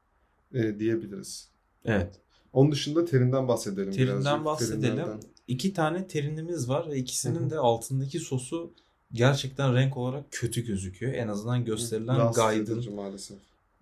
e, 0.53 0.79
diyebiliriz. 0.79 1.49
Evet. 1.85 2.15
Onun 2.53 2.71
dışında 2.71 3.05
terinden 3.05 3.47
bahsedelim 3.47 3.91
Terinden 3.91 4.21
birazcık. 4.21 4.45
bahsedelim. 4.45 4.81
Terinlerden. 4.81 5.19
İki 5.47 5.73
tane 5.73 6.07
terinimiz 6.07 6.69
var 6.69 6.89
ve 6.89 6.97
ikisinin 6.97 7.45
hı. 7.45 7.49
de 7.49 7.57
altındaki 7.57 8.19
sosu 8.19 8.73
gerçekten 9.15 9.75
renk 9.75 9.97
olarak 9.97 10.31
kötü 10.31 10.65
gözüküyor. 10.65 11.13
En 11.13 11.27
azından 11.27 11.65
gösterilen 11.65 12.31
guide'ın 12.31 12.95
maalesef. 12.95 13.37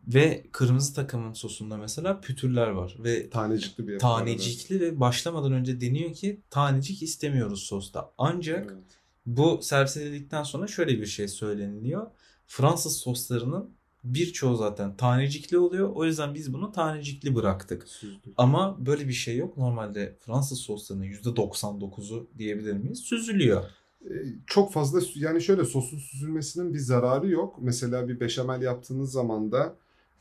Ve 0.08 0.44
kırmızı 0.52 0.94
takımın 0.94 1.34
sosunda 1.34 1.78
mesela 1.78 2.22
pütürler 2.22 2.68
var 2.68 2.96
ve 3.00 3.30
Tanecikli 3.30 3.88
bir 3.88 4.00
tanecikli 4.00 4.80
ve 4.80 5.00
başlamadan 5.00 5.52
önce 5.52 5.82
deniyor 5.82 6.14
ki 6.14 6.40
tanecik 6.50 7.04
istemiyoruz 7.04 7.64
sosta. 7.64 8.12
Ancak 8.18 8.72
evet. 8.72 8.84
bu 9.26 9.60
servis 9.62 9.98
edildikten 9.98 10.44
sonra 10.44 10.68
şöyle 10.68 11.02
bir 11.02 11.06
şey 11.06 11.28
söyleniliyor. 11.28 12.08
Fransız 12.48 12.98
soslarının 12.98 13.70
birçoğu 14.04 14.56
zaten 14.56 14.98
tanecikli 14.98 15.58
oluyor. 15.58 15.90
O 15.96 16.06
yüzden 16.06 16.34
biz 16.34 16.54
bunu 16.54 16.72
tanecikli 16.72 17.36
bıraktık. 17.36 17.88
Süzdük. 17.88 18.34
Ama 18.38 18.86
böyle 18.86 19.08
bir 19.08 19.14
şey 19.14 19.38
yok. 19.38 19.58
Normalde 19.58 20.16
Fransız 20.20 20.60
soslarının 20.60 21.06
%99'u 21.06 22.28
diyebilir 22.38 22.74
miyiz? 22.74 23.00
Süzülüyor. 23.00 23.64
Çok 24.48 24.74
fazla 24.74 25.00
yani 25.16 25.42
şöyle 25.42 25.66
sosun 25.66 25.98
süzülmesinin 25.98 26.74
bir 26.74 26.80
zararı 26.80 27.30
yok. 27.30 27.56
Mesela 27.62 28.08
bir 28.08 28.20
beşamel 28.20 28.62
yaptığınız 28.62 29.12
zaman 29.12 29.52
da 29.52 29.76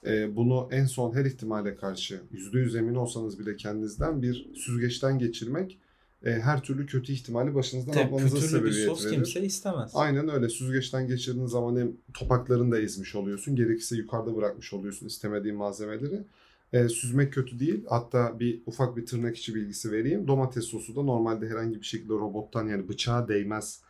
e, 0.06 0.36
bunu 0.36 0.68
en 0.70 0.86
son 0.86 1.14
her 1.14 1.24
ihtimale 1.24 1.76
karşı 1.76 2.20
%100 2.34 2.78
emin 2.78 2.94
olsanız 2.94 3.38
bile 3.38 3.56
kendinizden 3.56 4.22
bir 4.22 4.54
süzgeçten 4.54 5.18
geçirmek 5.18 5.78
e, 6.24 6.30
her 6.30 6.62
türlü 6.62 6.86
kötü 6.86 7.12
ihtimali 7.12 7.54
başınızdan 7.54 7.92
Tabii 7.92 8.04
atmanıza 8.04 8.36
sebebiyet 8.36 8.88
sos 8.88 9.06
verir. 9.06 9.14
kimse 9.14 9.42
istemez. 9.42 9.90
Aynen 9.94 10.28
öyle. 10.28 10.48
Süzgeçten 10.48 11.06
geçirdiğin 11.06 11.46
zaman 11.46 11.76
hem 11.76 11.92
topaklarını 12.14 12.72
da 12.72 12.80
ezmiş 12.80 13.14
oluyorsun. 13.14 13.56
Gerekirse 13.56 13.96
yukarıda 13.96 14.36
bırakmış 14.36 14.72
oluyorsun 14.72 15.06
istemediğin 15.06 15.56
malzemeleri. 15.56 16.24
Ee, 16.72 16.88
süzmek 16.88 17.32
kötü 17.32 17.58
değil. 17.58 17.84
Hatta 17.88 18.40
bir 18.40 18.62
ufak 18.66 18.96
bir 18.96 19.06
tırnak 19.06 19.36
içi 19.36 19.54
bilgisi 19.54 19.92
vereyim. 19.92 20.28
Domates 20.28 20.64
sosu 20.64 20.96
da 20.96 21.02
normalde 21.02 21.48
herhangi 21.48 21.80
bir 21.80 21.86
şekilde 21.86 22.12
robottan 22.12 22.66
yani 22.68 22.88
bıçağa 22.88 23.28
değmez 23.28 23.82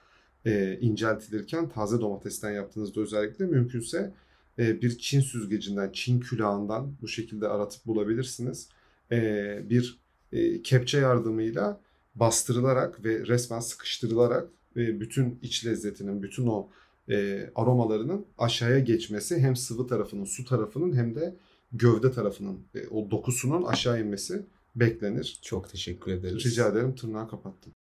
e, 0.46 0.78
inceltilirken 0.80 1.68
taze 1.68 2.00
domatesten 2.00 2.50
yaptığınızda 2.50 3.00
özellikle 3.00 3.46
mümkünse 3.46 4.14
e, 4.58 4.82
bir 4.82 4.98
Çin 4.98 5.20
süzgecinden, 5.20 5.90
Çin 5.92 6.20
külahından 6.20 6.94
bu 7.02 7.08
şekilde 7.08 7.48
aratıp 7.48 7.86
bulabilirsiniz. 7.86 8.68
E, 9.12 9.60
bir 9.70 9.98
e, 10.32 10.62
kepçe 10.62 10.98
yardımıyla 10.98 11.80
bastırılarak 12.14 13.04
ve 13.04 13.26
resmen 13.26 13.60
sıkıştırılarak 13.60 14.48
ve 14.76 15.00
bütün 15.00 15.38
iç 15.42 15.66
lezzetinin, 15.66 16.22
bütün 16.22 16.46
o 16.46 16.68
e, 17.08 17.50
aromalarının 17.54 18.26
aşağıya 18.38 18.78
geçmesi 18.78 19.38
hem 19.38 19.56
sıvı 19.56 19.86
tarafının, 19.86 20.24
su 20.24 20.44
tarafının 20.44 20.96
hem 20.96 21.14
de 21.14 21.34
gövde 21.72 22.12
tarafının, 22.12 22.60
e, 22.74 22.86
o 22.88 23.10
dokusunun 23.10 23.62
aşağı 23.62 24.00
inmesi 24.00 24.46
beklenir. 24.76 25.38
Çok 25.42 25.68
teşekkür 25.70 26.12
ederiz. 26.12 26.44
Rica 26.46 26.68
ederim 26.68 26.94
tırnağı 26.94 27.28
kapattım. 27.28 27.72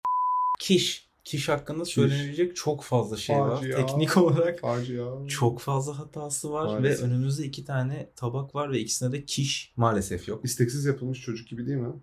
Kiş. 0.60 1.12
Kiş 1.24 1.50
hakkında 1.50 1.86
söylenebilecek 1.86 2.56
çok 2.56 2.84
fazla 2.84 3.18
şey 3.18 3.36
var. 3.36 3.56
Facia. 3.56 3.86
Teknik 3.86 4.18
olarak 4.18 4.60
Facia. 4.60 5.28
çok 5.28 5.60
fazla 5.60 6.00
hatası 6.00 6.52
var 6.52 6.66
Maalesef. 6.66 7.02
ve 7.02 7.06
önümüzde 7.06 7.44
iki 7.46 7.66
tane 7.66 8.10
tabak 8.16 8.56
var 8.56 8.72
ve 8.72 8.80
ikisinde 8.80 9.12
de 9.12 9.26
kiş 9.26 9.74
maalesef 9.76 10.28
yok. 10.28 10.46
İsteksiz 10.46 10.86
yapılmış 10.86 11.22
çocuk 11.22 11.48
gibi 11.48 11.68
değil 11.68 11.78
mi? 11.78 11.94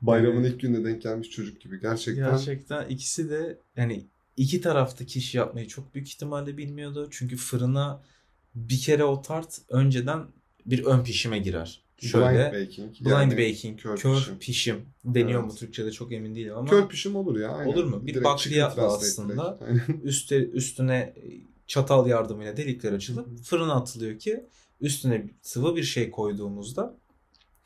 Bayramın 0.00 0.44
ilk 0.44 0.60
gününe 0.60 0.84
denk 0.84 1.02
gelmiş 1.02 1.30
çocuk 1.30 1.60
gibi. 1.60 1.80
Gerçekten. 1.80 2.30
Gerçekten 2.30 2.88
ikisi 2.88 3.30
de 3.30 3.58
yani 3.76 4.06
iki 4.36 4.60
tarafta 4.60 5.06
kiş 5.06 5.34
yapmayı 5.34 5.68
çok 5.68 5.94
büyük 5.94 6.08
ihtimalle 6.08 6.56
bilmiyordu. 6.56 7.08
Çünkü 7.10 7.36
fırına 7.36 8.02
bir 8.68 8.80
kere 8.80 9.04
o 9.04 9.22
tart 9.22 9.58
önceden 9.68 10.26
bir 10.66 10.84
ön 10.84 11.04
pişime 11.04 11.38
girer. 11.38 11.82
Şöyle 11.98 12.52
Blind 12.52 12.66
baking. 12.68 13.00
blind 13.00 13.10
yani 13.10 13.32
baking, 13.38 13.80
kör 13.80 13.96
kör, 13.96 14.16
pişim. 14.16 14.38
pişim, 14.38 14.86
deniyor 15.04 15.40
Evet. 15.40 15.52
mu 15.52 15.58
Türkçe'de 15.58 15.92
çok 15.92 16.12
emin 16.12 16.34
değilim 16.34 16.56
ama 16.56 16.70
Kör 16.70 16.88
pişim 16.88 17.16
olur 17.16 17.38
ya. 17.40 17.50
Aynen. 17.50 17.72
Olur 17.72 17.84
mu? 17.84 18.06
Bir 18.06 18.24
bakliyatla 18.24 18.82
aslında. 18.82 19.58
üste, 20.02 20.36
üstüne 20.36 21.14
çatal 21.66 22.06
yardımıyla 22.06 22.56
delikler 22.56 22.92
açılıp 22.92 23.44
fırına 23.44 23.74
atılıyor 23.74 24.18
ki 24.18 24.46
üstüne 24.80 25.30
sıvı 25.42 25.76
bir 25.76 25.82
şey 25.82 26.10
koyduğumuzda 26.10 26.96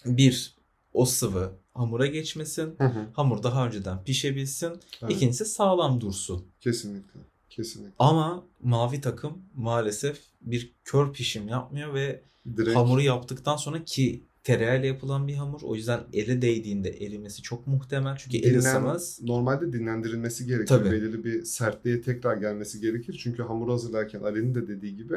bir 0.05 0.57
o 0.93 1.05
sıvı 1.05 1.53
hamura 1.74 2.07
geçmesin. 2.07 2.74
Hı 2.78 2.84
hı. 2.84 3.07
Hamur 3.12 3.43
daha 3.43 3.66
önceden 3.66 4.05
pişebilsin. 4.05 4.72
Evet. 5.03 5.12
İkincisi 5.12 5.45
sağlam 5.45 6.01
dursun. 6.01 6.47
Kesinlikle. 6.61 7.20
Kesinlikle. 7.57 7.94
Ama 7.98 8.44
mavi 8.62 9.00
takım 9.00 9.38
maalesef 9.57 10.20
bir 10.40 10.72
kör 10.84 11.12
pişim 11.12 11.48
yapmıyor 11.48 11.94
ve 11.94 12.20
Direkt 12.57 12.76
hamuru 12.76 13.00
yaptıktan 13.00 13.57
sonra 13.57 13.84
ki 13.84 14.22
tereyağıyla 14.44 14.86
yapılan 14.86 15.28
bir 15.28 15.34
hamur. 15.34 15.61
O 15.62 15.74
yüzden 15.74 16.00
ele 16.12 16.42
değdiğinde 16.42 16.90
erimesi 16.90 17.42
çok 17.42 17.66
muhtemel. 17.66 18.16
Çünkü 18.16 18.36
el 18.36 18.50
dinlen- 18.50 18.59
ısınmaz. 18.59 19.18
Normalde 19.22 19.72
dinlendirilmesi 19.72 20.46
gerekir. 20.46 20.66
Tabii. 20.66 20.90
Belirli 20.90 21.24
bir 21.24 21.44
sertliğe 21.44 22.03
tekrar 22.03 22.36
gelmesi 22.36 22.80
gerekir. 22.80 23.20
Çünkü 23.22 23.42
hamur 23.42 23.68
hazırlarken 23.68 24.20
Ali'nin 24.20 24.55
de 24.55 24.68
dediği 24.68 24.96
gibi 24.96 25.16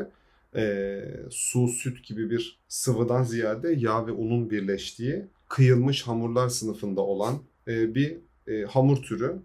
e, 0.56 1.02
su, 1.32 1.68
süt 1.68 2.04
gibi 2.04 2.30
bir 2.30 2.60
sıvıdan 2.68 3.24
ziyade 3.24 3.76
yağ 3.78 4.08
ve 4.08 4.12
unun 4.12 4.50
birleştiği 4.50 5.26
kıyılmış 5.50 6.04
hamurlar 6.04 6.50
sınıfında 6.50 7.02
olan 7.02 7.36
e, 7.68 7.96
bir 7.96 8.18
e, 8.48 8.64
hamur 8.64 8.98
türü. 9.04 9.36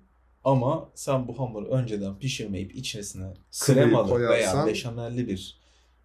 Ama 0.44 0.88
sen 0.94 1.28
bu 1.28 1.38
hamuru 1.38 1.66
önceden 1.68 2.18
pişirmeyip 2.18 2.74
içerisine 2.74 3.34
kremalı 3.60 4.28
veya 4.28 4.66
beşamelli 4.66 5.28
bir 5.28 5.58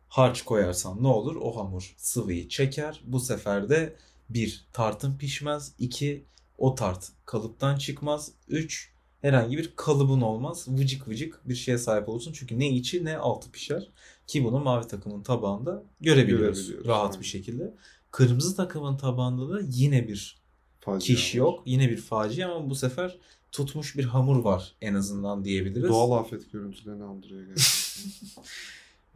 harç 0.07 0.41
koyarsan 0.41 1.03
ne 1.03 1.07
olur? 1.07 1.36
O 1.36 1.55
hamur 1.57 1.93
sıvıyı 1.97 2.49
çeker. 2.49 3.01
Bu 3.05 3.19
sefer 3.19 3.69
de 3.69 3.95
bir 4.29 4.65
tartın 4.73 5.17
pişmez. 5.17 5.73
iki 5.79 6.25
o 6.57 6.75
tart 6.75 7.11
kalıptan 7.25 7.75
çıkmaz. 7.77 8.31
Üç 8.47 8.91
herhangi 9.21 9.57
bir 9.57 9.73
kalıbın 9.75 10.21
olmaz. 10.21 10.65
Vıcık 10.67 11.07
vıcık 11.07 11.49
bir 11.49 11.55
şeye 11.55 11.77
sahip 11.77 12.09
olursun. 12.09 12.33
Çünkü 12.33 12.59
ne 12.59 12.69
içi 12.69 13.05
ne 13.05 13.17
altı 13.17 13.51
pişer. 13.51 13.89
Ki 14.27 14.43
bunu 14.43 14.59
mavi 14.59 14.88
takımın 14.88 15.23
tabağında 15.23 15.83
görebiliyoruz, 16.01 16.57
Görebiliyoruz, 16.57 16.88
rahat 16.88 17.09
aynen. 17.09 17.19
bir 17.21 17.25
şekilde. 17.25 17.73
Kırmızı 18.11 18.55
takımın 18.55 18.97
tabağında 18.97 19.53
da 19.53 19.59
yine 19.69 20.07
bir 20.07 20.38
Facia 20.81 20.99
kiş 21.15 21.36
var. 21.36 21.39
yok. 21.39 21.63
Yine 21.65 21.89
bir 21.89 21.97
facia 21.97 22.51
ama 22.55 22.69
bu 22.69 22.75
sefer 22.75 23.17
tutmuş 23.55 23.97
bir 23.97 24.03
hamur 24.03 24.43
var 24.43 24.75
en 24.81 24.93
azından 24.93 25.45
diyebiliriz. 25.45 25.89
Doğal 25.89 26.11
afet 26.11 26.51
görüntülerini 26.51 27.03
andırıyor 27.03 27.41
gerçekten. 27.47 28.43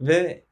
Ve 0.00 0.44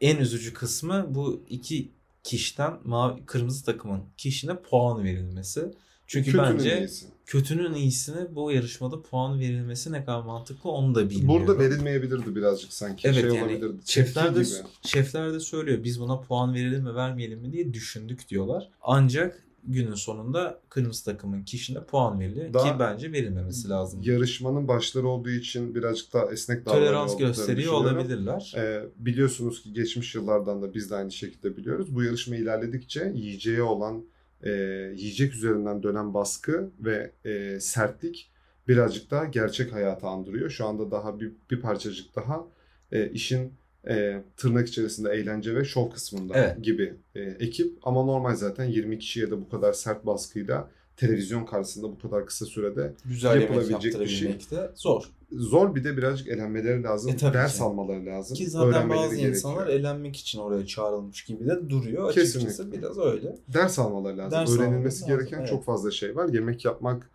en 0.00 0.16
üzücü 0.16 0.52
kısmı 0.54 1.06
bu 1.08 1.42
iki 1.48 1.90
kişiden 2.22 2.74
mavi 2.84 3.26
kırmızı 3.26 3.64
takımın 3.64 4.00
kişine 4.16 4.56
puan 4.56 5.04
verilmesi. 5.04 5.72
Çünkü 6.06 6.32
Kötünün 6.32 6.58
bence 6.58 6.78
iyisi. 6.78 7.06
kötünün 7.26 7.74
iyisine 7.74 8.34
bu 8.34 8.52
yarışmada 8.52 9.02
puan 9.02 9.40
verilmesi 9.40 9.92
ne 9.92 10.04
kadar 10.04 10.22
mantıklı 10.22 10.70
onu 10.70 10.94
da 10.94 11.10
bilmiyorum. 11.10 11.46
Burada 11.46 11.58
verilmeyebilirdi 11.58 12.36
birazcık 12.36 12.72
sanki. 12.72 13.08
Evet 13.08 13.20
şey 13.20 13.30
yani 13.30 13.42
olabilirdi. 13.42 13.82
şefler 13.84 14.36
de, 14.36 14.44
şefler 14.82 15.32
de 15.32 15.40
söylüyor 15.40 15.84
biz 15.84 16.00
buna 16.00 16.20
puan 16.20 16.54
verelim 16.54 16.82
mi 16.82 16.94
vermeyelim 16.94 17.40
mi 17.40 17.52
diye 17.52 17.74
düşündük 17.74 18.28
diyorlar. 18.28 18.68
Ancak 18.82 19.47
günün 19.64 19.94
sonunda 19.94 20.60
kırmızı 20.68 21.04
takımın 21.04 21.42
kişine 21.42 21.84
puan 21.84 22.20
veriliyor 22.20 22.52
Daha- 22.52 22.72
ki 22.72 22.78
bence 22.78 23.12
verilmemesi 23.12 23.68
lazım. 23.68 24.00
Yarışmanın 24.02 24.68
başları 24.68 25.08
olduğu 25.08 25.30
için 25.30 25.74
birazcık 25.74 26.12
daha 26.12 26.32
esnek 26.32 26.66
davranıyor 26.66 26.86
Tolerans 26.86 27.16
gösteriyor 27.16 27.72
olabilirler. 27.72 28.54
Ee, 28.56 28.84
biliyorsunuz 28.96 29.62
ki 29.62 29.72
geçmiş 29.72 30.14
yıllardan 30.14 30.62
da 30.62 30.74
biz 30.74 30.90
de 30.90 30.94
aynı 30.94 31.12
şekilde 31.12 31.56
biliyoruz. 31.56 31.94
Bu 31.94 32.02
yarışma 32.02 32.36
ilerledikçe 32.36 33.12
yiyeceğe 33.14 33.62
olan 33.62 34.04
e, 34.42 34.50
yiyecek 34.96 35.34
üzerinden 35.34 35.82
dönen 35.82 36.14
baskı 36.14 36.70
ve 36.80 37.12
e, 37.24 37.60
sertlik 37.60 38.30
birazcık 38.68 39.10
daha 39.10 39.24
gerçek 39.24 39.72
hayata 39.72 40.08
andırıyor. 40.08 40.50
Şu 40.50 40.66
anda 40.66 40.90
daha 40.90 41.20
bir, 41.20 41.32
bir 41.50 41.60
parçacık 41.60 42.16
daha 42.16 42.46
e, 42.92 43.10
işin 43.10 43.52
e, 43.88 44.22
tırnak 44.36 44.68
içerisinde 44.68 45.10
eğlence 45.10 45.54
ve 45.54 45.64
şov 45.64 45.90
kısmında 45.90 46.34
Evet. 46.36 46.64
gibi 46.64 46.94
e, 47.14 47.20
ekip. 47.20 47.78
Ama 47.82 48.04
normal 48.04 48.34
zaten 48.36 48.64
20 48.64 48.98
kişiye 48.98 49.26
de 49.30 49.40
bu 49.40 49.48
kadar 49.48 49.72
sert 49.72 50.06
baskıyla 50.06 50.70
televizyon 50.96 51.44
karşısında 51.44 51.86
bu 51.86 51.98
kadar 51.98 52.26
kısa 52.26 52.46
sürede 52.46 52.92
Güzel 53.04 53.40
yapılabilecek 53.40 54.00
bir 54.00 54.06
şey. 54.06 54.28
de 54.50 54.70
zor. 54.74 55.02
zor 55.32 55.74
bir 55.74 55.84
de 55.84 55.96
birazcık 55.96 56.28
elenmeleri 56.28 56.82
lazım. 56.82 57.10
E, 57.10 57.20
ders 57.32 57.56
ki. 57.56 57.62
almaları 57.62 58.06
lazım. 58.06 58.36
Ki 58.36 58.50
zaten 58.50 58.90
bazı 58.90 59.08
gerekiyor. 59.08 59.34
insanlar 59.34 59.66
elenmek 59.66 60.16
için 60.16 60.38
oraya 60.38 60.66
çağrılmış 60.66 61.24
gibi 61.24 61.46
de 61.46 61.70
duruyor. 61.70 62.08
Açıkçası 62.08 62.38
Kesinlikle. 62.46 62.78
biraz 62.82 62.98
öyle. 62.98 63.36
Ders 63.48 63.78
almaları 63.78 64.18
lazım. 64.18 64.38
Ders 64.38 64.50
Öğrenilmesi 64.50 64.64
almaları 64.64 64.84
lazım, 64.84 65.08
gereken 65.08 65.38
evet. 65.38 65.48
çok 65.48 65.64
fazla 65.64 65.90
şey 65.90 66.16
var. 66.16 66.28
Yemek 66.28 66.64
yapmak 66.64 67.10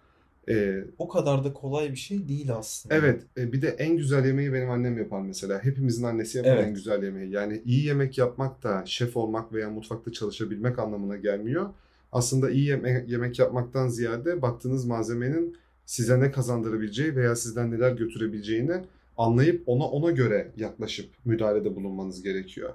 e, 0.50 0.84
O 0.98 1.08
kadar 1.08 1.44
da 1.44 1.54
kolay 1.54 1.92
bir 1.92 1.96
şey 1.96 2.28
değil 2.28 2.52
aslında. 2.56 2.96
evet 2.96 3.24
e, 3.38 3.54
bir 3.54 3.62
de 3.62 3.68
en 3.68 3.98
güzel 3.98 4.26
yemeği 4.26 4.54
benim 4.54 4.70
annem 4.70 4.98
yapar 4.98 5.22
mesela. 5.22 5.64
Hepimizin 5.64 6.04
annesi 6.04 6.38
yapar 6.38 6.52
Evet. 6.52 6.68
en 6.68 6.74
güzel 6.74 7.04
yemeği. 7.04 7.32
Yani 7.32 7.62
iyi 7.66 7.86
yemek 7.86 8.18
yapmak 8.18 8.64
da 8.64 8.84
şef 8.86 9.18
olmak 9.18 9.54
veya 9.54 9.70
mutfakta 9.70 10.12
çalışabilmek 10.12 10.80
anlamına 10.80 11.18
gelmiyor. 11.18 11.70
Aslında 12.12 12.50
iyi 12.50 12.66
yeme- 12.68 13.06
yemek 13.08 13.40
yapmaktan 13.40 13.88
ziyade 13.88 14.42
baktığınız 14.42 14.86
malzemenin 14.86 15.58
size 15.86 16.20
ne 16.20 16.32
kazandırabileceği 16.32 17.16
veya 17.16 17.36
sizden 17.36 17.72
neler 17.72 17.92
götürebileceğini 17.92 18.74
anlayıp 19.18 19.64
ona 19.66 19.84
ona 19.90 20.12
göre 20.12 20.52
yaklaşıp 20.58 21.10
müdahalede 21.26 21.76
bulunmanız 21.76 22.22
gerekiyor. 22.24 22.74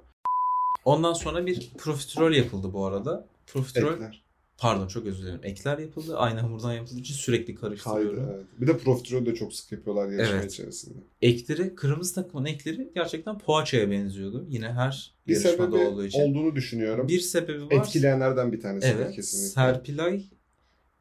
Ondan 0.85 1.13
sonra 1.13 1.47
bir 1.47 1.71
profiterol 1.79 2.33
yapıldı 2.33 2.73
bu 2.73 2.87
arada. 2.87 3.27
Profiterol 3.47 3.95
Ekler. 3.95 4.23
Pardon 4.59 4.87
çok 4.89 5.07
özür 5.07 5.23
dilerim. 5.23 5.41
Ekler 5.43 5.79
yapıldı. 5.79 6.17
Aynı 6.17 6.41
hamurdan 6.41 6.73
yapıldığı 6.73 7.01
için 7.01 7.15
sürekli 7.15 7.55
karıştırıyorum. 7.55 8.17
Kaydı 8.17 8.33
evet. 8.37 8.47
Bir 8.61 8.67
de 8.67 8.79
profiterol 8.79 9.27
de 9.27 9.35
çok 9.35 9.55
sık 9.55 9.73
yapıyorlar 9.73 10.11
yarışma 10.11 10.37
Evet. 10.37 10.53
içerisinde. 10.53 10.99
Ekleri, 11.23 11.75
kırmızı 11.75 12.15
takımın 12.15 12.45
ekleri 12.45 12.91
gerçekten 12.95 13.39
poğaçaya 13.39 13.91
benziyordu. 13.91 14.47
Yine 14.49 14.73
her 14.73 15.13
Bir 15.27 15.33
yarışmada 15.35 15.71
sebebi 15.71 15.77
olduğu 15.89 16.05
için. 16.05 16.21
olduğunu 16.21 16.55
düşünüyorum. 16.57 17.09
Bir 17.09 17.21
sebebi 17.21 17.63
var. 17.67 17.71
Etkileyenlerden 17.71 18.53
bir 18.53 18.61
tanesi 18.61 18.87
Evet. 18.87 19.15
kesinlikle. 19.15 19.49
Serpilay 19.49 20.23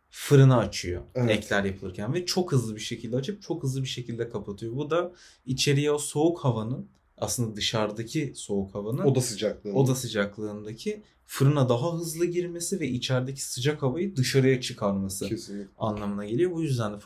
fırını 0.10 0.58
açıyor 0.58 1.01
Evet. 1.16 1.32
ekler 1.32 1.64
yapılırken 1.64 2.14
ve 2.14 2.26
çok 2.26 2.51
hızlı 2.51 2.76
bir 2.76 2.82
şekilde 2.82 3.16
açıp 3.16 3.41
çok 3.41 3.64
hızlı 3.64 3.84
bir 3.84 3.88
şekilde 3.88 4.30
kapatıyor. 4.30 4.76
Bu 4.76 4.89
da 4.89 5.12
içeriye 5.45 5.91
o 5.91 5.97
soğuk 5.97 6.39
havanın 6.39 6.88
aslında 7.18 7.55
dışarıdaki 7.55 8.34
soğuk 8.36 8.76
havanın 8.76 9.03
Oda 9.03 9.22
sıcaklığı. 9.22 9.74
oda 9.74 9.95
sıcaklığındaki 9.95 11.01
fırına 11.26 11.70
daha 11.70 11.93
hızlı 11.93 12.26
girmesi 12.26 12.80
ve 12.80 12.88
içerideki 12.88 13.43
sıcak 13.45 13.82
havayı 13.84 14.15
dışarıya 14.15 14.61
çıkarması 14.61 15.28
Kesinlikle. 15.28 15.68
anlamına 15.78 16.26
geliyor. 16.26 16.51
Bu 16.51 16.61
yüzden 16.61 16.93
de 16.93 16.97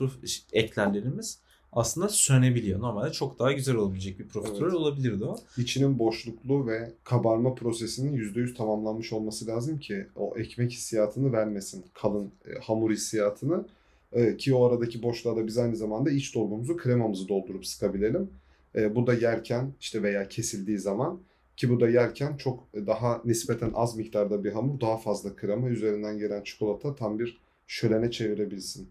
eklerlerimiz 0.54 1.40
aslında 1.74 2.10
sönebiliyor. 2.10 2.80
Normalde 2.80 3.12
çok 3.12 3.40
daha 3.40 3.52
güzel 3.52 3.76
olabilecek 3.76 4.20
bir 4.20 4.28
profiterol 4.28 4.64
Evet. 4.64 4.74
olabilirdi 4.74 5.24
o. 5.26 5.36
İçinin 5.58 6.00
boşluklu 6.00 6.68
ve 6.68 6.94
kabarma 7.04 7.56
prosesinin 7.56 8.14
%100 8.18 8.54
tamamlanmış 8.54 9.14
olması 9.14 9.48
lazım 9.48 9.80
ki 9.80 10.08
o 10.16 10.38
ekmek 10.38 10.72
hissiyatını 10.72 11.32
vermesin. 11.34 11.86
Kalın 11.94 12.32
e, 12.46 12.60
hamur 12.62 12.92
hissiyatını. 12.92 13.66
E, 14.12 14.38
ki 14.38 14.54
o 14.56 14.66
aradaki 14.66 15.04
boşluğa 15.04 15.36
da 15.36 15.48
biz 15.48 15.58
aynı 15.58 15.76
zamanda 15.76 16.12
iç 16.12 16.36
dolgumuzu, 16.36 16.78
kremamızı 16.78 17.28
doldurup 17.28 17.66
sıkabilelim. 17.66 18.30
E, 18.76 18.96
bu 18.96 19.08
da 19.08 19.14
yerken 19.14 19.74
işte 19.80 20.04
veya 20.04 20.28
kesildiği 20.28 20.80
zaman 20.80 21.22
ki 21.58 21.70
bu 21.70 21.80
da 21.80 21.90
yerken 21.90 22.38
çok 22.38 22.68
daha 22.74 23.22
nispeten 23.26 23.72
az 23.74 23.96
miktarda 23.96 24.44
bir 24.44 24.52
hamur, 24.52 24.82
daha 24.82 24.98
fazla 24.98 25.36
krema, 25.36 25.70
üzerinden 25.70 26.18
gelen 26.18 26.44
çikolata 26.44 26.96
tam 26.96 27.20
bir 27.20 27.38
şölene 27.68 28.12
çevirebilsin. 28.12 28.90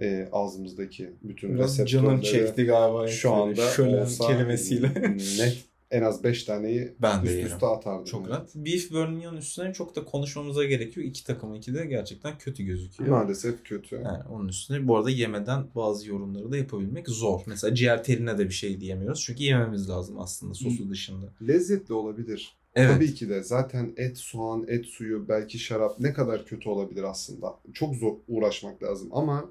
E, 0.00 0.28
ağzımızdaki 0.32 1.10
bütün 1.22 1.54
Biraz 1.54 1.76
canım 1.76 1.86
reseptörleri 2.10 2.22
çekti 2.46 2.64
galiba. 2.64 3.08
şu 3.08 3.32
anda 3.32 3.70
Şölen 3.70 4.02
olsa 4.02 4.26
kelimesiyle. 4.26 4.88
net 5.38 5.64
en 5.92 6.02
az 6.02 6.24
5 6.24 6.44
taneyi 6.44 6.92
Ben 7.02 7.22
üst 7.22 7.52
üste 7.52 7.66
atardım. 7.66 8.04
Çok 8.04 8.20
yani. 8.20 8.30
rahat. 8.30 8.54
Beef 8.54 8.90
Bourguignon 8.92 9.36
üstüne 9.36 9.72
çok 9.72 9.96
da 9.96 10.04
konuşmamıza 10.04 10.64
gerek 10.64 10.96
yok. 10.96 11.06
İki 11.06 11.24
takımınki 11.24 11.74
de 11.74 11.86
gerçekten 11.86 12.38
kötü 12.38 12.64
gözüküyor. 12.64 13.10
Maalesef 13.10 13.64
kötü. 13.64 13.96
Yani 13.96 14.22
onun 14.30 14.48
üstüne 14.48 14.88
bu 14.88 14.96
arada 14.96 15.10
yemeden 15.10 15.66
bazı 15.74 16.08
yorumları 16.08 16.52
da 16.52 16.56
yapabilmek 16.56 17.08
zor. 17.08 17.40
Mesela 17.46 17.74
ciğer 17.74 18.04
teline 18.04 18.38
de 18.38 18.44
bir 18.44 18.54
şey 18.54 18.80
diyemiyoruz. 18.80 19.22
Çünkü 19.24 19.42
yememiz 19.42 19.88
lazım 19.88 20.20
aslında 20.20 20.54
sosu 20.54 20.90
dışında. 20.90 21.26
Lezzetli 21.48 21.94
olabilir. 21.94 22.56
Evet. 22.74 22.94
Tabii 22.94 23.14
ki 23.14 23.28
de 23.28 23.42
zaten 23.42 23.92
et, 23.96 24.18
soğan, 24.18 24.64
et 24.68 24.86
suyu, 24.86 25.28
belki 25.28 25.58
şarap 25.58 26.00
ne 26.00 26.12
kadar 26.12 26.46
kötü 26.46 26.68
olabilir 26.68 27.02
aslında. 27.02 27.58
Çok 27.74 27.94
zor 27.94 28.16
uğraşmak 28.28 28.82
lazım 28.82 29.08
ama 29.12 29.50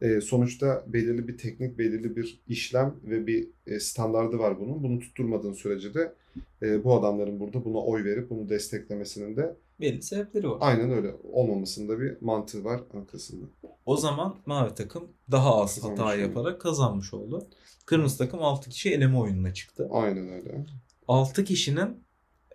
e, 0.00 0.20
sonuçta 0.20 0.84
belirli 0.86 1.28
bir 1.28 1.38
teknik, 1.38 1.78
belirli 1.78 2.16
bir 2.16 2.40
işlem 2.48 2.94
ve 3.04 3.26
bir 3.26 3.48
e, 3.66 3.80
standardı 3.80 4.38
var 4.38 4.60
bunun. 4.60 4.82
Bunu 4.82 4.98
tutturmadığın 4.98 5.52
sürece 5.52 5.94
de 5.94 6.14
e, 6.62 6.84
bu 6.84 6.94
adamların 6.94 7.40
burada 7.40 7.64
buna 7.64 7.78
oy 7.78 8.04
verip 8.04 8.30
bunu 8.30 8.48
desteklemesinin 8.48 9.36
de 9.36 9.56
Belli 9.80 10.02
sebepleri 10.02 10.48
var. 10.50 10.56
aynen 10.60 10.90
öyle 10.92 11.14
olmamasında 11.32 12.00
bir 12.00 12.16
mantığı 12.20 12.64
var 12.64 12.80
arkasında. 12.94 13.46
O 13.86 13.96
zaman 13.96 14.36
mavi 14.46 14.74
takım 14.74 15.08
daha 15.30 15.62
az 15.62 15.74
Kazanmış 15.74 16.00
hata 16.00 16.12
oldu. 16.14 16.20
yaparak 16.20 16.60
kazanmış 16.60 17.14
oldu. 17.14 17.46
Kırmızı 17.86 18.18
takım 18.18 18.42
6 18.42 18.70
kişi 18.70 18.90
eleme 18.90 19.18
oyununa 19.18 19.54
çıktı. 19.54 19.88
Aynen 19.90 20.28
öyle. 20.32 20.66
6 21.08 21.44
kişinin 21.44 22.04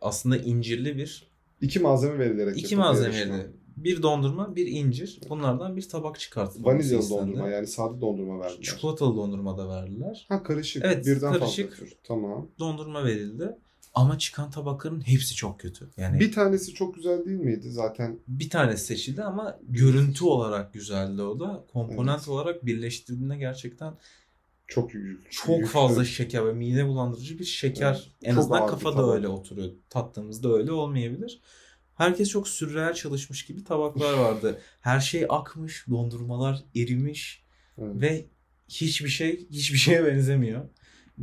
aslında 0.01 0.37
incirli 0.37 0.97
bir 0.97 1.33
İki 1.61 1.79
malzeme 1.79 2.19
verilerek 2.19 2.57
iki 2.57 2.75
malzemeli 2.75 3.17
yarışma. 3.17 3.37
Bir 3.77 4.01
dondurma 4.03 4.55
bir 4.55 4.67
incir. 4.67 5.19
Bunlardan 5.29 5.77
bir 5.77 5.89
tabak 5.89 6.19
çıkartılması 6.19 6.75
Vanilyalı 6.77 7.09
dondurma 7.09 7.49
yani 7.49 7.67
sade 7.67 8.01
dondurma 8.01 8.39
verdiler. 8.39 8.61
Çikolatalı 8.61 9.15
dondurma 9.17 9.57
da 9.57 9.69
verdiler. 9.69 10.25
Ha 10.29 10.43
karışık. 10.43 10.83
Evet, 10.85 11.05
Birden 11.05 11.33
karışık. 11.33 11.71
fazla 11.71 11.77
tür. 11.85 11.95
Tamam. 12.03 12.47
Dondurma 12.59 13.05
verildi. 13.05 13.57
Ama 13.95 14.17
çıkan 14.17 14.51
tabakların 14.51 15.01
hepsi 15.07 15.35
çok 15.35 15.59
kötü. 15.59 15.89
Yani 15.97 16.19
Bir 16.19 16.27
bir, 16.27 16.31
tanesi 16.31 16.73
çok 16.73 16.95
güzel 16.95 17.25
değil 17.25 17.39
miydi 17.39 17.71
zaten? 17.71 18.19
tanesi 18.49 18.85
seçildi 18.85 19.23
ama 19.23 19.59
görüntü 19.63 20.25
olarak 20.25 20.73
güzeldi 20.73 21.21
o 21.21 21.39
da. 21.39 21.65
Komponent 21.73 22.17
Evet. 22.19 22.27
olarak 22.29 22.65
birleştirdiğinde 22.65 23.37
gerçekten 23.37 23.93
Çok 24.67 24.93
yük, 24.93 25.31
çok 25.31 25.57
yüklü. 25.57 25.71
fazla 25.71 26.05
şeker 26.05 26.45
ve 26.45 26.53
mide 26.53 26.87
bulandırıcı 26.87 27.39
bir 27.39 27.43
şeker. 27.45 27.91
Evet. 27.93 28.07
En 28.23 28.31
Çok 28.33 28.39
azından 28.39 28.63
bir 28.63 28.67
kafada 28.67 29.13
öyle 29.13 29.27
oturuyor. 29.27 29.69
Tattığımızda 29.89 30.53
öyle 30.53 30.71
olmayabilir. 30.71 31.41
Herkes 32.03 32.29
çok 32.29 32.47
sürreel 32.47 32.93
çalışmış 32.93 33.45
gibi 33.45 33.63
tabaklar 33.63 34.13
vardı. 34.13 34.59
Her 34.81 34.99
şey 34.99 35.25
akmış, 35.29 35.85
dondurmalar 35.89 36.63
erimiş 36.75 37.43
Evet. 37.77 38.01
ve 38.01 38.25
hiçbir 38.69 39.09
şey 39.09 39.47
hiçbir 39.49 39.77
şeye 39.77 40.05
benzemiyor 40.05 40.69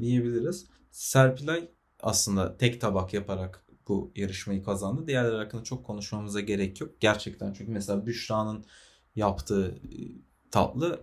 diyebiliriz. 0.00 0.66
Serpilay 0.90 1.68
aslında 2.00 2.56
tek 2.56 2.80
tabak 2.80 3.14
yaparak 3.14 3.64
bu 3.88 4.12
yarışmayı 4.16 4.62
kazandı. 4.62 5.06
Diğerleri 5.06 5.36
hakkında 5.36 5.64
çok 5.64 5.86
konuşmamıza 5.86 6.40
gerek 6.40 6.80
yok. 6.80 7.00
Gerçekten 7.00 7.52
çünkü 7.52 7.72
mesela 7.72 8.06
Büşra'nın 8.06 8.64
yaptığı 9.16 9.66
e, 9.68 9.96
tatlı 10.50 11.00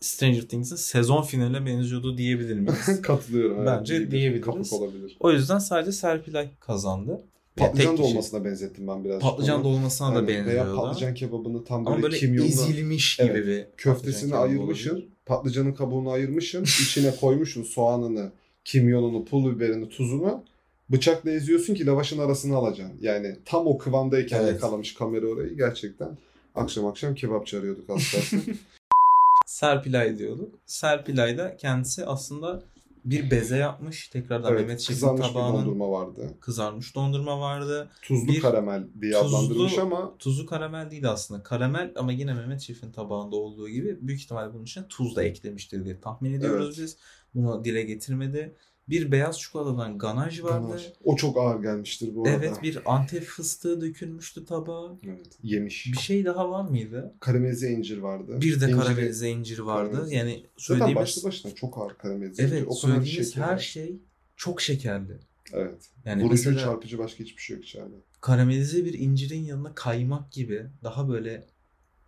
Stranger 0.00 0.42
Things'in 0.42 0.76
sezon 0.76 1.22
finaline 1.22 1.66
benziyordu 1.66 2.18
diyebilir 2.18 2.58
miyiz? 2.58 3.02
Katılıyorum. 3.02 3.66
Bence 3.66 4.10
diyebiliriz. 4.10 4.72
Olabilir. 4.72 5.16
o 5.20 5.32
yüzden 5.32 5.58
sadece 5.58 5.92
Serpilay 5.92 6.50
kazandı. 6.60 7.24
Patlıcan 7.56 7.98
dolmasına 7.98 8.44
benzettim 8.44 8.86
ben 8.88 9.04
birazcık. 9.04 9.22
Patlıcan 9.22 9.56
onu. 9.56 9.64
dolmasına 9.64 10.08
da 10.08 10.12
Aynen. 10.12 10.28
benziyordu. 10.28 10.48
Veya 10.50 10.76
patlıcan 10.76 11.14
kebabını 11.14 11.64
tam 11.64 11.86
böyle, 11.86 11.94
Ama 11.94 12.02
böyle 12.02 12.16
kimyonlu 12.16 12.46
ezilmiş 12.48 13.16
gibi 13.16 13.28
Evet. 13.28 13.46
bir 13.46 13.66
köftesini 13.76 14.36
ayırmışsın. 14.36 14.90
olabilir. 14.90 15.08
Patlıcanın 15.26 15.72
kabuğunu 15.72 16.10
ayırmışsın. 16.10 16.62
içine 16.62 17.16
koymuşsun 17.20 17.62
soğanını, 17.62 18.32
kimyonunu, 18.64 19.24
pul 19.24 19.56
biberini, 19.56 19.88
tuzunu. 19.88 20.44
Bıçakla 20.90 21.30
eziyorsun 21.30 21.74
ki 21.74 21.86
lavaşın 21.86 22.18
arasını 22.18 22.56
alacaksın. 22.56 22.96
Yani 23.00 23.36
tam 23.44 23.66
o 23.66 23.78
kıvamdayken 23.78 24.40
Evet. 24.40 24.52
yakalamış 24.52 24.94
kamera 24.94 25.26
orayı. 25.26 25.56
Gerçekten 25.56 26.18
akşam 26.54 26.86
akşam 26.86 27.14
kebapçı 27.14 27.58
arıyorduk 27.58 27.90
az. 27.90 28.02
Serpilay 29.46 30.18
diyorduk. 30.18 30.54
Serpilay 30.66 31.38
da 31.38 31.56
kendisi 31.56 32.06
aslında 32.06 32.62
bir 33.04 33.30
beze 33.30 33.56
yapmış. 33.56 34.08
Tekrardan 34.08 34.52
evet, 34.52 34.60
Mehmet 34.60 34.80
Şef'in 34.80 34.94
kızarmış 34.94 35.20
bir 35.22 35.32
tabağının 35.32 35.58
dondurma 35.58 35.90
vardı. 35.90 36.34
kızarmış 36.40 36.94
dondurma 36.94 37.40
vardı. 37.40 37.90
Tuzlu 38.02 38.28
Bir 38.32 38.40
karamel 38.40 38.84
diye 39.00 39.12
tuzlu- 39.12 39.26
adlandırılmış 39.36 39.78
ama 39.78 40.18
Tuzu 40.18 40.46
karamel 40.46 40.90
değil 40.90 41.10
aslında. 41.10 41.42
Karamel 41.42 41.92
ama 41.96 42.12
yine 42.12 42.34
Mehmet 42.34 42.60
Şef'in 42.60 42.92
tabağında 42.92 43.36
olduğu 43.36 43.68
gibi 43.68 43.98
büyük 44.00 44.20
ihtimalle 44.20 44.54
bunun 44.54 44.64
içine 44.64 44.84
tuz 44.88 45.16
da 45.16 45.22
eklemiştir 45.24 45.84
diye 45.84 46.00
tahmin 46.00 46.32
ediyoruz 46.34 46.66
Evet. 46.78 46.78
biz. 46.88 46.96
Bunu 47.34 47.64
dile 47.64 47.82
getirmedi. 47.82 48.56
Bir 48.88 49.12
beyaz 49.12 49.40
çikolatadan 49.40 49.98
ganaj 49.98 50.42
vardı. 50.42 50.66
Ganaj. 50.66 50.92
o 51.04 51.16
çok 51.16 51.36
ağır 51.38 51.62
gelmiştir 51.62 52.14
bu 52.14 52.22
arada. 52.28 52.36
Evet 52.36 52.62
bir 52.62 52.78
antep 52.94 53.22
fıstığı 53.22 53.80
dökülmüştü 53.80 54.44
tabağa. 54.44 54.98
Evet, 55.06 55.38
yemiş. 55.42 55.92
Bir 55.92 55.98
şey 55.98 56.24
daha 56.24 56.50
var 56.50 56.68
mıydı? 56.68 57.14
Karamelize 57.20 57.70
incir 57.70 57.98
vardı. 57.98 58.40
Bir 58.40 58.60
de 58.60 58.64
İnciri- 58.66 58.76
karamelize 58.76 59.28
incir 59.30 59.58
vardı. 59.58 59.90
karamelize. 59.90 60.16
Yani 60.16 60.32
Zaten 60.32 60.48
söylediğimiz 60.56 60.96
başlı 60.96 61.22
başına 61.22 61.54
çok 61.54 61.78
ağır 61.78 61.94
karamelize 61.98 62.42
incir. 62.42 62.54
Evet 62.56 62.64
O 62.68 62.80
kadar 62.80 62.94
söylediğimiz 62.94 63.36
her 63.36 63.58
şey 63.58 63.96
çok 64.36 64.60
şekerli. 64.60 65.18
Evet. 65.52 65.90
Yani 66.04 66.22
Vurucu, 66.22 66.30
mesela 66.50 66.58
çarpıcı 66.58 66.98
başka 66.98 67.24
hiçbir 67.24 67.42
şey 67.42 67.56
yok 67.56 67.64
içeride. 67.64 67.94
karamelize 68.20 68.84
bir 68.84 68.94
incirin 68.98 69.42
yanına 69.44 69.74
kaymak 69.74 70.32
gibi 70.32 70.66
daha 70.84 71.08
böyle 71.08 71.46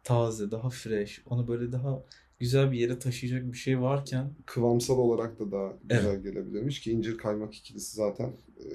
taze, 0.05 0.51
daha 0.51 0.70
fresh, 0.70 1.22
onu 1.27 1.49
böyle 1.49 1.72
daha 1.72 2.03
güzel 2.39 2.72
bir 2.72 2.78
yere 2.78 2.99
taşıyacak 2.99 3.53
bir 3.53 3.59
şey 3.59 3.80
varken 3.80 4.30
Kıvamsal 4.47 4.99
olarak 4.99 5.41
da 5.41 5.53
daha 5.53 5.72
güzel 5.82 6.22
gelebilirmiş 6.22 6.80
ki 6.80 6.93
incir 6.93 7.18
kaymak 7.18 7.55
ikilisi 7.55 7.97
zaten 7.97 8.32
e, 8.59 8.66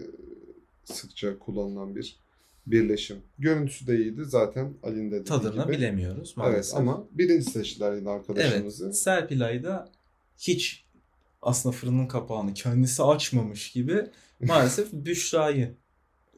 sıkça 0.85 1.39
kullanılan 1.39 1.95
bir 1.95 2.19
birleşim. 2.67 3.17
Görüntüsü 3.39 3.87
de 3.87 3.97
iyiydi 3.97 4.25
zaten 4.25 4.73
Ali'nin 4.83 5.11
de 5.11 5.15
dediği 5.15 5.25
tadını 5.25 5.63
gibi. 5.63 5.73
bilemiyoruz 5.73 6.29
Evet 6.29 6.37
maalesef. 6.37 6.79
ama 6.79 7.07
birinci 7.11 7.51
seçtiler 7.51 7.93
yine 7.93 8.09
evet, 8.09 8.19
arkadaşımızı. 8.19 8.93
Serpilay 8.93 9.63
da 9.63 9.89
hiç 10.37 10.85
aslında 11.41 11.75
fırının 11.75 12.07
kapağını 12.07 12.53
kendisi 12.53 13.03
açmamış 13.03 13.71
gibi 13.71 14.05
maalesef 14.39 14.87
Büşra'yı 14.93 15.75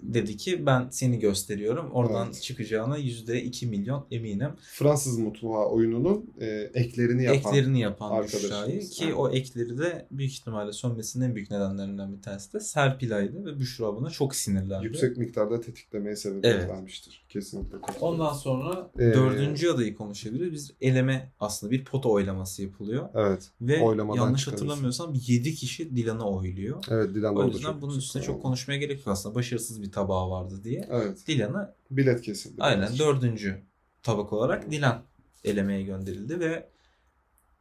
dedi 0.04 0.38
ki 0.38 0.66
ben 0.66 0.88
seni 0.92 1.20
gösteriyorum. 1.20 1.92
Oradan 1.92 2.26
Evet. 2.26 2.42
çıkacağına 2.42 2.98
%2 2.98 3.66
milyon 3.68 4.06
eminim. 4.12 4.50
Fransız 4.62 5.18
mutfağı 5.20 5.66
oyununun 5.70 6.34
e, 6.40 6.46
eklerini 6.74 7.24
yapan. 7.24 7.38
eklerini 7.40 7.80
yapan. 7.80 8.24
Büşra'yı 8.24 8.80
ki 8.90 9.04
Aynen. 9.06 9.16
o 9.16 9.30
ekleri 9.30 9.78
de 9.78 10.08
büyük 10.12 10.32
ihtimalle 10.32 10.74
sönmesinin 10.74 11.26
en 11.26 11.36
büyük 11.36 11.52
nedenlerinden 11.52 12.18
bir 12.18 12.22
tanesi 12.22 12.54
de 12.54 12.60
Serpilay'dı 12.60 13.46
ve 13.46 13.60
Büşra 13.60 13.96
buna 13.96 14.10
çok 14.10 14.36
sinirlendi. 14.36 14.86
Yüksek 14.86 15.18
miktarda 15.18 15.62
tetiklemeye 15.62 16.16
sebebiyet 16.16 16.56
Evet. 16.56 16.70
vermiştir. 16.70 17.26
Kesinlikle. 17.30 17.78
Ondan 18.02 18.34
sonra 18.34 18.92
Ee, 18.96 19.00
dördüncü 19.00 19.70
adayı 19.70 19.96
konuşabiliriz. 19.96 20.54
Biz 20.54 20.72
eleme 20.82 21.32
aslında 21.40 21.72
bir 21.72 21.86
pota 21.86 22.10
oylaması 22.10 22.62
yapılıyor. 22.64 23.10
Evet. 23.16 23.52
Ve 23.62 23.82
Oylamadan 23.82 24.18
yanlış 24.24 24.42
çıkarız. 24.42 24.62
hatırlamıyorsam 24.62 25.14
7 25.28 25.56
kişi 25.56 25.96
Dilan'ı 25.96 26.30
oyluyor. 26.30 26.84
Evet 26.90 27.16
Dilan 27.16 27.36
O 27.36 27.48
yüzden 27.48 27.82
bunun 27.82 27.98
üstüne 27.98 28.24
çok 28.24 28.42
konuşmaya 28.42 28.78
gerek 28.78 28.98
yok 28.98 29.08
aslında. 29.08 29.36
Başarısız 29.36 29.82
bir 29.82 29.92
tabağı 29.94 30.30
vardı 30.30 30.62
diye. 30.64 30.88
Evet. 30.92 31.28
Dilan'ı 31.28 31.74
Bilet 31.92 32.22
kesildi. 32.22 32.56
aynen 32.60 32.80
birazcık. 32.80 33.00
dördüncü 33.00 33.58
tabak 34.04 34.34
olarak 34.34 34.72
Dilan 34.72 35.02
elemeye 35.44 35.84
gönderildi 35.84 36.40
ve 36.40 36.68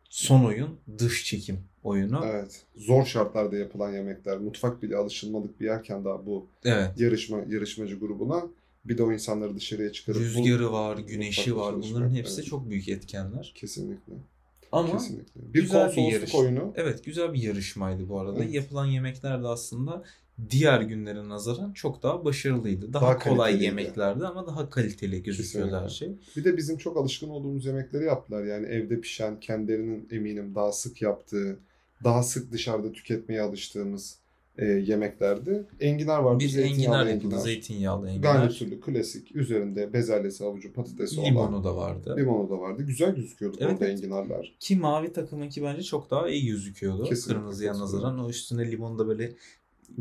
son 0.08 0.44
oyun 0.44 0.68
dış 0.98 1.24
çekim 1.24 1.58
oyunu. 1.84 2.20
Evet. 2.26 2.62
Zor 2.76 3.04
şartlarda 3.04 3.56
yapılan 3.56 3.92
yemekler. 3.92 4.38
Mutfak 4.38 4.82
bile 4.82 4.96
alışılmadık 4.96 5.60
bir 5.60 5.64
yerken 5.64 6.04
daha 6.04 6.26
bu 6.26 6.46
Evet. 6.64 6.90
yarışma 7.00 7.38
yarışmacı 7.48 7.98
grubuna 7.98 8.42
bir 8.84 8.98
de 8.98 9.02
o 9.02 9.12
insanları 9.12 9.56
dışarıya 9.56 9.92
çıkarıp 9.92 10.20
bu- 10.20 10.24
Rüzgarı 10.24 10.72
var, 10.72 10.98
güneşi 10.98 11.56
var. 11.56 11.70
çalışmak, 11.70 11.94
Bunların 11.96 12.14
hepsi 12.14 12.34
evet. 12.40 12.50
çok 12.50 12.70
büyük 12.70 12.88
etkenler. 12.88 13.52
kesinlikle. 13.54 14.12
Ama 14.72 14.92
kesinlikle. 14.92 15.40
Bir 15.54 15.60
güzel 15.60 15.92
bir 15.96 16.02
yarış. 16.12 16.34
oyunu. 16.34 16.72
evet 16.76 17.04
güzel 17.04 17.32
bir 17.32 17.42
yarışmaydı 17.42 18.08
bu 18.08 18.20
arada. 18.20 18.44
Evet. 18.44 18.54
Yapılan 18.54 18.86
yemekler 18.86 19.42
de 19.42 19.46
aslında 19.46 20.02
diğer 20.50 20.80
günlere 20.80 21.28
nazaran 21.28 21.72
çok 21.72 22.02
daha 22.02 22.24
başarılıydı. 22.24 22.92
Daha, 22.92 23.06
Daha 23.06 23.18
kolay 23.18 23.64
yemeklerdi 23.64 24.26
ama 24.26 24.46
daha 24.46 24.70
kaliteli 24.70 25.22
gözüküyordu 25.22 25.76
her 25.76 25.88
şey. 25.88 26.08
Bir 26.36 26.44
de 26.44 26.56
bizim 26.56 26.76
çok 26.76 26.96
alışkın 26.96 27.28
olduğumuz 27.28 27.66
yemekleri 27.66 28.04
yaptılar. 28.04 28.44
Yani 28.44 28.66
evde 28.66 29.00
pişen, 29.00 29.40
kendilerinin 29.40 30.08
eminim 30.10 30.54
daha 30.54 30.72
sık 30.72 31.02
yaptığı, 31.02 31.58
daha 32.04 32.22
sık 32.22 32.52
dışarıda 32.52 32.92
tüketmeye 32.92 33.40
alıştığımız 33.40 34.22
e, 34.58 34.64
yemeklerdi. 34.66 35.66
Enginar 35.80 36.18
vardı. 36.18 36.44
Bir 36.44 36.58
enginar 36.58 37.06
yapıldı. 37.06 37.40
Zeytinyağlı 37.40 38.08
enginar. 38.08 38.34
Garnitürlü, 38.34 38.80
klasik. 38.80 39.36
Üzerinde 39.36 39.92
bezelyesi, 39.92 40.44
havucu, 40.44 40.72
patatesi 40.72 41.20
olan. 41.20 41.30
Limonu 41.30 41.64
da 41.64 41.76
vardı. 41.76 42.14
Limonu 42.18 42.50
da 42.50 42.60
vardı. 42.60 42.82
Güzel 42.82 43.14
gözüküyordu 43.14 43.56
Evet, 43.60 43.72
orada 43.72 43.86
enginarlar. 43.86 44.56
Ki 44.60 44.76
mavi 44.76 45.12
takımınki 45.12 45.62
bence 45.62 45.82
çok 45.82 46.10
daha 46.10 46.28
iyi 46.28 46.46
gözüküyordu. 46.46 47.04
Kesinlikle 47.04 47.34
Kırmızıya 47.34 47.72
nazaran. 47.78 48.18
O 48.18 48.28
üstüne 48.28 48.70
limonu 48.70 48.98
da 48.98 49.08
böyle 49.08 49.32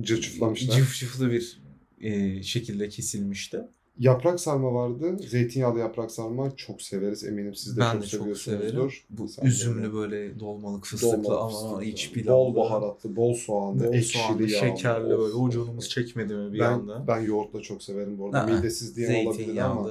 Cırçıflamışlar. 0.02 0.76
cıf 0.78 0.96
cıflı 1.00 1.32
bir 1.32 1.62
e, 2.02 2.44
şekilde 2.44 2.90
kesilmişti. 2.90 3.62
Yaprak 4.00 4.40
sarma 4.40 4.74
vardı. 4.74 5.18
Zeytinyağlı 5.28 5.80
yaprak 5.80 6.12
sarma 6.12 6.56
çok 6.56 6.82
severiz. 6.82 7.24
Eminim 7.24 7.56
siz 7.56 7.78
de 7.78 7.82
ben 7.82 7.94
çok 7.94 8.04
de 8.04 8.08
çok 8.08 8.38
severim. 8.38 8.90
Bu 9.10 9.28
Sen 9.28 9.46
de 9.46 9.50
üzümlü 9.50 9.80
öyle. 9.82 9.94
böyle 9.94 10.40
dolmalık 10.40 10.86
fıstıklı 10.86 11.24
Dolmalık 11.24 11.42
ama 11.42 11.50
fıstıklı, 11.50 11.84
iç 11.86 12.12
pilavlı. 12.12 12.56
Bol 12.56 12.56
baharatlı, 12.56 13.16
bol 13.16 13.34
soğanlı, 13.34 13.88
bol 13.88 13.94
ekşili 13.94 14.14
soğanlı, 14.24 14.50
şekerli 14.50 15.10
böyle. 15.10 15.16
Of, 15.16 15.36
O 15.36 15.50
canımız 15.50 15.90
çekmedi 15.90 16.34
mi 16.34 16.54
bir 16.54 16.60
ben, 16.60 16.72
anda? 16.72 17.06
Ben 17.08 17.20
yoğurtla 17.20 17.62
çok 17.62 17.84
severim 17.84 18.18
bu 18.18 18.26
arada. 18.26 18.42
Aa, 18.42 18.48
Midesiz 18.58 18.96
diye 18.96 19.28
olabilir 19.28 19.58
ama. 19.58 19.90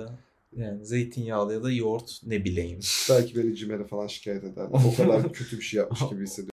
Yani 0.57 0.87
zeytinyağlı 0.87 1.53
ya 1.53 1.63
da 1.63 1.73
yoğurt 1.73 2.21
ne 2.27 2.45
bileyim. 2.45 2.81
belki 3.11 3.37
beni 3.37 3.57
cimere 3.57 3.85
falan 3.85 4.07
şikayet 4.07 4.45
eder. 4.45 4.67
O 4.93 4.97
kadar 4.97 5.33
kötü 5.33 5.57
bir 5.59 5.63
şey 5.63 5.79
yapmış 5.79 6.01
gibi 6.11 6.23
hissediyorum. 6.23 6.51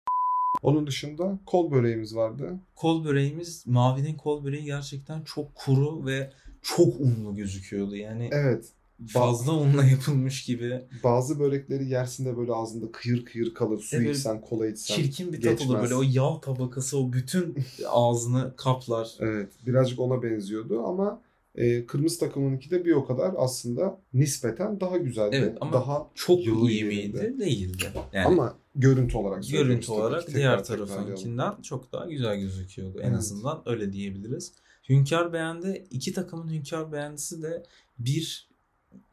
Onun 0.63 0.87
dışında 0.87 1.39
kol 1.45 1.71
böreğimiz 1.71 2.15
vardı. 2.15 2.59
Kol 2.75 3.05
böreğimiz, 3.05 3.67
Mavi'nin 3.67 4.15
kol 4.15 4.43
böreği 4.43 4.63
gerçekten 4.65 5.21
çok 5.21 5.55
kuru 5.55 6.05
ve 6.05 6.31
çok 6.61 6.99
unlu 6.99 7.35
gözüküyordu. 7.35 7.95
Yani 7.95 8.29
Evet. 8.31 8.65
fazla 9.07 9.53
unla 9.53 9.83
yapılmış 9.85 10.43
gibi. 10.45 10.81
Bazı 11.03 11.39
börekleri 11.39 11.89
yersin 11.89 12.25
de 12.25 12.37
böyle 12.37 12.51
ağzında 12.53 12.91
kıyır 12.91 13.25
kıyır 13.25 13.53
kalır. 13.53 13.79
Su 13.79 13.95
Evet, 13.97 14.15
içsen, 14.15 14.41
kola 14.41 14.67
içsen. 14.67 14.95
Çirkin 14.95 15.33
bir 15.33 15.41
tat 15.41 15.47
olur 15.51 15.59
geçmez. 15.59 15.81
böyle 15.83 15.95
o 15.95 16.03
yağ 16.03 16.39
tabakası 16.41 16.97
o 16.99 17.13
bütün 17.13 17.55
ağzını 17.87 18.53
kaplar. 18.57 19.09
Evet. 19.19 19.49
Birazcık 19.67 19.99
ona 19.99 20.23
benziyordu 20.23 20.83
ama 20.87 21.21
e, 21.55 21.85
kırmızı 21.85 22.19
takımınki 22.19 22.71
de 22.71 22.85
bir 22.85 22.91
o 22.91 23.05
kadar 23.05 23.33
aslında 23.37 24.01
nispeten 24.13 24.79
daha 24.79 24.97
güzeldi. 24.97 25.35
Evet, 25.39 25.57
ama 25.61 25.73
daha 25.73 26.09
Çok 26.15 26.39
iyi 26.45 26.83
miydi? 26.83 27.35
Değildi. 27.39 27.83
Yani 28.13 28.25
ama 28.25 28.57
görüntü 28.75 29.17
olarak 29.17 29.43
görüntü 29.51 29.91
olarak 29.91 30.27
ki. 30.27 30.33
diğer 30.35 30.63
Tekrar 30.63 30.77
tarafınkinden 30.87 31.61
çok 31.61 31.91
daha 31.93 32.05
güzel 32.05 32.39
gözüküyordu. 32.39 32.99
En 32.99 33.07
Evet. 33.09 33.17
azından 33.17 33.61
öyle 33.65 33.93
diyebiliriz. 33.93 34.53
Hünkar 34.89 35.33
beğendi. 35.33 35.87
İki 35.91 36.13
takımın 36.13 36.49
hünkar 36.49 36.91
beğendisi 36.91 37.41
de 37.43 37.63
bir 37.99 38.49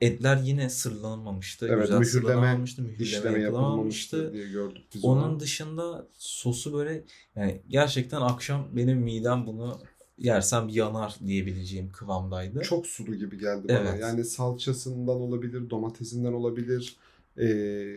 etler 0.00 0.36
yine 0.44 0.70
sırlanamamıştı. 0.70 1.66
Evet, 1.70 1.80
güzel 1.82 1.98
mühürleme, 1.98 2.10
sırlanamamıştı. 2.26 2.82
Mühürleme 2.82 3.02
İşleme 3.04 3.40
yapılmamıştı 3.40 4.32
diye 4.32 4.48
gördük 4.48 4.82
biz 4.94 5.04
Onun 5.04 5.22
onu. 5.22 5.40
dışında 5.40 6.08
sosu 6.18 6.72
böyle 6.72 7.04
yani 7.36 7.62
gerçekten 7.68 8.20
akşam 8.20 8.68
benim 8.72 8.98
midem 8.98 9.46
bunu 9.46 9.80
yersem 10.22 10.68
yanar 10.68 11.16
diyebileceğim 11.26 11.92
kıvamdaydı. 11.92 12.60
Çok 12.62 12.86
sulu 12.86 13.14
gibi 13.14 13.38
geldi 13.38 13.68
bana. 13.68 13.78
Evet. 13.78 14.00
Yani 14.00 14.24
salçasından 14.24 15.16
olabilir, 15.16 15.70
domatesinden 15.70 16.32
olabilir. 16.32 16.96
Ee, 17.38 17.96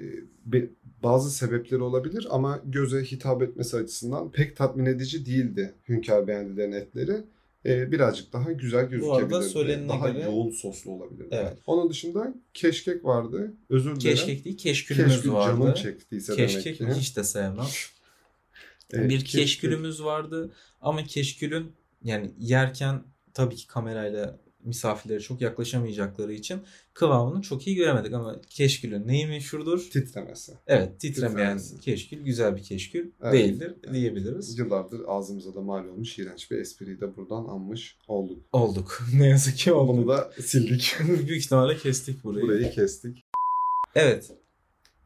bazı 1.03 1.31
sebepleri 1.31 1.81
olabilir 1.81 2.27
ama 2.29 2.61
göze 2.65 3.03
hitap 3.03 3.41
etmesi 3.41 3.77
açısından 3.77 4.31
pek 4.31 4.57
tatmin 4.57 4.85
edici 4.85 5.25
değildi 5.25 5.73
Hünkar 5.89 6.27
beğendilerin 6.27 6.71
etleri. 6.71 7.17
Ee, 7.65 7.91
birazcık 7.91 8.33
daha 8.33 8.51
güzel 8.51 8.85
gözükebilirdi. 8.89 9.89
daha 9.89 10.09
göre- 10.09 10.23
yoğun 10.23 10.51
soslu 10.51 10.91
olabilirdi. 10.91 11.27
Evet. 11.31 11.57
Onun 11.65 11.89
dışında 11.89 12.33
keşkek 12.53 13.05
vardı. 13.05 13.53
Özür 13.69 13.95
dilerim. 13.95 13.99
Keşkek 14.15 14.45
değil 14.45 14.57
keşkülümüz 14.57 15.13
Keşkül 15.13 15.31
vardı. 15.31 15.59
canım 15.59 15.73
çektiyse 15.73 16.35
Keşkek 16.35 16.79
demek 16.79 16.93
ki. 16.95 16.99
hiç 17.01 17.17
de 17.17 17.23
sevmem. 17.23 17.65
Evet, 18.93 19.09
bir 19.09 19.19
keşkül. 19.19 19.39
keşkülümüz 19.39 20.03
vardı 20.03 20.51
ama 20.81 21.03
keşkülün 21.03 21.71
yani 22.05 22.31
yerken 22.39 23.03
tabii 23.33 23.55
ki 23.55 23.67
kamerayla 23.67 24.39
misafirlere 24.63 25.19
çok 25.19 25.41
yaklaşamayacakları 25.41 26.33
için 26.33 26.61
kıvamını 26.93 27.41
çok 27.41 27.67
iyi 27.67 27.75
göremedik 27.75 28.13
ama 28.13 28.41
keşkülün 28.49 29.07
neyi 29.07 29.27
meşhurdur? 29.27 29.79
Titremesi. 29.91 30.53
Evet 30.67 30.99
titremeyen 30.99 31.57
Titremesi. 31.57 31.79
keşkül 31.85 32.17
güzel 32.23 32.55
bir 32.55 32.63
keşkül 32.63 33.11
Evet. 33.23 33.33
değildir 33.33 33.73
Evet. 33.83 33.93
diyebiliriz. 33.93 34.57
Yıllardır 34.59 35.01
ağzımıza 35.07 35.53
da 35.55 35.61
mal 35.61 35.87
olmuş 35.87 36.19
iğrenç 36.19 36.51
bir 36.51 36.57
espriyi 36.57 37.01
de 37.01 37.15
buradan 37.15 37.45
anmış 37.45 37.97
olduk. 38.07 38.43
Olduk. 38.51 39.01
ne 39.13 39.27
yazık 39.27 39.57
ki 39.57 39.73
olduk. 39.73 40.07
da 40.07 40.31
sildik. 40.41 40.95
Büyük 41.07 41.43
ihtimalle 41.43 41.77
kestik 41.77 42.23
burayı. 42.23 42.43
Burayı 42.45 42.71
kestik. 42.71 43.25
Evet. 43.95 44.31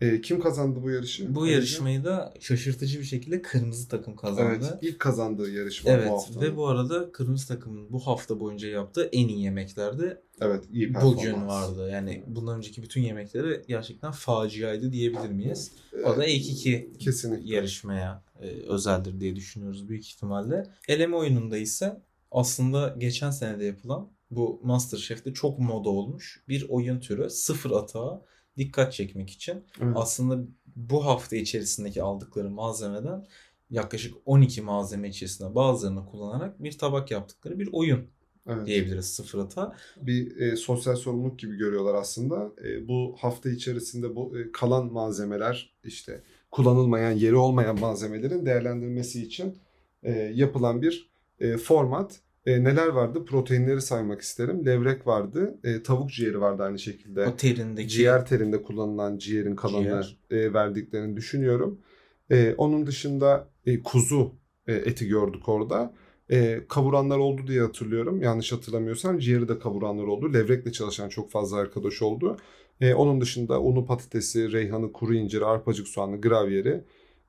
Ee, 0.01 0.21
kim 0.21 0.39
kazandı 0.39 0.79
bu 0.83 0.89
yarışı? 0.89 1.35
Bu 1.35 1.41
Ayrıca- 1.41 1.53
yarışmayı 1.55 2.03
da 2.03 2.33
şaşırtıcı 2.39 2.99
bir 2.99 3.03
şekilde 3.05 3.41
kırmızı 3.41 3.87
takım 3.87 4.15
kazandı. 4.15 4.65
Evet, 4.71 4.79
ilk 4.83 4.99
kazandığı 4.99 5.51
yarışma 5.51 5.91
Evet 5.91 6.07
bu 6.09 6.13
hafta. 6.13 6.41
ve 6.41 6.55
bu 6.57 6.67
arada 6.67 7.11
kırmızı 7.11 7.47
takımın 7.47 7.89
bu 7.93 7.99
hafta 7.99 8.39
boyunca 8.39 8.67
yaptığı 8.67 9.03
en 9.11 9.27
iyi 9.27 9.41
yemeklerdi 9.43 10.21
evet, 10.41 10.63
iyi 10.73 10.93
bugün 10.93 11.47
vardı. 11.47 11.89
Yani 11.91 12.23
bundan 12.27 12.57
önceki 12.57 12.83
bütün 12.83 13.01
yemekleri 13.01 13.61
gerçekten 13.67 14.11
faciaydı 14.11 14.91
diyebilir 14.91 15.29
miyiz? 15.29 15.71
O 16.05 16.17
da 16.17 16.25
ilk 16.25 16.49
iki 16.49 16.93
Kesinlikle. 16.99 17.55
yarışmaya 17.55 18.23
e, 18.41 18.47
özeldir 18.47 19.19
diye 19.19 19.35
düşünüyoruz 19.35 19.89
büyük 19.89 20.05
ihtimalle. 20.07 20.67
Eleme 20.87 21.15
oyununda 21.15 21.57
ise 21.57 22.01
aslında 22.31 22.95
geçen 22.97 23.31
senede 23.31 23.65
yapılan 23.65 24.09
bu 24.31 24.61
Masterchef'te 24.63 25.33
çok 25.33 25.59
moda 25.59 25.89
olmuş 25.89 26.43
bir 26.47 26.65
oyun 26.69 26.99
türü. 26.99 27.29
Sıfır 27.29 27.71
atağa 27.71 28.21
dikkat 28.59 28.93
çekmek 28.93 29.29
için. 29.29 29.63
Evet. 29.81 29.93
Aslında 29.95 30.47
bu 30.75 31.05
hafta 31.05 31.35
içerisindeki 31.35 32.03
aldıkları 32.03 32.49
malzemeden 32.49 33.25
yaklaşık 33.69 34.15
12 34.25 34.61
malzeme 34.61 35.09
içerisinde 35.09 35.55
bazılarını 35.55 36.05
kullanarak 36.05 36.63
bir 36.63 36.77
tabak 36.77 37.11
yaptıkları 37.11 37.59
bir 37.59 37.69
oyun 37.71 38.07
evet. 38.47 38.67
diyebiliriz 38.67 39.05
sıfır 39.05 39.39
hata. 39.39 39.75
Bir 40.01 40.37
e, 40.37 40.55
sosyal 40.55 40.95
sorumluluk 40.95 41.39
gibi 41.39 41.57
görüyorlar 41.57 41.95
aslında. 41.95 42.51
E, 42.65 42.87
bu 42.87 43.15
hafta 43.19 43.49
içerisinde 43.49 44.15
bu 44.15 44.39
e, 44.39 44.51
kalan 44.51 44.93
malzemeler 44.93 45.73
işte 45.83 46.23
kullanılmayan, 46.51 47.11
yeri 47.11 47.35
olmayan 47.35 47.79
malzemelerin 47.79 48.45
değerlendirilmesi 48.45 49.23
için 49.23 49.57
e, 50.03 50.11
yapılan 50.11 50.81
bir 50.81 51.09
e, 51.39 51.57
format. 51.57 52.19
E, 52.49 52.63
neler 52.63 52.87
vardı? 52.87 53.25
Proteinleri 53.25 53.81
saymak 53.81 54.21
isterim. 54.21 54.65
Levrek 54.65 55.07
vardı. 55.07 55.59
E, 55.63 55.83
tavuk 55.83 56.09
ciğeri 56.09 56.41
vardı 56.41 56.63
aynı 56.63 56.79
şekilde. 56.79 57.25
O 57.25 57.35
terindeki 57.35 57.87
ciğer 57.87 58.25
terinde 58.25 58.61
kullanılan 58.61 59.17
ciğerin 59.17 59.55
kalanını 59.55 60.05
e, 60.31 60.53
verdiklerini 60.53 61.17
düşünüyorum. 61.17 61.81
E, 62.29 62.53
onun 62.57 62.87
dışında 62.87 63.49
e, 63.65 63.83
kuzu 63.83 64.35
e, 64.67 64.73
eti 64.73 65.07
gördük 65.07 65.49
orada. 65.49 65.93
E, 66.31 66.61
kavuranlar 66.69 67.17
oldu 67.17 67.47
diye 67.47 67.61
hatırlıyorum. 67.61 68.21
Yanlış 68.21 68.51
hatırlamıyorsam 68.51 69.19
ciğeri 69.19 69.47
de 69.47 69.59
kavuranlar 69.59 70.03
oldu. 70.03 70.33
Levrekle 70.33 70.71
çalışan 70.71 71.09
çok 71.09 71.31
fazla 71.31 71.57
arkadaş 71.57 72.01
oldu. 72.01 72.37
E, 72.81 72.93
onun 72.93 73.21
dışında 73.21 73.61
unu 73.61 73.85
patatesi, 73.85 74.51
reyhanı, 74.51 74.91
kuru 74.91 75.15
inciri, 75.15 75.45
arpacık 75.45 75.87
soğanı, 75.87 76.21
gravyeri, 76.21 76.83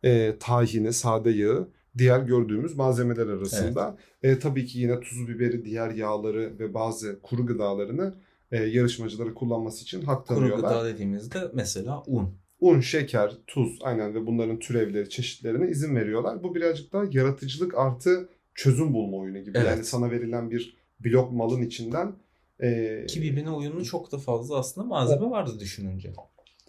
e, 0.05 0.37
tahini, 0.41 0.93
sade 0.93 1.31
yağı, 1.31 1.69
diğer 1.99 2.21
gördüğümüz 2.21 2.77
malzemeler 2.77 3.27
arasında. 3.27 3.97
E, 4.23 4.39
tabii 4.39 4.67
ki 4.67 4.79
yine 4.79 5.01
tuzu, 5.01 5.29
biberi, 5.29 5.65
diğer 5.65 5.91
yağları 5.91 6.59
ve 6.59 6.75
bazı 6.75 7.21
kuru 7.23 7.47
gıdalarını 7.47 8.15
e, 8.53 8.57
yarışmacılara 8.57 9.35
kullanması 9.35 9.83
için 9.83 10.03
hak 10.03 10.27
kuru 10.27 10.39
tanıyorlar. 10.39 10.69
gıda 10.69 10.85
dediğimizde 10.85 11.39
mesela 11.55 12.03
un. 12.07 12.29
Un, 12.61 12.81
şeker, 12.81 13.33
tuz 13.47 13.79
aynen 13.83 14.15
ve 14.15 14.27
bunların 14.27 14.59
türevleri, 14.59 15.09
çeşitlerine 15.09 15.71
izin 15.71 15.97
veriyorlar. 15.97 16.43
Bu 16.43 16.55
birazcık 16.55 16.93
daha 16.93 17.05
yaratıcılık 17.11 17.79
artı 17.79 18.29
çözüm 18.55 18.95
bulma 18.95 19.17
oyunu 19.17 19.39
gibi. 19.39 19.59
Evet. 19.59 19.69
Yani 19.69 19.85
sana 19.85 20.11
verilen 20.11 20.51
bir 20.51 20.77
blok 21.05 21.33
malın 21.33 21.63
içinden 21.63 22.13
e, 22.63 23.07
Ki 23.07 23.23
birbirine 23.23 23.51
uyumlu 23.51 23.85
çok 23.85 24.13
da 24.13 24.19
fazla 24.19 24.59
aslında 24.59 24.87
malzeme 24.87 25.31
vardı 25.31 25.61
düşününce. 25.61 26.13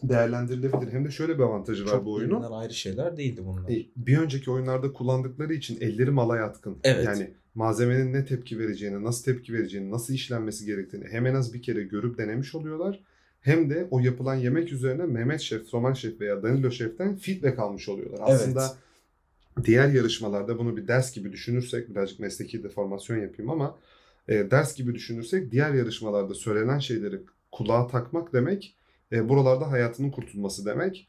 Değerlendirilebilir. 0.10 0.92
Hem 0.92 1.06
de 1.06 1.12
şöyle 1.12 1.38
bir 1.38 1.44
avantajı 1.44 1.86
var 1.86 1.90
Çok 1.92 2.06
bu 2.06 2.14
oyunun. 2.14 2.30
birbirinden 2.38 2.58
ayrı 2.58 2.74
şeyler 2.74 3.18
değildi 3.18 3.42
bunlar. 3.46 3.70
E, 3.70 3.86
Bir 3.98 4.18
önceki 4.18 4.52
oyunlarda 4.52 4.94
kullandıkları 4.94 5.54
için 5.54 5.78
elleri 5.82 6.12
mala 6.12 6.38
yatkın. 6.38 6.78
Evet. 6.84 7.06
Yani 7.06 7.32
malzemenin 7.56 8.14
ne 8.14 8.26
tepki 8.26 8.60
vereceğini, 8.60 9.04
nasıl 9.04 9.24
tepki 9.24 9.54
vereceğini, 9.54 9.92
nasıl 9.92 10.14
işlenmesi 10.14 10.66
gerektiğini 10.66 11.06
hem 11.12 11.26
en 11.26 11.36
az 11.36 11.54
bir 11.54 11.62
kere 11.62 11.84
görüp 11.84 12.18
denemiş 12.18 12.56
oluyorlar. 12.56 13.00
hem 13.42 13.70
de 13.70 13.88
o 13.92 14.00
yapılan 14.00 14.36
yemek 14.36 14.72
üzerine 14.74 15.04
Mehmet 15.06 15.42
Şef, 15.42 15.68
Somer 15.68 15.94
Şef 15.94 16.22
veya 16.22 16.44
Danilo 16.44 16.72
Şef'ten 16.72 17.16
feedback 17.16 17.60
almış 17.60 17.90
oluyorlar. 17.90 18.20
Aslında 18.22 18.74
diğer 19.64 19.88
yarışmalarda 19.90 20.60
bunu 20.60 20.78
bir 20.78 20.88
ders 20.88 21.14
gibi 21.16 21.32
düşünürsek, 21.32 21.90
birazcık 21.90 22.20
mesleki 22.20 22.64
de 22.64 22.70
formasyon 22.70 23.18
yapayım 23.18 23.52
ama 23.52 23.78
e, 24.28 24.52
ders 24.52 24.76
gibi 24.76 24.96
düşünürsek 24.96 25.52
diğer 25.52 25.74
yarışmalarda 25.74 26.34
söylenen 26.34 26.80
şeyleri 26.80 27.20
kulağa 27.52 27.88
takmak 27.88 28.34
demek, 28.34 28.76
e, 29.12 29.30
buralarda 29.30 29.72
hayatının 29.72 30.12
kurtulması 30.12 30.66
demek. 30.66 31.08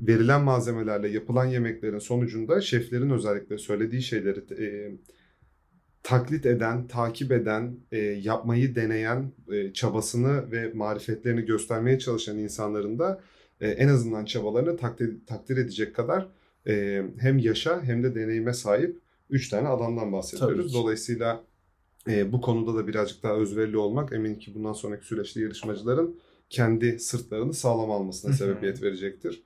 Verilen 0.00 0.42
malzemelerle 0.42 1.08
yapılan 1.08 1.44
yemeklerin 1.44 1.98
sonucunda 1.98 2.60
şeflerin 2.60 3.10
özellikle 3.10 3.58
söylediği 3.58 4.02
şeyleri 4.02 4.64
e, 4.64 4.92
taklit 6.02 6.46
eden, 6.46 6.86
takip 6.86 7.32
eden, 7.32 7.76
e, 7.92 7.98
yapmayı 7.98 8.74
deneyen, 8.74 9.32
e, 9.52 9.72
çabasını 9.72 10.50
ve 10.50 10.72
marifetlerini 10.72 11.44
göstermeye 11.44 11.98
çalışan 11.98 12.38
insanların 12.38 12.98
da 12.98 13.20
e, 13.60 13.68
en 13.68 13.88
azından 13.88 14.24
çabalarını 14.24 14.76
takdir, 14.76 15.26
takdir 15.26 15.56
edecek 15.56 15.94
kadar 15.94 16.28
e, 16.66 17.02
hem 17.18 17.38
yaşa 17.38 17.82
hem 17.82 18.02
de 18.02 18.14
deneyime 18.14 18.52
sahip 18.52 19.00
3 19.30 19.48
tane 19.48 19.68
adamdan 19.68 20.12
bahsediyoruz. 20.12 20.74
Dolayısıyla 20.74 21.44
e, 22.08 22.32
bu 22.32 22.40
konuda 22.40 22.74
da 22.74 22.86
birazcık 22.86 23.22
daha 23.22 23.34
özverili 23.34 23.76
olmak 23.76 24.12
emin 24.12 24.34
ki 24.34 24.54
bundan 24.54 24.72
sonraki 24.72 25.06
süreçte 25.06 25.40
yarışmacıların 25.40 26.16
kendi 26.54 26.98
sırtlarını 26.98 27.54
sağlam 27.54 27.90
almasına 27.90 28.32
sebebiyet 28.32 28.82
verecektir 28.82 29.42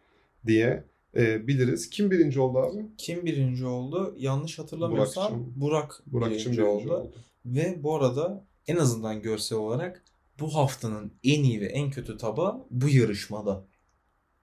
diye 0.46 0.84
e, 1.16 1.46
biliriz. 1.46 1.90
Kim 1.90 2.11
birinci 2.11 2.40
oldu 2.40 2.59
abi? 2.59 2.86
Kim 2.98 3.26
birinci 3.26 3.66
oldu? 3.66 4.14
Yanlış 4.18 4.59
hatırlamıyorsam 4.59 5.52
Burak, 5.56 6.02
Burak, 6.06 6.30
birinci, 6.30 6.46
birinci 6.46 6.62
oldu. 6.62 6.92
oldu. 6.92 7.14
Ve 7.46 7.82
bu 7.82 7.96
arada 7.96 8.44
en 8.66 8.76
azından 8.76 9.22
görsel 9.22 9.59
olarak 9.59 10.04
bu 10.40 10.54
haftanın 10.54 11.12
en 11.24 11.42
iyi 11.42 11.61
ve 11.61 11.66
en 11.66 11.90
kötü 11.90 12.16
tabağı 12.16 12.66
bu 12.70 12.88
yarışmada 12.88 13.64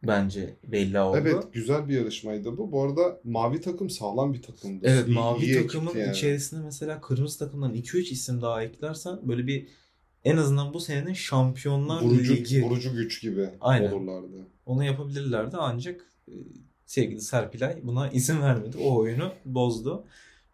bence 0.03 0.55
belli 0.67 0.99
oldu. 0.99 1.17
Evet 1.21 1.53
güzel 1.53 1.87
bir 1.87 1.93
yarışmaydı 1.93 2.57
bu. 2.57 2.71
Bu 2.71 2.83
arada 2.83 3.19
mavi 3.23 3.61
takım 3.61 3.89
sağlam 3.89 4.33
bir 4.33 4.41
takımdı. 4.41 4.85
Evet 4.89 5.07
iyi, 5.07 5.13
mavi 5.13 5.45
iyi 5.45 5.61
takımın 5.61 5.97
yani. 5.97 6.11
içerisinde 6.11 6.61
mesela 6.61 7.01
kırmızı 7.01 7.39
takımdan 7.39 7.73
2-3 7.73 7.99
isim 7.99 8.41
daha 8.41 8.63
eklersen 8.63 9.19
böyle 9.23 9.47
bir 9.47 9.67
en 10.25 10.37
azından 10.37 10.73
bu 10.73 10.79
senenin 10.79 11.13
şampiyonlar 11.13 12.01
vurucu, 12.01 12.33
ligi. 12.33 12.63
Vurucu 12.63 12.95
güç 12.95 13.21
gibi 13.21 13.49
Aynen. 13.61 13.91
olurlardı. 13.91 14.47
Onu 14.65 14.83
yapabilirlerdi 14.83 15.57
ancak 15.57 16.01
e, 16.27 16.33
sevgili 16.85 17.21
Serpilay 17.21 17.79
buna 17.83 18.09
izin 18.09 18.41
vermedi. 18.41 18.77
O 18.77 18.95
oyunu 18.95 19.31
bozdu. 19.45 20.03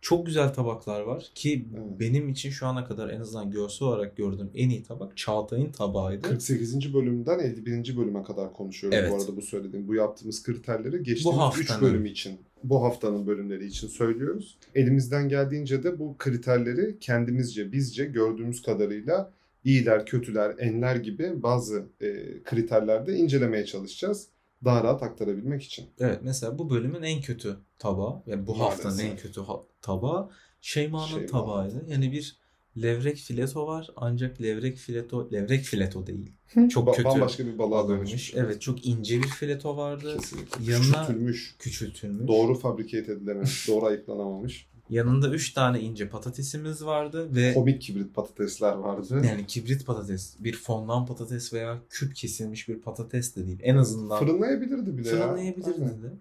Çok 0.01 0.25
güzel 0.25 0.53
tabaklar 0.53 1.01
var 1.01 1.31
ki 1.35 1.65
evet. 1.75 1.99
benim 1.99 2.29
için 2.29 2.49
şu 2.49 2.67
ana 2.67 2.85
kadar 2.85 3.09
en 3.09 3.19
azından 3.19 3.51
görsel 3.51 3.87
olarak 3.87 4.17
gördüğüm 4.17 4.49
en 4.55 4.69
iyi 4.69 4.83
tabak 4.83 5.17
Çağatay'ın 5.17 5.71
tabağıydı. 5.71 6.21
48. 6.21 6.93
bölümden 6.93 7.39
51. 7.39 7.97
bölüme 7.97 8.23
kadar 8.23 8.53
konuşuyoruz 8.53 8.99
evet. 8.99 9.11
bu 9.11 9.15
arada 9.15 9.35
bu 9.35 9.41
söylediğim. 9.41 9.87
Bu 9.87 9.95
yaptığımız 9.95 10.43
kriterleri 10.43 11.03
geçtiğimiz 11.03 11.59
3 11.59 11.81
bölüm 11.81 12.05
için 12.05 12.39
bu 12.63 12.83
haftanın 12.83 13.27
bölümleri 13.27 13.65
için 13.65 13.87
söylüyoruz. 13.87 14.57
Elimizden 14.75 15.29
geldiğince 15.29 15.83
de 15.83 15.99
bu 15.99 16.15
kriterleri 16.17 16.99
kendimizce, 16.99 17.71
bizce 17.71 18.05
gördüğümüz 18.05 18.61
kadarıyla 18.61 19.31
iyiler, 19.63 20.05
kötüler, 20.05 20.55
enler 20.59 20.95
gibi 20.95 21.43
bazı 21.43 21.85
e, 22.01 22.07
kriterlerde 22.43 23.15
incelemeye 23.15 23.65
çalışacağız 23.65 24.27
daha 24.65 24.83
rahat 24.83 25.03
aktarabilmek 25.03 25.63
için. 25.63 25.85
Evet 25.99 26.19
mesela 26.23 26.59
bu 26.59 26.69
bölümün 26.69 27.01
en 27.03 27.21
kötü 27.21 27.55
tabağı 27.79 28.21
yani 28.27 28.47
bu 28.47 28.55
Maalesef. 28.55 28.85
haftanın 28.85 29.09
en 29.09 29.17
kötü 29.17 29.41
ha- 29.41 29.61
tabağı 29.81 30.29
Şeyma'nın 30.61 31.07
Şeyma. 31.07 31.27
tabağıydı. 31.27 31.85
Yani 31.87 32.11
bir 32.11 32.41
levrek 32.81 33.17
fileto 33.17 33.67
var 33.67 33.89
ancak 33.95 34.41
levrek 34.41 34.77
fileto 34.77 35.31
levrek 35.31 35.63
fileto 35.63 36.07
değil. 36.07 36.31
Çok 36.69 36.87
ba- 36.87 36.91
kötü. 36.95 37.03
Bambaşka 37.09 37.45
bir 37.45 37.57
balığa 37.57 37.89
dönmüş. 37.89 38.33
Evet 38.35 38.61
çok 38.61 38.85
ince 38.85 39.17
bir 39.23 39.27
fileto 39.27 39.77
vardı. 39.77 40.17
Kesinlikle. 40.21 40.71
Yanına 40.71 41.01
küçültülmüş. 41.05 41.55
Küçültülmüş. 41.59 42.27
Doğru 42.27 42.55
fabrikate 42.55 43.11
edilememiş. 43.11 43.67
doğru 43.67 43.85
ayıklanamamış. 43.85 44.67
Yanında 44.91 45.29
3 45.29 45.53
tane 45.53 45.79
ince 45.79 46.09
patatesimiz 46.09 46.85
vardı 46.85 47.35
ve 47.35 47.53
komik 47.53 47.81
kibrit 47.81 48.15
patatesler 48.15 48.73
vardı. 48.73 49.21
Yani 49.25 49.47
kibrit 49.47 49.85
patates, 49.85 50.35
bir 50.39 50.53
fondan 50.53 51.05
patates 51.05 51.53
veya 51.53 51.81
küp 51.89 52.15
kesilmiş 52.15 52.69
bir 52.69 52.79
patates 52.79 53.35
de 53.35 53.47
değil. 53.47 53.59
En 53.61 53.75
azından 53.75 54.19
fırınlayabilirdi 54.19 54.97
bile 54.97 55.09
fırınlayabilirdi 55.09 55.81
ya. 55.81 55.87
de. 55.89 56.13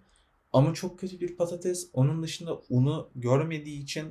Ama 0.52 0.74
çok 0.74 0.98
kötü 0.98 1.20
bir 1.20 1.36
patates. 1.36 1.88
Onun 1.92 2.22
dışında 2.22 2.58
unu 2.70 3.08
görmediği 3.14 3.82
için 3.82 4.04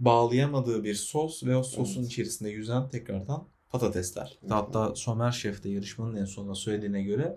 bağlayamadığı 0.00 0.84
bir 0.84 0.94
sos 0.94 1.44
ve 1.44 1.56
o 1.56 1.62
sosun 1.62 2.00
evet. 2.00 2.10
içerisinde 2.10 2.50
yüzen 2.50 2.88
tekrardan 2.88 3.44
patatesler. 3.70 4.38
Evet. 4.42 4.52
Hatta 4.52 4.94
Somer 4.94 5.32
Şef 5.32 5.64
de 5.64 5.68
yarışmanın 5.68 6.16
en 6.16 6.24
sonunda 6.24 6.54
söylediğine 6.54 7.02
göre 7.02 7.34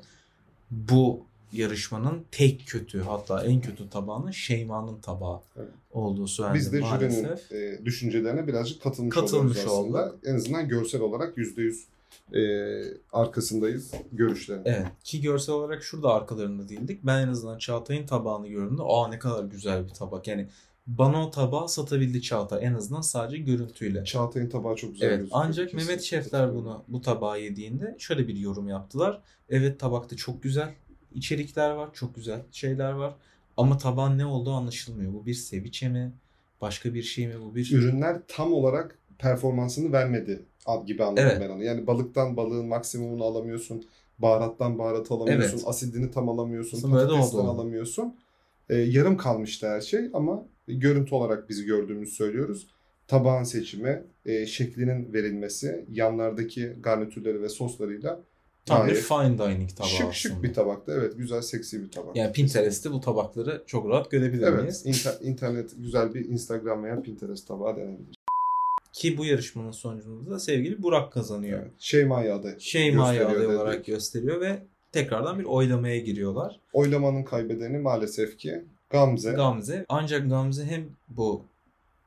bu 0.72 1.26
yarışmanın 1.53 2.25
tek 2.31 2.67
kötü 2.67 3.01
hatta 3.01 3.45
en 3.45 3.61
kötü 3.61 3.89
tabağının 3.89 4.31
Şeyma'nın 4.31 5.01
tabağı 5.01 5.39
evet. 5.57 5.69
olduğu 5.91 6.27
söylendi 6.27 6.57
Biz 6.57 6.73
de 6.73 6.81
jürinin 6.81 7.29
e, 7.51 7.85
düşüncelerine 7.85 8.47
birazcık 8.47 8.81
katılmış, 8.81 9.15
katılmış 9.15 9.57
aslında. 9.57 10.05
Olduk. 10.05 10.19
En 10.25 10.35
azından 10.35 10.67
görsel 10.67 11.01
olarak 11.01 11.37
%100 11.37 11.75
e, 12.33 12.41
arkasındayız 13.13 13.91
görüşlerin. 14.11 14.61
Evet 14.65 14.87
ki 15.03 15.21
görsel 15.21 15.55
olarak 15.55 15.83
şurada 15.83 16.13
arkalarında 16.13 16.69
değildik. 16.69 16.99
Ben 17.03 17.21
en 17.21 17.27
azından 17.27 17.57
Çağatay'ın 17.57 18.05
tabağını 18.05 18.47
gördüğümde 18.47 18.81
aa 18.85 19.07
ne 19.07 19.19
kadar 19.19 19.43
güzel 19.43 19.83
bir 19.83 19.89
tabak. 19.89 20.27
Yani 20.27 20.47
bana 20.87 21.27
o 21.27 21.31
tabağı 21.31 21.69
satabildi 21.69 22.21
Çağatay 22.21 22.65
en 22.65 22.73
azından 22.73 23.01
sadece 23.01 23.37
görüntüyle. 23.37 24.03
Çağatay'ın 24.03 24.49
tabağı 24.49 24.75
çok 24.75 24.91
güzel. 24.91 25.07
Evet 25.11 25.27
ancak 25.31 25.73
Mehmet 25.73 26.01
Şefler 26.01 26.55
bunu 26.55 26.83
bu 26.87 27.01
tabağı 27.01 27.41
yediğinde 27.41 27.95
şöyle 27.99 28.27
bir 28.27 28.35
yorum 28.35 28.67
yaptılar. 28.67 29.21
Evet 29.49 29.79
tabakta 29.79 30.15
çok 30.15 30.43
güzel 30.43 30.73
içerikler 31.16 31.72
var. 31.72 31.89
Çok 31.93 32.16
güzel 32.16 32.41
şeyler 32.51 32.91
var. 32.91 33.16
Ama 33.57 33.78
taban 33.78 34.18
ne 34.18 34.26
olduğu 34.26 34.51
anlaşılmıyor. 34.51 35.13
Bu 35.13 35.26
bir 35.26 35.34
seviçe 35.34 35.89
mi? 35.89 36.13
Başka 36.61 36.93
bir 36.93 37.03
şey 37.03 37.28
mi? 37.28 37.34
Bu 37.41 37.55
bir... 37.55 37.72
Ürünler 37.72 38.22
tam 38.28 38.53
olarak 38.53 38.99
performansını 39.20 39.91
vermedi 39.91 40.45
gibi 40.86 41.03
anladım 41.03 41.28
evet. 41.28 41.41
ben 41.41 41.49
onu. 41.49 41.63
Yani 41.63 41.88
balıktan 41.88 42.38
balığın 42.38 42.66
maksimumunu 42.66 43.24
alamıyorsun. 43.24 43.86
Baharattan 44.20 44.80
baharat 44.80 45.11
alamıyorsun. 45.11 45.57
Evet. 45.57 45.68
Asidini 45.68 46.11
tam 46.11 46.30
alamıyorsun. 46.30 46.78
Aslında 46.78 47.07
patatesten 47.07 47.39
alamıyorsun. 47.39 48.16
Ee, 48.70 48.76
yarım 48.76 49.18
kalmıştı 49.18 49.68
her 49.68 49.82
şey 49.82 50.09
ama 50.13 50.45
görüntü 50.68 51.16
olarak 51.16 51.49
bizi 51.49 51.66
gördüğümüzü 51.66 52.11
söylüyoruz. 52.11 52.68
Tabağın 53.07 53.43
seçimi, 53.43 54.03
e, 54.26 54.45
şeklinin 54.45 55.13
verilmesi, 55.13 55.86
yanlardaki 55.91 56.74
garnitürleri 56.80 57.41
ve 57.41 57.49
soslarıyla 57.49 58.22
Tam 58.66 58.88
bir 58.88 58.95
fine 58.95 59.38
dining 59.38 59.76
tabağı 59.76 59.89
şık, 59.89 59.99
aslında. 59.99 60.13
Şık 60.13 60.43
bir 60.43 60.53
tabakta 60.53 60.93
evet 60.93 61.18
güzel 61.18 61.41
seksi 61.41 61.84
bir 61.84 61.91
tabak. 61.91 62.16
Yani 62.16 62.32
Pinterest'te 62.32 62.91
bu 62.91 63.01
tabakları 63.01 63.63
çok 63.68 63.89
rahat 63.89 64.11
görebilir 64.11 64.47
evet, 64.47 64.61
miyiz? 64.61 64.84
Evet 64.86 65.18
internet 65.22 65.72
güzel 65.78 66.13
bir 66.13 66.26
Instagram 66.26 66.84
veya 66.84 67.01
Pinterest 67.01 67.47
tabağı 67.47 67.76
denebilir. 67.76 68.16
Ki 68.93 69.18
bu 69.18 69.26
yarışmanın 69.26 69.72
sonucunda 69.72 70.32
da 70.32 70.39
sevgili 70.39 70.84
Burak 70.84 71.13
kazanıyor. 71.13 71.59
Evet, 71.61 71.72
Şeyma'yı 71.80 72.34
aday 72.34 72.59
Şeyma'yı 72.59 73.28
aday 73.28 73.47
olarak 73.47 73.86
gösteriyor 73.86 74.41
ve 74.41 74.59
tekrardan 74.91 75.39
bir 75.39 75.43
oylamaya 75.43 75.99
giriyorlar. 75.99 76.59
Oylamanın 76.74 77.24
kaybedeni 77.24 77.78
maalesef 77.78 78.38
ki 78.38 78.66
Gamze. 78.89 79.32
Gamze. 79.32 79.86
Ancak 79.89 80.30
Gamze 80.30 80.66
hem 80.66 80.89
bu 81.07 81.45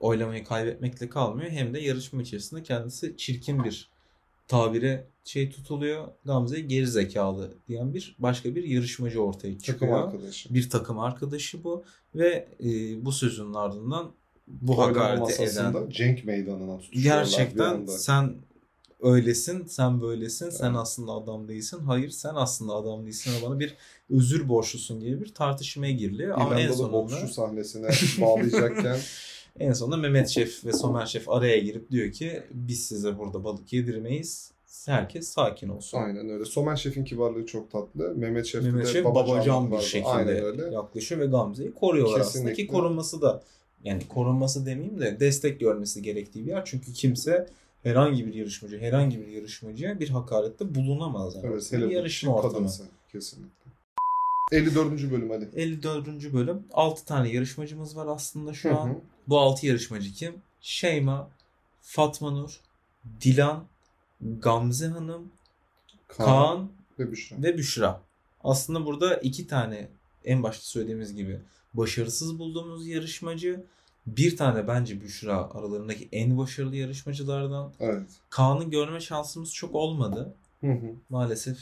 oylamayı 0.01 0.45
kaybetmekle 0.45 1.09
kalmıyor 1.09 1.51
hem 1.51 1.75
de 1.75 1.81
yarışma 1.81 2.23
içerisinde 2.23 2.63
kendisi 2.63 3.17
çirkin 3.17 3.65
bir 3.65 3.91
tabire 4.49 5.07
şey 5.29 5.51
tutuluyor. 5.51 6.09
Gamze 6.24 6.61
geri 6.61 6.87
zekalı 6.87 7.55
diyen 7.68 7.95
bir 7.95 8.16
başka 8.18 8.55
bir 8.55 8.64
yarışmacı 8.64 9.22
ortaya 9.22 9.59
çıkıyor. 9.59 9.93
Takım 9.93 9.95
arkadaşı. 9.95 10.55
Bir 10.55 10.70
takım 10.70 10.99
arkadaşı 10.99 11.64
bu 11.64 11.85
ve 12.14 12.49
e, 12.61 12.68
bu 13.05 13.12
sözün 13.12 13.55
ardından 13.55 14.12
bu 14.47 14.79
hakareti 14.79 15.43
eden 15.43 15.91
Cenk 15.91 16.24
meydanına 16.24 16.81
Gerçekten 16.93 17.87
sen 17.87 18.35
öylesin, 19.01 19.66
sen 19.66 20.01
böylesin, 20.01 20.45
evet. 20.45 20.57
sen 20.57 20.74
aslında 20.74 21.12
adam 21.12 21.49
değilsin. 21.49 21.79
Hayır 21.79 22.11
sen 22.11 22.35
aslında 22.35 22.74
adam 22.74 23.05
değilsin 23.05 23.33
bana 23.47 23.61
bir 23.61 23.76
özür 24.11 24.49
borçlusun 24.49 25.01
gibi 25.01 25.20
bir 25.20 25.35
tartışmaya 25.35 25.93
giriliyor. 25.93 26.41
Ama 26.41 26.61
en 26.61 26.72
sonunda 26.72 26.93
boksçu 26.93 27.29
sahnesine 27.29 27.89
bağlayacakken 28.20 28.99
en 29.61 29.72
sonunda 29.72 29.97
Mehmet 29.97 30.29
Şef 30.29 30.64
ve 30.64 30.72
Somer 30.72 31.07
Şef 31.07 31.29
araya 31.29 31.59
girip 31.59 31.91
diyor 31.91 32.12
ki 32.12 32.43
biz 32.51 32.87
size 32.87 33.18
burada 33.18 33.45
balık 33.45 33.72
yedirmeyiz. 33.72 34.58
Herkes 34.87 35.29
sakin 35.29 35.68
olsun. 35.68 35.99
Aynen 35.99 36.29
öyle. 36.29 36.45
Somer 36.45 36.76
Şef'in 36.76 37.05
kibarlığı 37.05 37.47
çok 37.47 37.70
tatlı. 37.70 38.14
Mehmet 38.16 38.47
Şef 38.47 38.62
Mehmet 38.62 38.87
de 38.87 38.93
Şef 38.93 39.05
babacan 39.05 39.72
bir 39.72 39.79
şekilde 39.79 40.09
Aynen 40.11 40.45
öyle. 40.45 40.74
yaklaşıyor 40.74 41.20
ve 41.20 41.26
Gamze'yi 41.26 41.74
koruyorlar 41.74 42.18
Kesinlikle. 42.18 42.39
aslında 42.39 42.53
ki 42.53 42.66
korunması 42.66 43.22
da 43.22 43.43
yani 43.85 44.09
korunması 44.09 44.66
demeyeyim 44.66 45.01
de 45.01 45.20
destek 45.20 45.61
görmesi 45.61 46.03
gerektiği 46.03 46.47
bir 46.47 46.51
yer. 46.51 46.64
Çünkü 46.64 46.93
kimse 46.93 47.47
herhangi 47.83 48.26
bir 48.26 48.35
yarışmacı, 48.35 48.79
herhangi 48.79 49.20
bir 49.20 49.26
yarışmacıya 49.26 50.01
bir 50.01 50.09
hakarette 50.09 50.74
bulunamaz. 50.74 51.35
Yani. 51.37 51.47
Evet, 51.47 51.72
hele 51.72 51.89
bir 51.89 51.95
yarışma 51.95 52.35
ortamı. 52.35 52.68
Kesinlikle. 53.12 53.70
54. 54.53 55.11
bölüm 55.11 55.31
hadi. 55.31 55.49
54. 55.57 56.33
bölüm. 56.33 56.62
6 56.72 57.05
tane 57.05 57.29
yarışmacımız 57.29 57.97
var 57.97 58.07
aslında 58.07 58.53
şu 58.55 58.79
an. 58.81 59.01
Bu 59.26 59.39
6 59.39 59.66
yarışmacı 59.66 60.12
kim? 60.12 60.35
Şeyma, 60.61 61.31
Fatma 61.81 62.31
Nur, 62.31 62.61
Dilan, 63.20 63.64
Gamze 64.21 64.87
Hanım, 64.87 65.29
Kaan, 66.09 66.27
Kaan 66.27 66.69
Ve 66.99 67.12
Büşra. 67.12 67.43
ve 67.43 67.59
Büşra. 67.59 68.01
Aslında 68.45 68.87
burada 68.87 69.16
iki 69.16 69.47
tane 69.47 69.89
en 70.25 70.43
başta 70.43 70.62
söylediğimiz 70.64 71.14
gibi 71.14 71.41
başarısız 71.75 72.39
bulduğumuz 72.39 72.87
yarışmacı. 72.87 73.64
Bir 74.07 74.37
tane 74.37 74.69
bence 74.69 75.01
Büşra 75.01 75.51
aralarındaki 75.55 76.09
en 76.12 76.39
başarılı 76.39 76.77
yarışmacılardan. 76.77 77.73
Evet. 77.81 78.09
Kaan'ı 78.31 78.64
görme 78.71 79.01
şansımız 79.01 79.53
çok 79.55 79.75
olmadı. 79.75 80.35
Hı 80.61 80.73
hı. 80.73 80.93
Maalesef 81.11 81.59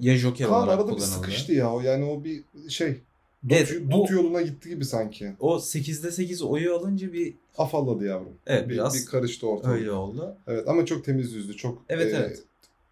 ya 0.00 0.16
Joker 0.16 0.46
Kaan 0.48 0.58
olarak 0.58 0.78
arada 0.78 0.88
bir 0.88 0.92
kullanıldı. 0.92 1.06
sıkıştı 1.14 1.52
ya. 1.52 1.72
o 1.72 1.80
Yani 1.80 2.04
o 2.04 2.24
bir 2.24 2.42
şey 2.68 3.00
dut, 3.48 3.52
Evet, 3.52 3.70
dut 3.90 4.10
o- 4.10 4.14
yoluna 4.14 4.42
gitti 4.42 4.68
gibi 4.68 4.84
sanki. 4.84 5.32
O 5.40 5.58
8'de 5.58 6.10
8 6.10 6.42
oyu 6.42 6.74
alınca 6.74 7.12
bir 7.12 7.34
Afalladı 7.58 8.04
yavrum. 8.04 8.32
evet 8.46 8.68
bir, 8.68 8.74
biraz 8.74 8.94
bir 8.94 9.06
karıştı 9.06 9.46
ortalık. 9.46 9.74
öyle 9.76 9.92
oldu. 9.92 10.36
Evet 10.46 10.68
ama 10.68 10.86
çok 10.86 11.04
temiz 11.04 11.32
yüzlü. 11.32 11.56
Çok 11.56 11.82
Evet, 11.88 12.14
e, 12.14 12.16
evet. 12.16 12.42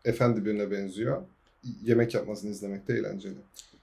efendi 0.04 0.44
birine 0.44 0.70
benziyor. 0.70 1.22
Yemek 1.84 2.14
yapmasını 2.14 2.50
izlemek 2.50 2.88
de 2.88 2.94
eğlenceli. 2.94 3.34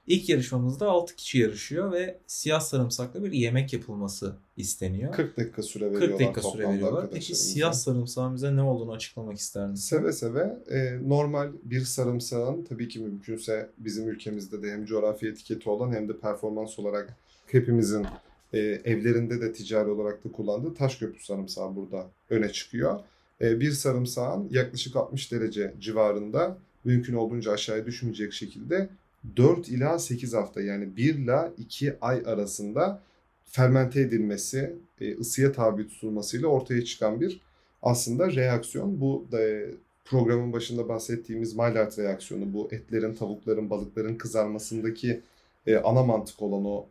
İlk 0.08 0.30
yarışmamızda 0.30 0.88
6 0.88 1.16
kişi 1.16 1.40
yarışıyor 1.40 1.92
ve 1.92 2.18
siyah 2.28 2.60
sarımsaklı 2.60 3.24
bir 3.24 3.32
yemek 3.32 3.74
yapılması 3.74 4.36
isteniyor. 4.58 5.14
40 5.14 5.38
dakika 5.38 5.64
süre 5.64 5.86
veriyorlar 5.86 6.10
40 6.10 6.20
dakika 6.20 6.42
süre 6.42 6.70
veriyorlar. 6.70 7.10
Peki 7.14 7.36
siyah 7.36 7.74
sarımsağın 7.74 8.36
bize 8.36 8.56
ne 8.56 8.62
olduğunu 8.62 8.92
açıklamak 8.92 9.38
ister 9.38 9.68
misin? 9.68 9.98
Seve 9.98 10.12
seve 10.12 10.58
e, 10.70 11.10
normal 11.10 11.52
bir 11.64 11.82
sarımsağın 11.82 12.64
tabii 12.64 12.88
ki 12.88 13.00
mümkünse 13.00 13.70
bizim 13.78 14.10
ülkemizde 14.10 14.64
de 14.64 14.72
hem 14.72 14.86
coğrafi 14.86 15.28
etiketi 15.28 15.70
olan 15.70 15.92
hem 15.92 16.10
de 16.10 16.18
performans 16.20 16.80
olarak 16.80 17.18
hepimizin 17.48 18.06
e, 18.54 18.60
evlerinde 18.60 19.42
de 19.42 19.54
ticari 19.54 19.90
olarak 19.90 20.26
da 20.26 20.32
kullandığı 20.32 20.74
taş 20.74 20.96
köprü 20.96 21.24
sarımsağı 21.24 21.76
burada 21.76 22.08
öne 22.30 22.52
çıkıyor. 22.52 23.00
E, 23.42 23.60
bir 23.60 23.72
sarımsağın 23.72 24.48
yaklaşık 24.52 24.96
60 24.96 25.32
derece 25.32 25.74
civarında 25.80 26.58
mümkün 26.84 27.14
olduğunca 27.14 27.52
aşağıya 27.52 27.86
düşmeyecek 27.86 28.34
şekilde 28.34 28.90
4 29.38 29.70
ila 29.70 30.00
8 30.00 30.34
hafta 30.34 30.62
yani 30.62 30.98
1 30.98 31.16
ila 31.16 31.54
2 31.58 31.96
ay 32.02 32.24
arasında 32.26 33.02
fermente 33.46 34.02
edilmesi, 34.02 34.76
e, 35.02 35.16
ısıya 35.16 35.52
tabi 35.52 35.88
tutulmasıyla 35.88 36.48
ortaya 36.48 36.86
çıkan 36.86 37.22
bir 37.22 37.42
aslında 37.82 38.32
reaksiyon. 38.32 39.02
Bu 39.02 39.28
da 39.32 39.42
e, 39.42 39.72
programın 40.06 40.54
başında 40.54 40.90
bahsettiğimiz 40.90 41.56
Maillard 41.56 41.98
reaksiyonu. 41.98 42.54
Bu 42.54 42.68
etlerin, 42.72 43.14
tavukların, 43.14 43.70
balıkların 43.70 44.16
kızarmasındaki 44.16 45.22
e, 45.68 45.76
ana 45.76 46.04
mantık 46.04 46.42
olan 46.42 46.66
o 46.66 46.86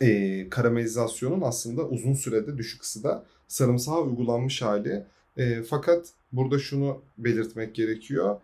e, 0.00 0.48
karamelizasyonun 0.50 1.40
aslında 1.40 1.88
uzun 1.88 2.14
sürede 2.14 2.58
düşük 2.58 2.82
ısıda 2.82 3.24
sarımsağa 3.48 4.02
uygulanmış 4.02 4.62
hali. 4.62 5.04
Fakat 5.68 6.12
burada 6.32 6.58
şunu 6.58 7.02
belirtmek 7.18 7.74
gerekiyor. 7.74 8.40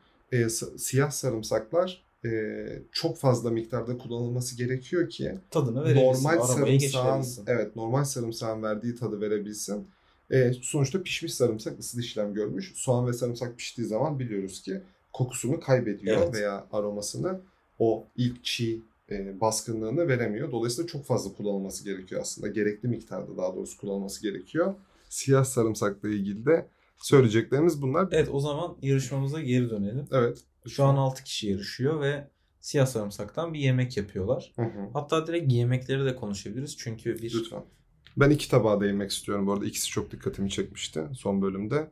Siyah 0.76 1.10
sarımsaklar 1.10 2.02
e, 2.24 2.64
çok 2.92 3.18
fazla 3.18 3.50
miktarda 3.50 3.98
kullanılması 3.98 4.56
gerekiyor 4.56 5.08
ki 5.08 5.38
Tadını 5.50 5.84
verebilsin. 5.84 6.24
normal 6.24 6.46
sarımsağın 6.46 7.24
evet 7.46 7.76
normal 7.76 8.04
sarımsağın 8.04 8.62
verdiği 8.62 8.94
tadı 8.94 9.20
verebilsin. 9.20 9.86
E, 10.30 10.52
sonuçta 10.62 11.02
pişmiş 11.02 11.34
sarımsak 11.34 11.78
ısıl 11.80 12.00
işlem 12.00 12.34
görmüş. 12.34 12.72
Soğan 12.74 13.06
ve 13.06 13.12
sarımsak 13.12 13.58
piştiği 13.58 13.86
zaman 13.86 14.18
biliyoruz 14.18 14.62
ki 14.62 14.80
kokusunu 15.12 15.60
kaybediyor 15.60 16.16
Evet. 16.22 16.34
veya 16.34 16.66
aromasını 16.72 17.40
o 17.78 18.04
ilk 18.16 18.44
çiğ 18.44 18.80
e, 19.10 19.40
baskınlığını 19.40 20.08
veremiyor. 20.08 20.52
Dolayısıyla 20.52 20.88
çok 20.88 21.04
fazla 21.04 21.32
kullanılması 21.32 21.84
gerekiyor 21.84 22.20
aslında. 22.20 22.48
Gerekli 22.48 22.88
miktarda 22.88 23.36
daha 23.36 23.54
doğrusu 23.56 23.78
kullanılması 23.78 24.22
gerekiyor. 24.22 24.74
Siyah 25.08 25.44
sarımsakla 25.44 26.08
ilgili 26.08 26.46
de 26.46 26.66
söyleyeceklerimiz 26.98 27.82
bunlar. 27.82 28.08
Evet 28.12 28.28
o 28.32 28.40
zaman 28.40 28.76
yarışmamıza 28.82 29.40
geri 29.40 29.70
dönelim. 29.70 30.06
Evet. 30.12 30.38
Şu 30.68 30.84
an 30.84 30.96
6 30.96 31.24
kişi 31.24 31.48
yarışıyor 31.48 32.00
ve 32.00 32.28
siyah 32.60 32.86
sarımsaktan 32.86 33.54
bir 33.54 33.58
yemek 33.58 33.96
yapıyorlar. 33.96 34.52
Hı 34.56 34.62
hı. 34.62 34.90
Hatta 34.92 35.26
direkt 35.26 35.52
yemekleri 35.52 36.04
de 36.04 36.16
konuşabiliriz. 36.16 36.76
Çünkü 36.76 37.18
bir 37.18 37.34
Lütfen. 37.34 37.64
Ben 38.16 38.30
iki 38.30 38.50
tabağa 38.50 38.80
değinmek 38.80 39.10
istiyorum 39.10 39.46
bu 39.46 39.52
arada. 39.52 39.64
İkisi 39.64 39.88
çok 39.88 40.10
dikkatimi 40.10 40.50
çekmişti 40.50 41.02
son 41.14 41.42
bölümde. 41.42 41.90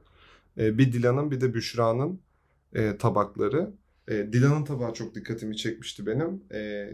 Ee, 0.59 0.79
bir 0.79 0.93
Dilan'ın 0.93 1.31
bir 1.31 1.41
de 1.41 1.55
Büşra'nın 1.55 2.21
e, 2.73 2.97
tabakları. 2.97 3.71
E, 4.09 4.33
Dilan'ın 4.33 4.65
tabağı 4.65 4.95
çok 4.95 5.15
dikkatimi 5.15 5.57
çekmişti 5.57 6.07
benim. 6.07 6.43
E, 6.53 6.91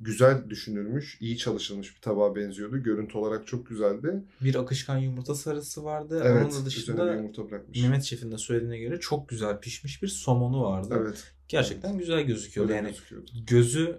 güzel 0.00 0.50
düşünülmüş, 0.50 1.16
iyi 1.20 1.38
çalışılmış 1.38 1.96
bir 1.96 2.00
tabağa 2.00 2.36
benziyordu. 2.36 2.82
Görüntü 2.82 3.18
olarak 3.18 3.46
çok 3.46 3.66
güzeldi. 3.66 4.24
bir 4.40 4.54
akışkan 4.54 4.98
yumurta 4.98 5.34
sarısı 5.34 5.84
vardı. 5.84 6.22
Evet, 6.24 6.46
Onun 6.46 6.62
da 6.62 6.66
dışında 6.66 7.14
yumurta 7.14 7.50
bırakmış. 7.50 7.82
Mehmet 7.82 8.02
Şef'in 8.02 8.32
de 8.32 8.38
söylediğine 8.38 8.78
göre 8.78 9.00
çok 9.00 9.28
güzel 9.28 9.60
pişmiş 9.60 10.02
bir 10.02 10.08
somonu 10.08 10.62
vardı. 10.62 10.94
Evet. 11.00 11.32
Gerçekten 11.48 11.98
güzel 11.98 12.22
gözüküyordu. 12.22 12.72
Öyle 12.72 12.76
Yani 12.76 12.88
gözüküyordu. 12.90 13.30
gözü 13.46 13.98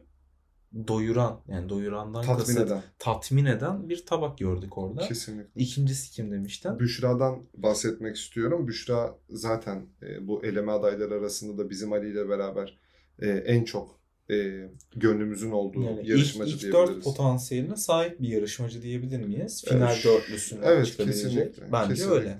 doyuran 0.87 1.41
yani 1.47 1.69
doyurandan 1.69 2.21
Tatmin 2.21 2.45
kasıt 2.45 2.59
eden. 2.59 2.83
tatmin 2.99 3.45
eden 3.45 3.89
bir 3.89 4.05
tabak 4.05 4.37
gördük 4.37 4.77
orada. 4.77 5.01
Kesinlikle. 5.07 5.61
İkincisi 5.61 6.11
kim 6.11 6.31
demişten? 6.31 6.79
Büşra'dan 6.79 7.43
bahsetmek 7.57 8.15
istiyorum. 8.15 8.67
Büşra 8.67 9.15
zaten 9.29 9.85
e, 10.03 10.27
bu 10.27 10.45
eleme 10.45 10.71
adayları 10.71 11.13
arasında 11.13 11.57
da 11.57 11.69
bizim 11.69 11.93
Ali 11.93 12.09
ile 12.11 12.29
beraber 12.29 12.77
e, 13.19 13.29
en 13.29 13.63
çok 13.63 13.98
e, 14.31 14.69
gönlümüzün 14.95 15.51
olduğu 15.51 15.81
Yani 15.83 15.99
ilk, 16.01 16.07
yarışmacı 16.09 16.53
ilk 16.55 16.61
diyebiliriz. 16.61 16.89
dört 16.95 17.03
potansiyeline 17.03 17.75
sahip 17.75 18.21
bir 18.21 18.27
yarışmacı 18.29 18.81
diyebilir 18.81 19.19
miyiz? 19.25 19.63
Final 19.67 19.93
Evet. 19.93 20.05
dörtlüsüne 20.05 20.59
Evet 20.65 20.85
çıkabilecek. 20.85 21.23
kesinlikle. 21.31 21.71
Bence 21.71 21.93
kesinlikle. 21.93 22.15
öyle. 22.15 22.39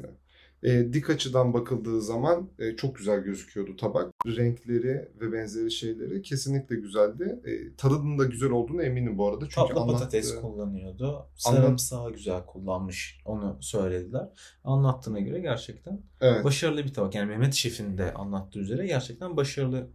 E, 0.64 0.94
dik 0.94 1.10
açıdan 1.10 1.54
bakıldığı 1.54 2.02
zaman 2.02 2.50
e, 2.60 2.76
çok 2.76 2.96
güzel 2.96 3.20
gözüküyordu 3.20 3.76
tabak. 3.78 4.14
Renkleri 4.28 5.10
ve 5.22 5.32
benzeri 5.34 5.72
şeyleri 5.72 6.22
kesinlikle 6.22 6.76
güzeldi. 6.76 7.40
E, 7.46 7.76
tadının 7.76 8.20
da 8.20 8.24
güzel 8.26 8.50
olduğunu 8.50 8.84
eminim 8.84 9.18
bu 9.18 9.28
arada. 9.30 9.40
Çünkü 9.46 9.56
Tatlı 9.56 9.74
anlattığı- 9.82 10.00
patates 10.00 10.36
kullanıyordu. 10.36 11.26
Sarımsağı 11.36 12.14
güzel 12.14 12.46
kullanmış. 12.46 13.22
Onu 13.26 13.58
söylediler. 13.62 14.30
Anlattığına 14.64 15.20
göre 15.20 15.40
gerçekten 15.40 16.02
Evet. 16.22 16.44
başarılı 16.44 16.84
bir 16.86 16.94
tabak. 16.94 17.16
Yani 17.16 17.30
Mehmet 17.30 17.54
Şef'in 17.54 17.98
de 17.98 18.14
anlattığı 18.14 18.60
üzere 18.60 18.88
gerçekten 18.88 19.38
başarılı. 19.38 19.90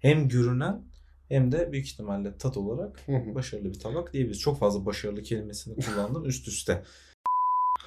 Hem 0.00 0.28
görünen 0.28 0.82
hem 1.28 1.52
de 1.52 1.72
büyük 1.72 1.86
ihtimalle 1.86 2.36
tat 2.38 2.56
olarak 2.56 3.04
başarılı 3.08 3.68
bir 3.74 3.78
tabak 3.78 4.12
diyebiliriz. 4.12 4.40
Çok 4.40 4.58
fazla 4.58 4.86
başarılı 4.86 5.22
kelimesini 5.22 5.84
kullandım 5.84 6.24
üst 6.24 6.48
üste. 6.48 6.82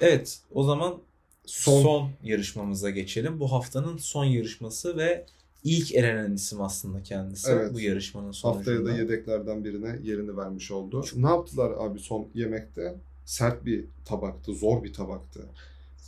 Evet 0.00 0.40
o 0.54 0.62
zaman 0.62 0.98
Son- 1.46 1.82
son, 1.82 2.10
yarışmamıza 2.22 2.90
geçelim. 2.90 3.40
Bu 3.40 3.52
haftanın 3.52 3.96
son 3.96 4.24
yarışması 4.24 4.96
ve 4.96 5.26
ilk 5.64 5.94
elenen 5.94 6.32
isim 6.32 6.60
aslında 6.60 7.02
kendisi 7.02 7.50
Evet. 7.50 7.74
bu 7.74 7.80
yarışmanın 7.80 8.32
sonucunda. 8.32 8.58
Haftaya 8.58 8.84
da 8.84 8.98
yedeklerden 9.02 9.64
birine 9.64 9.98
yerini 10.02 10.36
vermiş 10.36 10.70
oldu. 10.70 11.04
Ne 11.16 11.28
yaptılar 11.28 11.70
abi 11.78 11.98
son 11.98 12.28
yemekte? 12.34 12.94
Sert 13.26 13.64
bir 13.64 13.84
tabaktı, 14.04 14.54
zor 14.54 14.84
bir 14.84 14.92
tabaktı. 14.92 15.46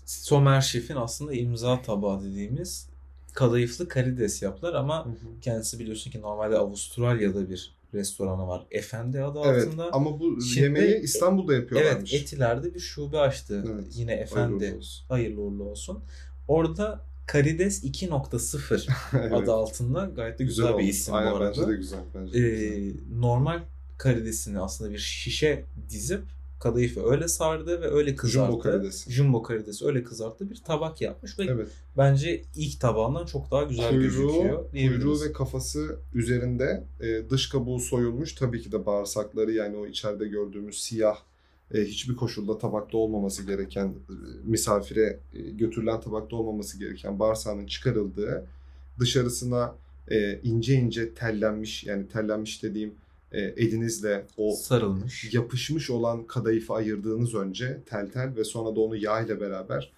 Somer 0.07 0.61
Şef'in 0.61 0.97
aslında 0.97 1.33
imza 1.33 1.83
tabağı 1.83 2.25
dediğimiz 2.25 2.89
kadayıflı 3.35 3.89
karides 3.89 4.43
yaptılar 4.43 4.75
ama 4.75 5.07
kendisi 5.41 5.79
biliyorsun 5.79 6.11
ki 6.11 6.21
normalde 6.21 6.57
Avustralya'da 6.59 7.51
bir 7.51 7.75
restoranı 7.95 8.47
var. 8.49 8.67
Efendi 8.71 9.23
adı 9.23 9.39
Evet 9.45 9.67
altında. 9.67 9.89
ama 9.93 10.21
bu 10.21 10.41
Şimdi- 10.41 10.61
yemeği 10.65 11.01
İstanbul'da 11.03 11.55
yapıyorlarmış. 11.55 12.13
Evet 12.15 12.23
Etiler'de 12.23 12.75
bir 12.75 12.81
şube 12.81 13.19
açtı. 13.19 13.65
Evet, 13.75 13.85
Yine 13.95 14.11
Hayırlı 14.11 14.25
Efendi. 14.25 14.75
olsun. 14.79 15.05
Hayırlı 15.09 15.41
uğurlu 15.41 15.65
olsun. 15.65 15.99
Orada 16.49 17.01
Karides 17.27 17.85
2.0 17.85 18.89
Evet. 19.21 19.33
adı 19.33 19.53
altında 19.53 20.11
gayet 20.17 20.39
de 20.39 20.45
güzel, 20.45 20.69
bir 20.69 20.73
olmuş. 20.73 20.89
isim 20.89 21.15
Aynen, 21.15 21.33
bu 21.33 21.37
arada. 21.37 21.51
Bence 21.51 21.69
de 21.69 21.77
güzel. 21.77 22.01
Bence 22.15 22.33
de 22.33 22.39
güzel. 22.41 22.89
Ee, 22.89 22.93
normal 23.21 23.61
karidesini 23.99 24.61
aslında 24.61 24.91
bir 24.91 24.99
şişe 24.99 25.65
dizip 25.91 26.23
kadayıfı 26.65 27.11
öyle 27.11 27.29
sardı 27.29 27.81
ve 27.81 27.87
öyle 27.87 28.17
kızarttı. 28.17 28.53
Jumbo 28.53 28.59
karides. 28.59 29.09
Jumbo 29.09 29.43
karidesi 29.43 29.87
öyle 29.87 30.03
kızarttı 30.03 30.51
bir 30.51 30.57
tabak 30.57 31.01
yapmış 31.01 31.39
ve 31.39 31.45
Evet. 31.45 31.69
bence 31.97 32.43
ilk 32.57 32.81
tabağından 32.81 33.27
çok 33.27 33.51
daha 33.51 33.63
güzel 33.63 33.91
Kuyruğu, 33.91 34.03
gözüküyor 34.03 34.71
kuyruğu 34.71 35.21
ve 35.21 35.33
kafası 35.33 35.99
üzerinde 36.15 36.85
e, 37.01 37.31
dış 37.31 37.49
kabuğu 37.49 37.81
soyulmuş. 37.81 38.35
Tabii 38.35 38.63
ki 38.63 38.73
de 38.73 38.87
bağırsakları 38.87 39.53
yani 39.53 39.77
o 39.77 39.87
içeride 39.87 40.29
gördüğümüz 40.29 40.83
siyah 40.83 41.17
e, 41.75 41.81
hiçbir 41.81 42.17
koşulda 42.17 42.59
tabakta 42.59 42.99
olmaması 42.99 43.47
gereken 43.47 43.87
e, 43.87 44.15
misafire 44.45 45.19
e, 45.35 45.41
götürülen 45.41 46.01
tabakta 46.01 46.37
olmaması 46.37 46.79
gereken 46.79 47.19
bağırsağının 47.19 47.67
çıkarıldığı 47.67 48.47
dışarısına 49.01 49.75
e, 50.09 50.41
ince 50.43 50.75
ince 50.75 51.15
tellenmiş 51.15 51.85
yani 51.85 52.09
tellenmiş 52.09 52.63
dediğim 52.63 52.95
elinizle 53.41 54.27
o 54.37 54.53
sarılmış. 54.53 55.35
yapışmış 55.35 55.91
olan 55.91 56.27
kadayıfı 56.27 56.73
ayırdığınız 56.75 57.35
önce 57.35 57.81
tel 57.87 58.11
tel 58.11 58.37
ve 58.37 58.45
sonra 58.45 58.77
da 58.77 58.81
onu 58.81 58.97
yağ 58.97 59.21
ile 59.21 59.41
beraber 59.41 59.93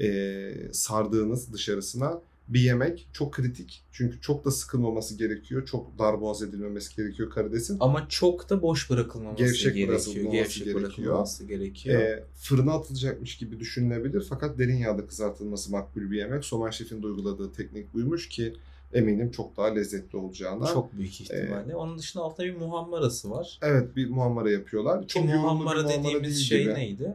e, 0.00 0.52
sardığınız 0.72 1.52
dışarısına 1.52 2.20
bir 2.48 2.60
yemek 2.60 3.08
çok 3.12 3.32
kritik. 3.32 3.82
Çünkü 3.92 4.20
çok 4.20 4.44
da 4.44 4.50
sıkılmaması 4.50 5.18
gerekiyor. 5.18 5.66
Çok 5.66 5.98
darboğaz 5.98 6.42
edilmemesi 6.42 6.96
gerekiyor 6.96 7.30
karidesin. 7.30 7.76
Ama 7.80 8.06
çok 8.08 8.50
da 8.50 8.62
boş 8.62 8.90
bırakılmaması 8.90 9.44
Gevşek 9.44 9.74
gerekiyor. 9.74 9.88
bırakılmaması 9.88 10.32
Gevşek 10.36 10.64
gerekiyor. 10.64 10.82
bırakılmaması 10.88 11.44
gerekiyor. 11.44 12.00
E, 12.00 12.24
fırına 12.34 12.72
atılacakmış 12.72 13.36
gibi 13.36 13.60
düşünülebilir 13.60 14.26
fakat 14.28 14.58
derin 14.58 14.76
yağda 14.76 15.06
kızartılması 15.06 15.70
makbul 15.72 16.10
bir 16.10 16.16
yemek. 16.16 16.44
Somer 16.44 16.72
Şef'in 16.72 17.02
uyguladığı 17.02 17.52
teknik 17.52 17.94
buymuş 17.94 18.28
ki 18.28 18.54
eminim 18.92 19.30
çok 19.30 19.56
daha 19.56 19.66
lezzetli 19.66 20.16
olacağına. 20.16 20.66
Çok 20.66 20.92
büyük 20.92 21.20
ihtimalle. 21.20 21.76
Onun 21.76 21.98
dışında 21.98 22.24
altta 22.24 22.44
bir 22.44 22.56
muhammarası 22.56 23.30
var. 23.30 23.58
Evet 23.62 23.96
bir 23.96 24.10
muhammara 24.10 24.50
yapıyorlar. 24.50 25.02
Ki 25.02 25.08
Çok 25.08 25.24
muhammara 25.24 25.52
muhammara 25.52 25.88
dediğimiz 25.88 26.48
şey 26.48 26.62
gibi. 26.62 26.74
neydi? 26.74 27.14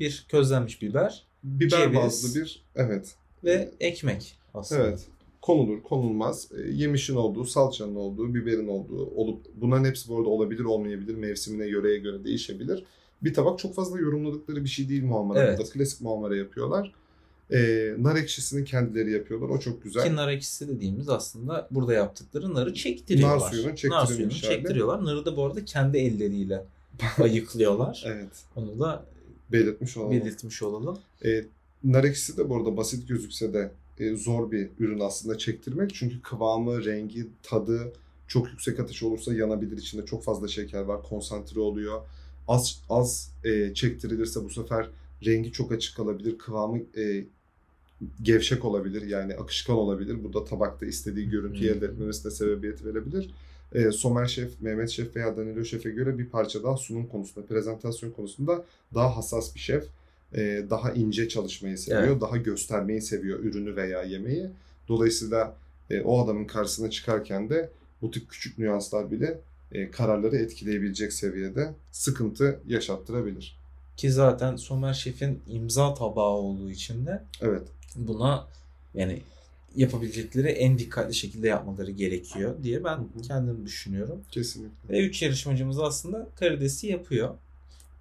Bir 0.00 0.26
közlenmiş 0.28 0.82
biber 0.82 1.24
Biber 1.44 1.78
Ceviz. 1.78 1.96
bazlı 1.96 2.40
bir 2.40 2.62
evet. 2.76 3.14
ve 3.44 3.70
ekmek 3.80 4.38
aslında. 4.54 4.82
Evet. 4.82 5.06
Konulur, 5.42 5.82
konulmaz. 5.82 6.48
E, 6.58 6.70
yemişin 6.70 7.16
olduğu, 7.16 7.44
salçanın 7.44 7.94
olduğu, 7.94 8.34
biberin 8.34 8.68
olduğu 8.68 9.06
olup 9.06 9.46
bunların 9.54 9.84
hepsi 9.84 10.08
bu 10.08 10.16
arada 10.18 10.28
olabilir, 10.28 10.64
olmayabilir. 10.64 11.14
Mevsimine, 11.14 11.66
yöreye 11.66 11.98
göre 11.98 12.24
değişebilir. 12.24 12.84
Bir 13.22 13.34
tabak 13.34 13.58
çok 13.58 13.74
fazla 13.74 13.98
yorumladıkları 13.98 14.64
bir 14.64 14.68
şey 14.68 14.88
değil 14.88 15.04
muhammara. 15.04 15.42
Evet. 15.42 15.70
Klasik 15.72 16.00
muhammara 16.00 16.36
yapıyorlar. 16.36 16.94
E, 17.52 17.92
nar 17.98 18.16
ekşisini 18.16 18.64
kendileri 18.64 19.12
yapıyorlar. 19.12 19.48
O 19.48 19.58
çok 19.60 19.82
güzel. 19.82 20.04
Ki 20.04 20.16
nar 20.16 20.28
ekşisi 20.28 20.68
dediğimiz 20.68 21.08
aslında 21.08 21.68
burada 21.70 21.92
yaptıkları 21.92 22.54
narı 22.54 22.74
çektiriyorlar. 22.74 23.38
Nar 23.38 23.50
suyunu 23.50 23.68
Nar 23.68 23.76
çektirilmiş 23.76 24.36
suyunu 24.36 24.54
çektiriyorlar. 24.56 25.04
Narı 25.04 25.24
da 25.24 25.36
bu 25.36 25.44
arada 25.44 25.64
kendi 25.64 25.98
elleriyle 25.98 26.64
ayıklıyorlar. 27.18 28.04
Evet. 28.06 28.44
Onu 28.56 28.80
da 28.80 29.04
Belirtmiş 29.52 29.96
olalım. 29.96 30.12
belirtmiş 30.12 30.62
olalım. 30.62 30.98
E, 31.24 31.44
nar 31.84 32.04
ekşisi 32.04 32.36
de 32.36 32.48
bu 32.48 32.56
arada 32.56 32.76
basit 32.76 33.08
gözükse 33.08 33.54
de 33.54 33.72
e, 33.98 34.16
zor 34.16 34.50
bir 34.50 34.68
ürün 34.78 35.00
aslında 35.00 35.38
çektirmek. 35.38 35.94
Çünkü 35.94 36.22
kıvamı, 36.22 36.84
rengi, 36.84 37.26
tadı 37.42 37.92
çok 38.28 38.48
yüksek 38.48 38.80
ateş 38.80 39.02
olursa 39.02 39.34
yanabilir. 39.34 39.78
İçinde 39.78 40.04
çok 40.06 40.24
fazla 40.24 40.48
şeker 40.48 40.82
var, 40.82 41.02
konsantre 41.02 41.60
oluyor. 41.60 42.00
Az 42.48 42.82
az 42.90 43.32
e, 43.44 43.74
çektirilirse 43.74 44.44
bu 44.44 44.50
sefer 44.50 44.86
rengi 45.26 45.52
çok 45.52 45.72
açık 45.72 45.96
kalabilir, 45.96 46.38
kıvamı 46.38 46.78
e, 46.78 47.24
gevşek 48.22 48.64
olabilir 48.64 49.02
yani 49.02 49.34
akışkan 49.34 49.76
olabilir. 49.76 50.24
Bu 50.24 50.32
da 50.32 50.44
tabakta 50.44 50.86
istediği 50.86 51.30
görüntüyü 51.30 51.70
Hmm. 51.70 51.78
elde 51.78 51.86
etmemesine 51.86 52.32
sebebiyet 52.32 52.84
verebilir. 52.84 53.30
E, 53.74 53.90
Somer 53.92 54.26
Şef, 54.26 54.60
Mehmet 54.60 54.90
Şef 54.90 55.16
veya 55.16 55.36
Danilo 55.36 55.64
Şef'e 55.64 55.90
göre 55.90 56.18
bir 56.18 56.26
parça 56.26 56.62
daha 56.62 56.76
sunum 56.76 57.06
konusunda, 57.06 57.46
prezentasyon 57.46 58.10
konusunda 58.10 58.64
daha 58.94 59.16
hassas 59.16 59.54
bir 59.54 59.60
şef. 59.60 59.84
E, 60.34 60.64
daha 60.70 60.92
ince 60.92 61.28
çalışmayı 61.28 61.78
seviyor, 61.78 62.02
Evet. 62.12 62.20
daha 62.20 62.36
göstermeyi 62.36 63.02
seviyor 63.02 63.38
ürünü 63.38 63.76
veya 63.76 64.02
yemeği. 64.02 64.46
Dolayısıyla 64.88 65.56
e, 65.90 66.00
o 66.00 66.24
adamın 66.24 66.44
karşısına 66.44 66.90
çıkarken 66.90 67.50
de 67.50 67.70
bu 68.02 68.10
tip 68.10 68.30
küçük 68.30 68.58
nüanslar 68.58 69.10
bile 69.10 69.38
e, 69.72 69.90
kararları 69.90 70.36
etkileyebilecek 70.36 71.12
seviyede 71.12 71.70
sıkıntı 71.92 72.60
yaşattırabilir. 72.68 73.59
Ki 74.00 74.10
zaten 74.12 74.56
Somer 74.56 74.92
Şef'in 74.94 75.42
imza 75.48 75.94
tabağı 75.94 76.30
olduğu 76.30 76.70
için 76.70 77.06
de 77.06 77.22
Evet, 77.40 77.62
buna 77.96 78.46
yani 78.94 79.22
yapabilecekleri 79.76 80.48
en 80.48 80.78
dikkatli 80.78 81.14
şekilde 81.14 81.48
yapmaları 81.48 81.90
gerekiyor 81.90 82.54
diye 82.62 82.84
ben 82.84 82.98
kendim 83.26 83.66
düşünüyorum. 83.66 84.20
kesinlikle. 84.30 84.88
Ve 84.88 85.06
3 85.06 85.22
yarışmacımız 85.22 85.78
aslında 85.78 86.26
karidesi 86.36 86.86
yapıyor. 86.86 87.34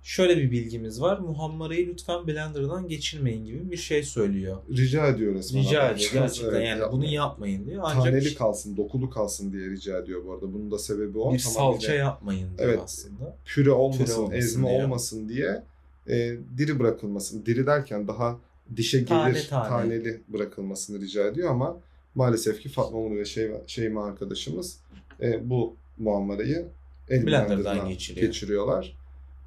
Şöyle 0.04 0.38
bir 0.38 0.52
bilgimiz 0.52 1.02
var. 1.02 1.20
Muhammarayı 1.20 1.88
lütfen 1.88 2.28
blenderdan 2.28 2.88
geçirmeyin 2.88 3.46
gibi 3.46 3.72
bir 3.72 3.78
şey 3.78 4.04
söylüyor. 4.04 4.58
Rica 4.78 5.08
ediyor 5.08 5.36
resmen. 5.36 5.64
Rica 5.64 5.82
adam. 5.84 5.96
ediyor 5.96 6.12
gerçekten 6.14 6.52
Evet, 6.56 6.68
yani 6.68 6.92
bunu 6.92 7.06
yapmayın 7.06 7.66
diyor. 7.66 7.82
Ancak 7.86 8.04
Taneli 8.04 8.36
kalsın, 8.36 8.78
dokulu 8.78 9.10
kalsın 9.10 9.54
diye 9.54 9.70
rica 9.70 9.98
ediyor 10.00 10.26
bu 10.26 10.34
arada. 10.34 10.54
Bunun 10.54 10.72
da 10.72 10.80
sebebi 10.80 11.18
o. 11.20 11.34
bir 11.34 11.40
Tamamıyla 11.40 11.80
salça 11.80 11.94
yapmayın 11.94 12.58
diyor 12.58 12.70
Evet. 12.70 12.80
aslında. 12.84 13.36
Püre 13.46 13.72
olmasın, 13.72 14.06
Püre 14.06 14.14
olmasın 14.14 14.38
ezme 14.38 14.68
diye. 14.70 14.84
olmasın 14.84 15.30
diye 15.30 15.64
e, 16.10 16.38
diri 16.58 16.80
bırakılmasın. 16.80 17.46
Diri 17.46 17.66
derken 17.66 18.08
daha 18.08 18.40
dişe 18.76 18.98
gelir 18.98 19.08
Tane 19.08 19.48
tane. 19.48 19.70
taneli 19.70 20.22
bırakılmasını 20.28 21.02
rica 21.02 21.28
ediyor 21.28 21.50
ama 21.50 21.78
maalesef 22.16 22.62
ki 22.62 22.70
Fatma 22.70 23.00
Nur 23.00 23.18
ve 23.18 23.26
Şeyma, 23.26 23.58
Şeyma 23.68 24.06
arkadaşımız 24.06 24.80
e, 25.22 25.50
bu 25.50 25.76
muammarayı 25.98 26.68
el 27.10 27.26
Blender'dan 27.28 27.58
blenderdan 27.58 27.90
geçiriyor. 27.90 28.28
geçiriyorlar. 28.28 28.98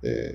E, 0.05 0.35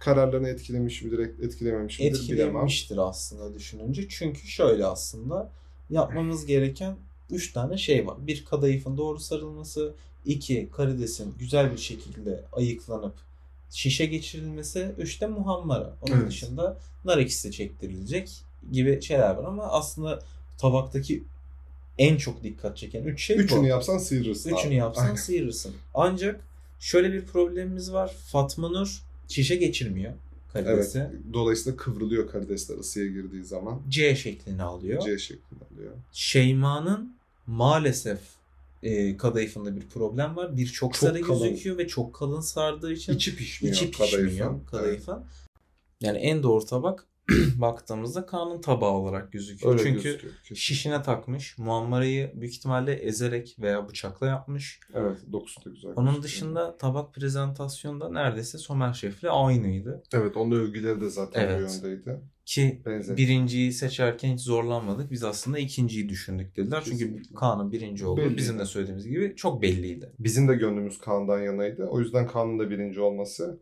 kararlarını 0.00 0.48
etkilemiş 0.48 1.02
midir, 1.02 1.18
etkilememiş 1.18 2.00
midir 2.00 2.28
bilemem. 2.28 2.46
Etkilemiştir 2.46 2.96
aslında 2.96 3.54
düşününce. 3.54 4.08
Çünkü 4.08 4.46
şöyle 4.46 4.86
aslında 4.86 5.50
yapmamız 5.90 6.46
gereken 6.46 6.96
3 7.30 7.52
tane 7.52 7.78
şey 7.78 8.06
var. 8.06 8.26
Bir 8.26 8.44
kadayıfın 8.44 8.96
doğru 8.96 9.18
sarılması, 9.18 9.94
iki 10.24 10.68
karidesin 10.72 11.34
güzel 11.38 11.72
bir 11.72 11.78
şekilde 11.78 12.44
ayıklanıp 12.52 13.14
şişe 13.76 14.06
geçirilmesi, 14.06 14.94
üç 14.98 15.20
de 15.20 15.26
muhammara. 15.26 15.96
Onun 16.02 16.16
Evet. 16.16 16.28
dışında 16.28 16.78
nar 17.04 17.18
ekşisi 17.18 17.52
çektirilecek 17.52 18.30
gibi 18.72 19.02
şeyler 19.02 19.34
var 19.34 19.44
ama 19.44 19.62
aslında 19.62 20.22
tabaktaki 20.58 21.24
en 21.98 22.16
çok 22.16 22.42
dikkat 22.42 22.76
çeken 22.76 23.04
3 23.04 23.24
şey 23.24 23.38
bu. 23.38 23.42
Üçünü 23.42 23.66
yapsan 23.66 23.98
sıyırırsın. 23.98 24.50
Üçünü 24.54 24.68
abi. 24.68 24.74
yapsan 24.74 25.02
Aynen. 25.04 25.14
sıyırırsın. 25.14 25.74
Ancak 25.94 26.40
şöyle 26.80 27.12
bir 27.12 27.24
problemimiz 27.24 27.92
var. 27.92 28.14
Fatma 28.32 28.68
Nur 28.68 29.02
şişe 29.28 29.56
geçirmiyor 29.56 30.12
karidesi. 30.52 30.98
Evet. 30.98 31.20
Dolayısıyla 31.32 31.76
kıvrılıyor 31.76 32.30
karidesler 32.30 32.78
ısıya 32.78 33.06
girdiği 33.06 33.44
zaman. 33.44 33.82
C 33.88 34.16
şeklini 34.16 34.62
alıyor. 34.62 35.02
C 35.02 35.18
şeklinde 35.18 35.64
alıyor. 35.74 35.92
Şeyma'nın 36.12 37.16
maalesef 37.46 38.18
e, 38.82 39.16
kadayıfında 39.16 39.76
bir 39.76 39.88
problem 39.88 40.36
var. 40.36 40.56
Bir 40.56 40.66
çok, 40.66 40.74
Çok 40.94 40.96
sarı 40.96 41.20
kalın. 41.20 41.42
gözüküyor 41.48 41.78
ve 41.78 41.88
çok 41.88 42.14
kalın 42.14 42.40
sardığı 42.40 42.92
için 42.92 43.12
İçi 43.12 43.36
pişmiyor 43.36 43.76
içi 43.76 43.90
pişmiyor 43.90 44.10
kadayıfın. 44.10 44.64
kadayıfın. 44.66 45.24
Yani 46.00 46.18
en 46.18 46.42
doğru 46.42 46.64
tabak 46.64 47.06
baktığımızda 47.56 48.26
Kaan'ın 48.26 48.60
tabağı 48.60 48.90
olarak 48.90 49.32
gözüküyor. 49.32 49.72
Öyle 49.72 49.82
Çünkü 49.82 50.02
gözüküyor, 50.02 50.34
şişine 50.54 51.02
takmış. 51.02 51.58
Muammarayı 51.58 52.32
büyük 52.34 52.54
ihtimalle 52.54 52.92
ezerek 52.94 53.56
veya 53.60 53.88
bıçakla 53.88 54.26
yapmış. 54.26 54.80
Evet 54.94 55.18
dokusu 55.32 55.64
da 55.64 55.70
güzel. 55.70 55.92
Onun 55.96 56.22
dışında 56.22 56.76
tabak 56.78 57.14
prezentasyonda 57.14 58.08
neredeyse 58.08 58.58
Somer 58.58 58.92
Şef'le 58.92 59.24
aynıydı. 59.30 60.02
Evet 60.12 60.36
onun 60.36 60.50
övgüleri 60.50 61.00
de 61.00 61.10
zaten 61.10 61.40
Evet. 61.48 61.70
bu 61.82 61.86
yöndeydi. 61.86 62.20
Ki 62.44 62.82
Benzer. 62.86 63.16
birinciyi 63.16 63.72
seçerken 63.72 64.32
hiç 64.32 64.40
zorlanmadık. 64.40 65.10
Biz 65.10 65.24
aslında 65.24 65.58
ikinciyi 65.58 66.08
düşündük 66.08 66.56
dediler. 66.56 66.82
Çünkü 66.84 66.98
Kesinlikle. 66.98 67.34
Kaan'ın 67.34 67.72
birinci 67.72 68.06
olduğu 68.06 68.20
Belliydi. 68.20 68.36
bizim 68.36 68.58
de 68.58 68.64
söylediğimiz 68.64 69.06
gibi 69.08 69.32
çok 69.36 69.62
belliydi. 69.62 70.12
Bizim 70.18 70.48
de 70.48 70.54
gönlümüz 70.54 70.98
Kaan'dan 70.98 71.38
yanaydı. 71.42 71.86
O 71.86 72.00
yüzden 72.00 72.26
Kaan'ın 72.26 72.58
da 72.58 72.70
birinci 72.70 73.00
olması 73.00 73.58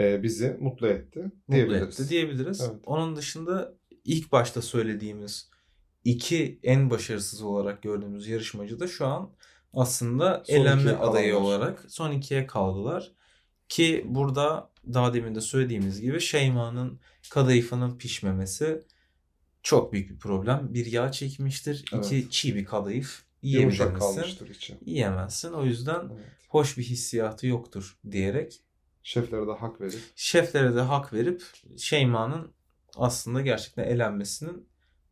e, 0.00 0.22
bizi 0.22 0.56
mutlu 0.60 0.86
etti 0.86 1.18
Mutlu 1.18 1.32
diyebiliriz. 1.54 2.00
etti 2.00 2.08
diyebiliriz. 2.10 2.60
Evet. 2.60 2.80
Onun 2.84 3.16
dışında 3.16 3.74
ilk 4.04 4.32
başta 4.32 4.62
söylediğimiz 4.62 5.50
iki 6.04 6.60
en 6.62 6.90
başarısız 6.90 7.42
olarak 7.42 7.82
gördüğümüz 7.82 8.28
yarışmacı 8.28 8.80
da 8.80 8.88
şu 8.88 9.06
an 9.06 9.30
aslında 9.72 10.42
Son 10.46 10.54
elenme 10.54 10.90
adayı 10.92 11.32
kalanlar. 11.32 11.46
olarak 11.46 11.84
son 11.88 12.12
ikiye 12.12 12.46
kaldılar. 12.46 13.12
Ki 13.68 14.04
burada 14.08 14.70
daha 14.92 15.14
demin 15.14 15.34
de 15.34 15.40
söylediğimiz 15.40 16.00
gibi 16.00 16.20
Şeyma'nın 16.20 17.00
kadayıfının 17.30 17.98
pişmemesi 17.98 18.82
çok 19.62 19.92
büyük 19.92 20.10
bir 20.10 20.18
problem. 20.18 20.74
Bir 20.74 20.86
yağ 20.86 21.12
çekmiştir. 21.12 21.84
Evet. 21.92 22.06
İki 22.12 22.30
çiğ 22.30 22.54
bir 22.56 22.64
kadayıf 22.64 23.22
içi. 24.50 24.78
Yiyemezsin. 24.86 25.52
O 25.52 25.64
yüzden 25.64 26.00
Evet. 26.14 26.24
hoş 26.48 26.78
bir 26.78 26.82
hissiyatı 26.82 27.46
yoktur 27.46 27.98
diyerek 28.10 28.60
Şeflere 29.08 29.46
de 29.46 29.52
hak 29.52 29.80
verip 29.80 30.00
şeflere 30.16 30.74
de 30.76 30.80
hak 30.80 31.12
verip 31.12 31.42
Şeyma'nın 31.78 32.52
aslında 32.96 33.40
gerçekten 33.40 33.84
elenmesinin 33.84 34.68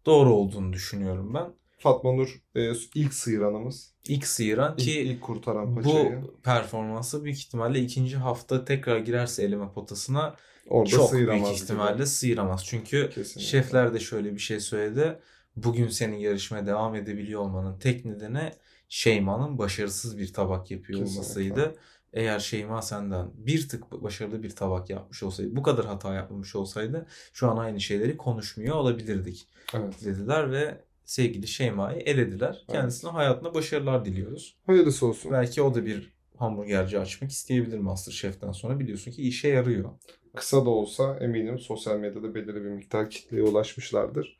doğru 0.07 0.33
olduğunu 0.35 0.73
düşünüyorum 0.73 1.35
ben. 1.35 1.53
Fatma 1.79 2.13
Nur 2.13 2.43
e, 2.55 2.73
ilk 2.95 3.15
sıyıranımız. 3.15 3.95
İlk 4.09 4.27
sıyıran 4.27 4.75
İlk, 4.79 4.85
ki 4.85 5.01
ilk 5.01 5.23
kurtaran 5.23 5.75
paçayı. 5.75 6.23
bu 6.23 6.41
performansı 6.43 7.25
büyük 7.25 7.39
ihtimalle 7.39 7.81
ikinci 7.81 8.17
hafta 8.17 8.65
tekrar 8.65 8.99
girerse 8.99 9.43
eleme 9.43 9.73
potasına 9.73 10.37
Orada 10.69 10.91
çok 10.91 11.11
sıyıramaz 11.11 11.43
büyük 11.45 11.57
gibi. 11.57 11.65
ihtimalle 11.65 12.07
sıyıramaz. 12.07 12.65
Çünkü 12.67 13.11
Kesinlikle. 13.15 13.51
şefler 13.51 13.95
de 13.95 14.01
şöyle 14.01 14.35
bir 14.35 14.39
şey 14.41 14.61
söyledi. 14.61 15.19
Bugün 15.57 15.89
senin 15.89 16.17
yarışmaya 16.17 16.67
devam 16.67 16.95
edebiliyor 16.95 17.41
olmanın 17.41 17.79
tek 17.79 18.05
nedeni 18.05 18.53
Şeyma'nın 18.89 19.59
başarısız 19.59 20.19
bir 20.19 20.33
tabak 20.33 20.71
yapıyor 20.71 20.99
Kesinlikle. 20.99 21.21
olmasıydı. 21.21 21.77
Eğer 22.17 22.39
Şeyma 22.39 22.83
senden 22.83 23.31
bir 23.35 23.69
tık 23.69 23.93
başarılı 23.93 24.43
bir 24.43 24.51
tabak 24.51 24.91
yapmış 24.91 25.23
olsaydı, 25.23 25.57
bu 25.57 25.63
kadar 25.63 25.87
hata 25.87 26.15
yapmamış 26.15 26.57
olsaydı 26.57 27.07
şu 27.33 27.51
an 27.51 27.57
aynı 27.57 27.81
şeyleri 27.81 28.17
konuşmuyor 28.17 28.77
olabilirdik 28.77 29.49
Evet. 29.75 30.05
dediler 30.05 30.53
ve 30.53 30.81
sevgili 31.05 31.47
Şeyma'yı 31.47 31.99
elediler. 31.99 32.65
Kendisine 32.69 33.11
hayatına 33.11 33.55
başarılar 33.55 34.05
diliyoruz. 34.05 34.57
Hayırlısı 34.67 35.07
olsun. 35.07 35.33
Belki 35.33 35.63
o 35.63 35.75
da 35.75 35.87
bir 35.87 36.13
hamburgerci 36.37 36.99
açmak 36.99 37.31
isteyebilir 37.31 37.79
Masterchef'ten 37.79 38.53
sonra. 38.53 38.79
Biliyorsun 38.79 39.11
ki 39.11 39.23
işe 39.23 39.49
yarıyor. 39.49 39.91
Kısa 40.37 40.67
da 40.67 40.71
olsa 40.71 41.17
eminim 41.21 41.59
sosyal 41.59 41.99
medyada 41.99 42.35
belirli 42.35 42.65
bir 42.65 42.71
miktar 42.71 43.11
kitleye 43.11 43.43
ulaşmışlardır. 43.43 44.39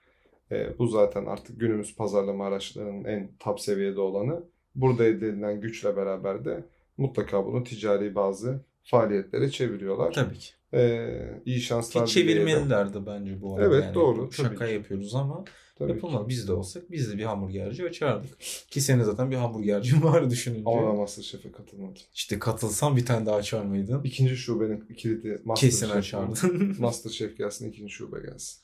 E, 0.53 0.79
bu 0.79 0.87
zaten 0.87 1.27
artık 1.27 1.61
günümüz 1.61 1.97
pazarlama 1.97 2.47
araçlarının 2.47 3.05
en 3.05 3.31
top 3.41 3.61
seviyede 3.61 4.01
olanı. 4.01 4.43
Burada 4.75 5.05
elde 5.05 5.29
edilen 5.29 5.61
güçle 5.61 5.97
beraber 5.97 6.45
de 6.45 6.65
mutlaka 6.97 7.47
bunu 7.47 7.65
ticari 7.65 8.15
bazı 8.15 8.65
faaliyetlere 8.85 9.51
çeviriyorlar. 9.51 10.13
Tabii 10.13 10.39
ki. 10.39 10.51
Ee, 10.75 11.43
iyi 11.45 11.61
şanslar 11.61 12.07
Ki 12.07 12.13
çevirmelilerdi 12.13 13.07
bence 13.07 13.41
bu 13.41 13.55
arada. 13.57 13.67
Evet, 13.67 13.85
yani. 13.85 13.95
doğru, 13.95 14.33
Şaka 14.33 14.55
tabii 14.55 14.69
ki. 14.69 14.75
yapıyoruz 14.75 15.15
ama 15.15 15.45
Tabii 15.79 15.93
yapılmaz. 15.93 16.23
ki. 16.23 16.29
Biz 16.29 16.49
de 16.49 16.53
olsak 16.53 16.91
biz 16.91 17.13
de 17.13 17.19
bir 17.19 17.25
hamburgerci 17.25 17.85
açardık. 17.85 18.41
Ki 18.71 18.81
senin 18.81 19.03
zaten 19.03 19.31
bir 19.31 19.37
hamburgercin 19.37 20.03
var 20.03 20.31
düşününce. 20.31 20.63
Ama 20.71 20.89
ben 20.91 20.97
Masterchef'e 20.97 21.53
katılmadım. 21.53 22.03
İşte 22.15 22.39
katılsan 22.39 22.97
bir 22.97 23.07
tane 23.07 23.27
daha 23.27 23.37
açar 23.37 23.63
mıydın? 23.65 24.03
İkinci 24.05 24.37
şubenin 24.37 24.81
kilidi 24.97 25.43
Kesin 25.57 25.89
Masterchef. 25.89 25.97
açardın. 25.97 26.77
Masterchef 26.79 27.39
gelsin, 27.39 27.69
ikinci 27.71 27.93
şube 27.93 28.21
gelsin. 28.21 28.59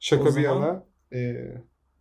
Şaka 0.00 0.22
O 0.30 0.36
bir 0.36 0.40
yana. 0.40 0.84
e, 1.12 1.36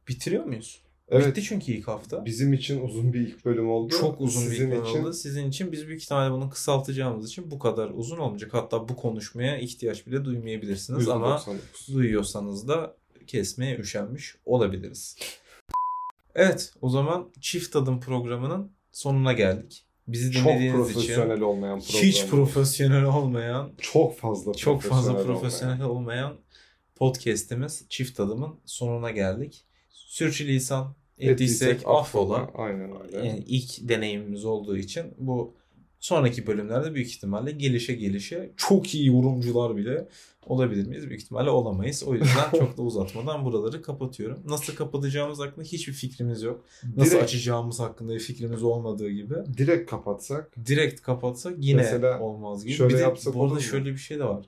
Bitiriyor 0.07 0.43
muyuz? 0.45 0.81
Evet, 1.09 1.27
Bitti 1.27 1.43
çünkü 1.43 1.71
ilk 1.71 1.87
hafta. 1.87 2.25
bizim 2.25 2.53
için 2.53 2.81
uzun 2.81 3.13
bir 3.13 3.19
ilk 3.19 3.45
bölüm 3.45 3.69
oldu. 3.69 3.95
Çok 3.99 4.21
uzun 4.21 4.41
Sizin 4.41 4.67
bir 4.67 4.71
bölüm 4.71 4.85
için 4.85 5.03
oldu. 5.03 5.13
Sizin 5.13 5.49
için 5.49 5.71
biz 5.71 5.87
büyük 5.87 6.01
ihtimalle 6.01 6.31
bunu 6.31 6.49
kısaltacağımız 6.49 7.29
için 7.29 7.51
bu 7.51 7.59
kadar 7.59 7.89
uzun 7.89 8.17
olmayacak. 8.17 8.53
Hatta 8.53 8.89
bu 8.89 8.95
konuşmaya 8.95 9.57
ihtiyaç 9.57 10.07
bile 10.07 10.25
duymayabilirsiniz 10.25 11.09
ama 11.09 11.43
%99. 11.87 11.93
duyuyorsanız 11.93 12.67
da 12.67 12.95
kesmeye 13.27 13.77
üşenmiş 13.77 14.35
olabiliriz. 14.45 15.15
Evet 16.35 16.73
o 16.81 16.89
zaman 16.89 17.29
çift 17.41 17.73
tadım 17.73 17.99
programının 17.99 18.71
sonuna 18.91 19.33
geldik. 19.33 19.83
Bizi 20.07 20.31
çok 20.31 20.45
dinlediğiniz 20.45 20.89
için 20.89 20.93
profesyonel 20.93 21.41
olmayan 21.41 21.79
program. 21.79 22.03
hiç 22.03 22.25
profesyonel 22.25 23.03
olmayan, 23.03 23.71
çok 23.77 24.17
fazla 24.17 24.53
çok 24.53 24.81
fazla 24.81 25.11
olmayan. 25.11 25.27
profesyonel 25.27 25.81
olmayan 25.81 26.33
podcast'imiz 26.95 27.85
çift 27.89 28.17
tadımın 28.17 28.55
sonuna 28.65 29.11
geldik. 29.11 29.65
Sürçülisan 30.07 30.95
ettiysek 31.19 31.81
affola. 31.85 32.51
Aynen 32.55 32.91
öyle. 33.03 33.27
Yani 33.27 33.43
ilk 33.47 33.89
deneyimimiz 33.89 34.45
olduğu 34.45 34.77
için 34.77 35.03
bu 35.17 35.53
sonraki 35.99 36.47
bölümlerde 36.47 36.95
büyük 36.95 37.07
ihtimalle 37.09 37.51
gelişe 37.51 37.93
gelişe 37.93 38.51
çok 38.57 38.95
iyi 38.95 39.07
yorumcular 39.07 39.77
bile 39.77 40.07
olabilir 40.45 40.87
miyiz? 40.87 41.09
Büyük 41.09 41.21
ihtimalle 41.21 41.49
olamayız. 41.49 42.03
O 42.03 42.13
yüzden 42.13 42.51
çok 42.59 42.77
da 42.77 42.81
uzatmadan 42.89 43.45
buraları 43.45 43.81
kapatıyorum. 43.81 44.39
Nasıl 44.45 44.75
kapatacağımız 44.75 45.39
hakkında 45.39 45.65
hiçbir 45.65 45.93
fikrimiz 45.93 46.41
yok. 46.41 46.65
Nasıl 46.97 47.11
direkt, 47.11 47.23
açacağımız 47.23 47.79
hakkında 47.79 48.13
bir 48.13 48.19
fikrimiz 48.19 48.63
olmadığı 48.63 49.09
gibi. 49.09 49.35
direkt 49.57 49.89
kapatsak 49.89 50.55
Direkt 50.65 51.01
kapatsak 51.01 51.53
yine 51.57 51.77
Mesela 51.81 52.19
olmaz 52.19 52.63
gibi. 52.63 52.73
şöyle 52.73 52.93
bir 52.93 52.99
de 52.99 53.33
bu 53.33 53.45
arada 53.45 53.59
şöyle 53.59 53.91
bir 53.91 53.97
şey 53.97 54.19
de 54.19 54.23
var. 54.23 54.45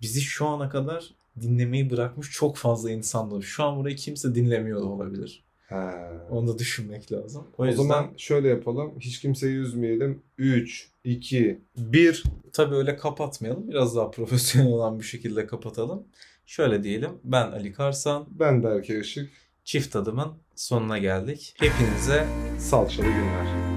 Bizi 0.00 0.20
şu 0.20 0.46
ana 0.46 0.68
kadar 0.68 1.14
dinlemeyi 1.40 1.90
bırakmış 1.90 2.30
çok 2.30 2.56
fazla 2.56 2.90
insan 2.90 3.32
var. 3.32 3.42
Şu 3.42 3.64
an 3.64 3.76
burayı 3.80 3.96
kimse 3.96 4.34
dinlemiyor 4.34 4.80
olabilir. 4.82 5.44
He. 5.68 5.90
Onu 6.30 6.48
da 6.48 6.58
düşünmek 6.58 7.12
lazım. 7.12 7.46
O, 7.58 7.62
O, 7.62 7.66
yüzden 7.66 7.82
zaman 7.82 8.10
şöyle 8.16 8.48
yapalım. 8.48 8.92
Hiç 9.00 9.20
kimseyi 9.20 9.56
üzmeyelim. 9.56 10.22
3, 10.38 10.90
2, 11.04 11.60
1. 11.76 12.22
Tabii 12.52 12.74
öyle 12.74 12.96
kapatmayalım. 12.96 13.68
Biraz 13.68 13.96
daha 13.96 14.10
profesyonel 14.10 14.72
olan 14.72 14.98
bir 14.98 15.04
şekilde 15.04 15.46
kapatalım. 15.46 16.04
Şöyle 16.46 16.82
diyelim. 16.82 17.10
Ben 17.24 17.52
Ali 17.52 17.72
Karsan. 17.72 18.26
Ben 18.30 18.62
Berke 18.62 19.00
Işık. 19.00 19.30
Çift 19.64 19.96
adımın 19.96 20.32
sonuna 20.56 20.98
geldik. 20.98 21.54
Hepinize 21.58 22.26
Salçalı 22.58 23.06
günler. 23.06 23.71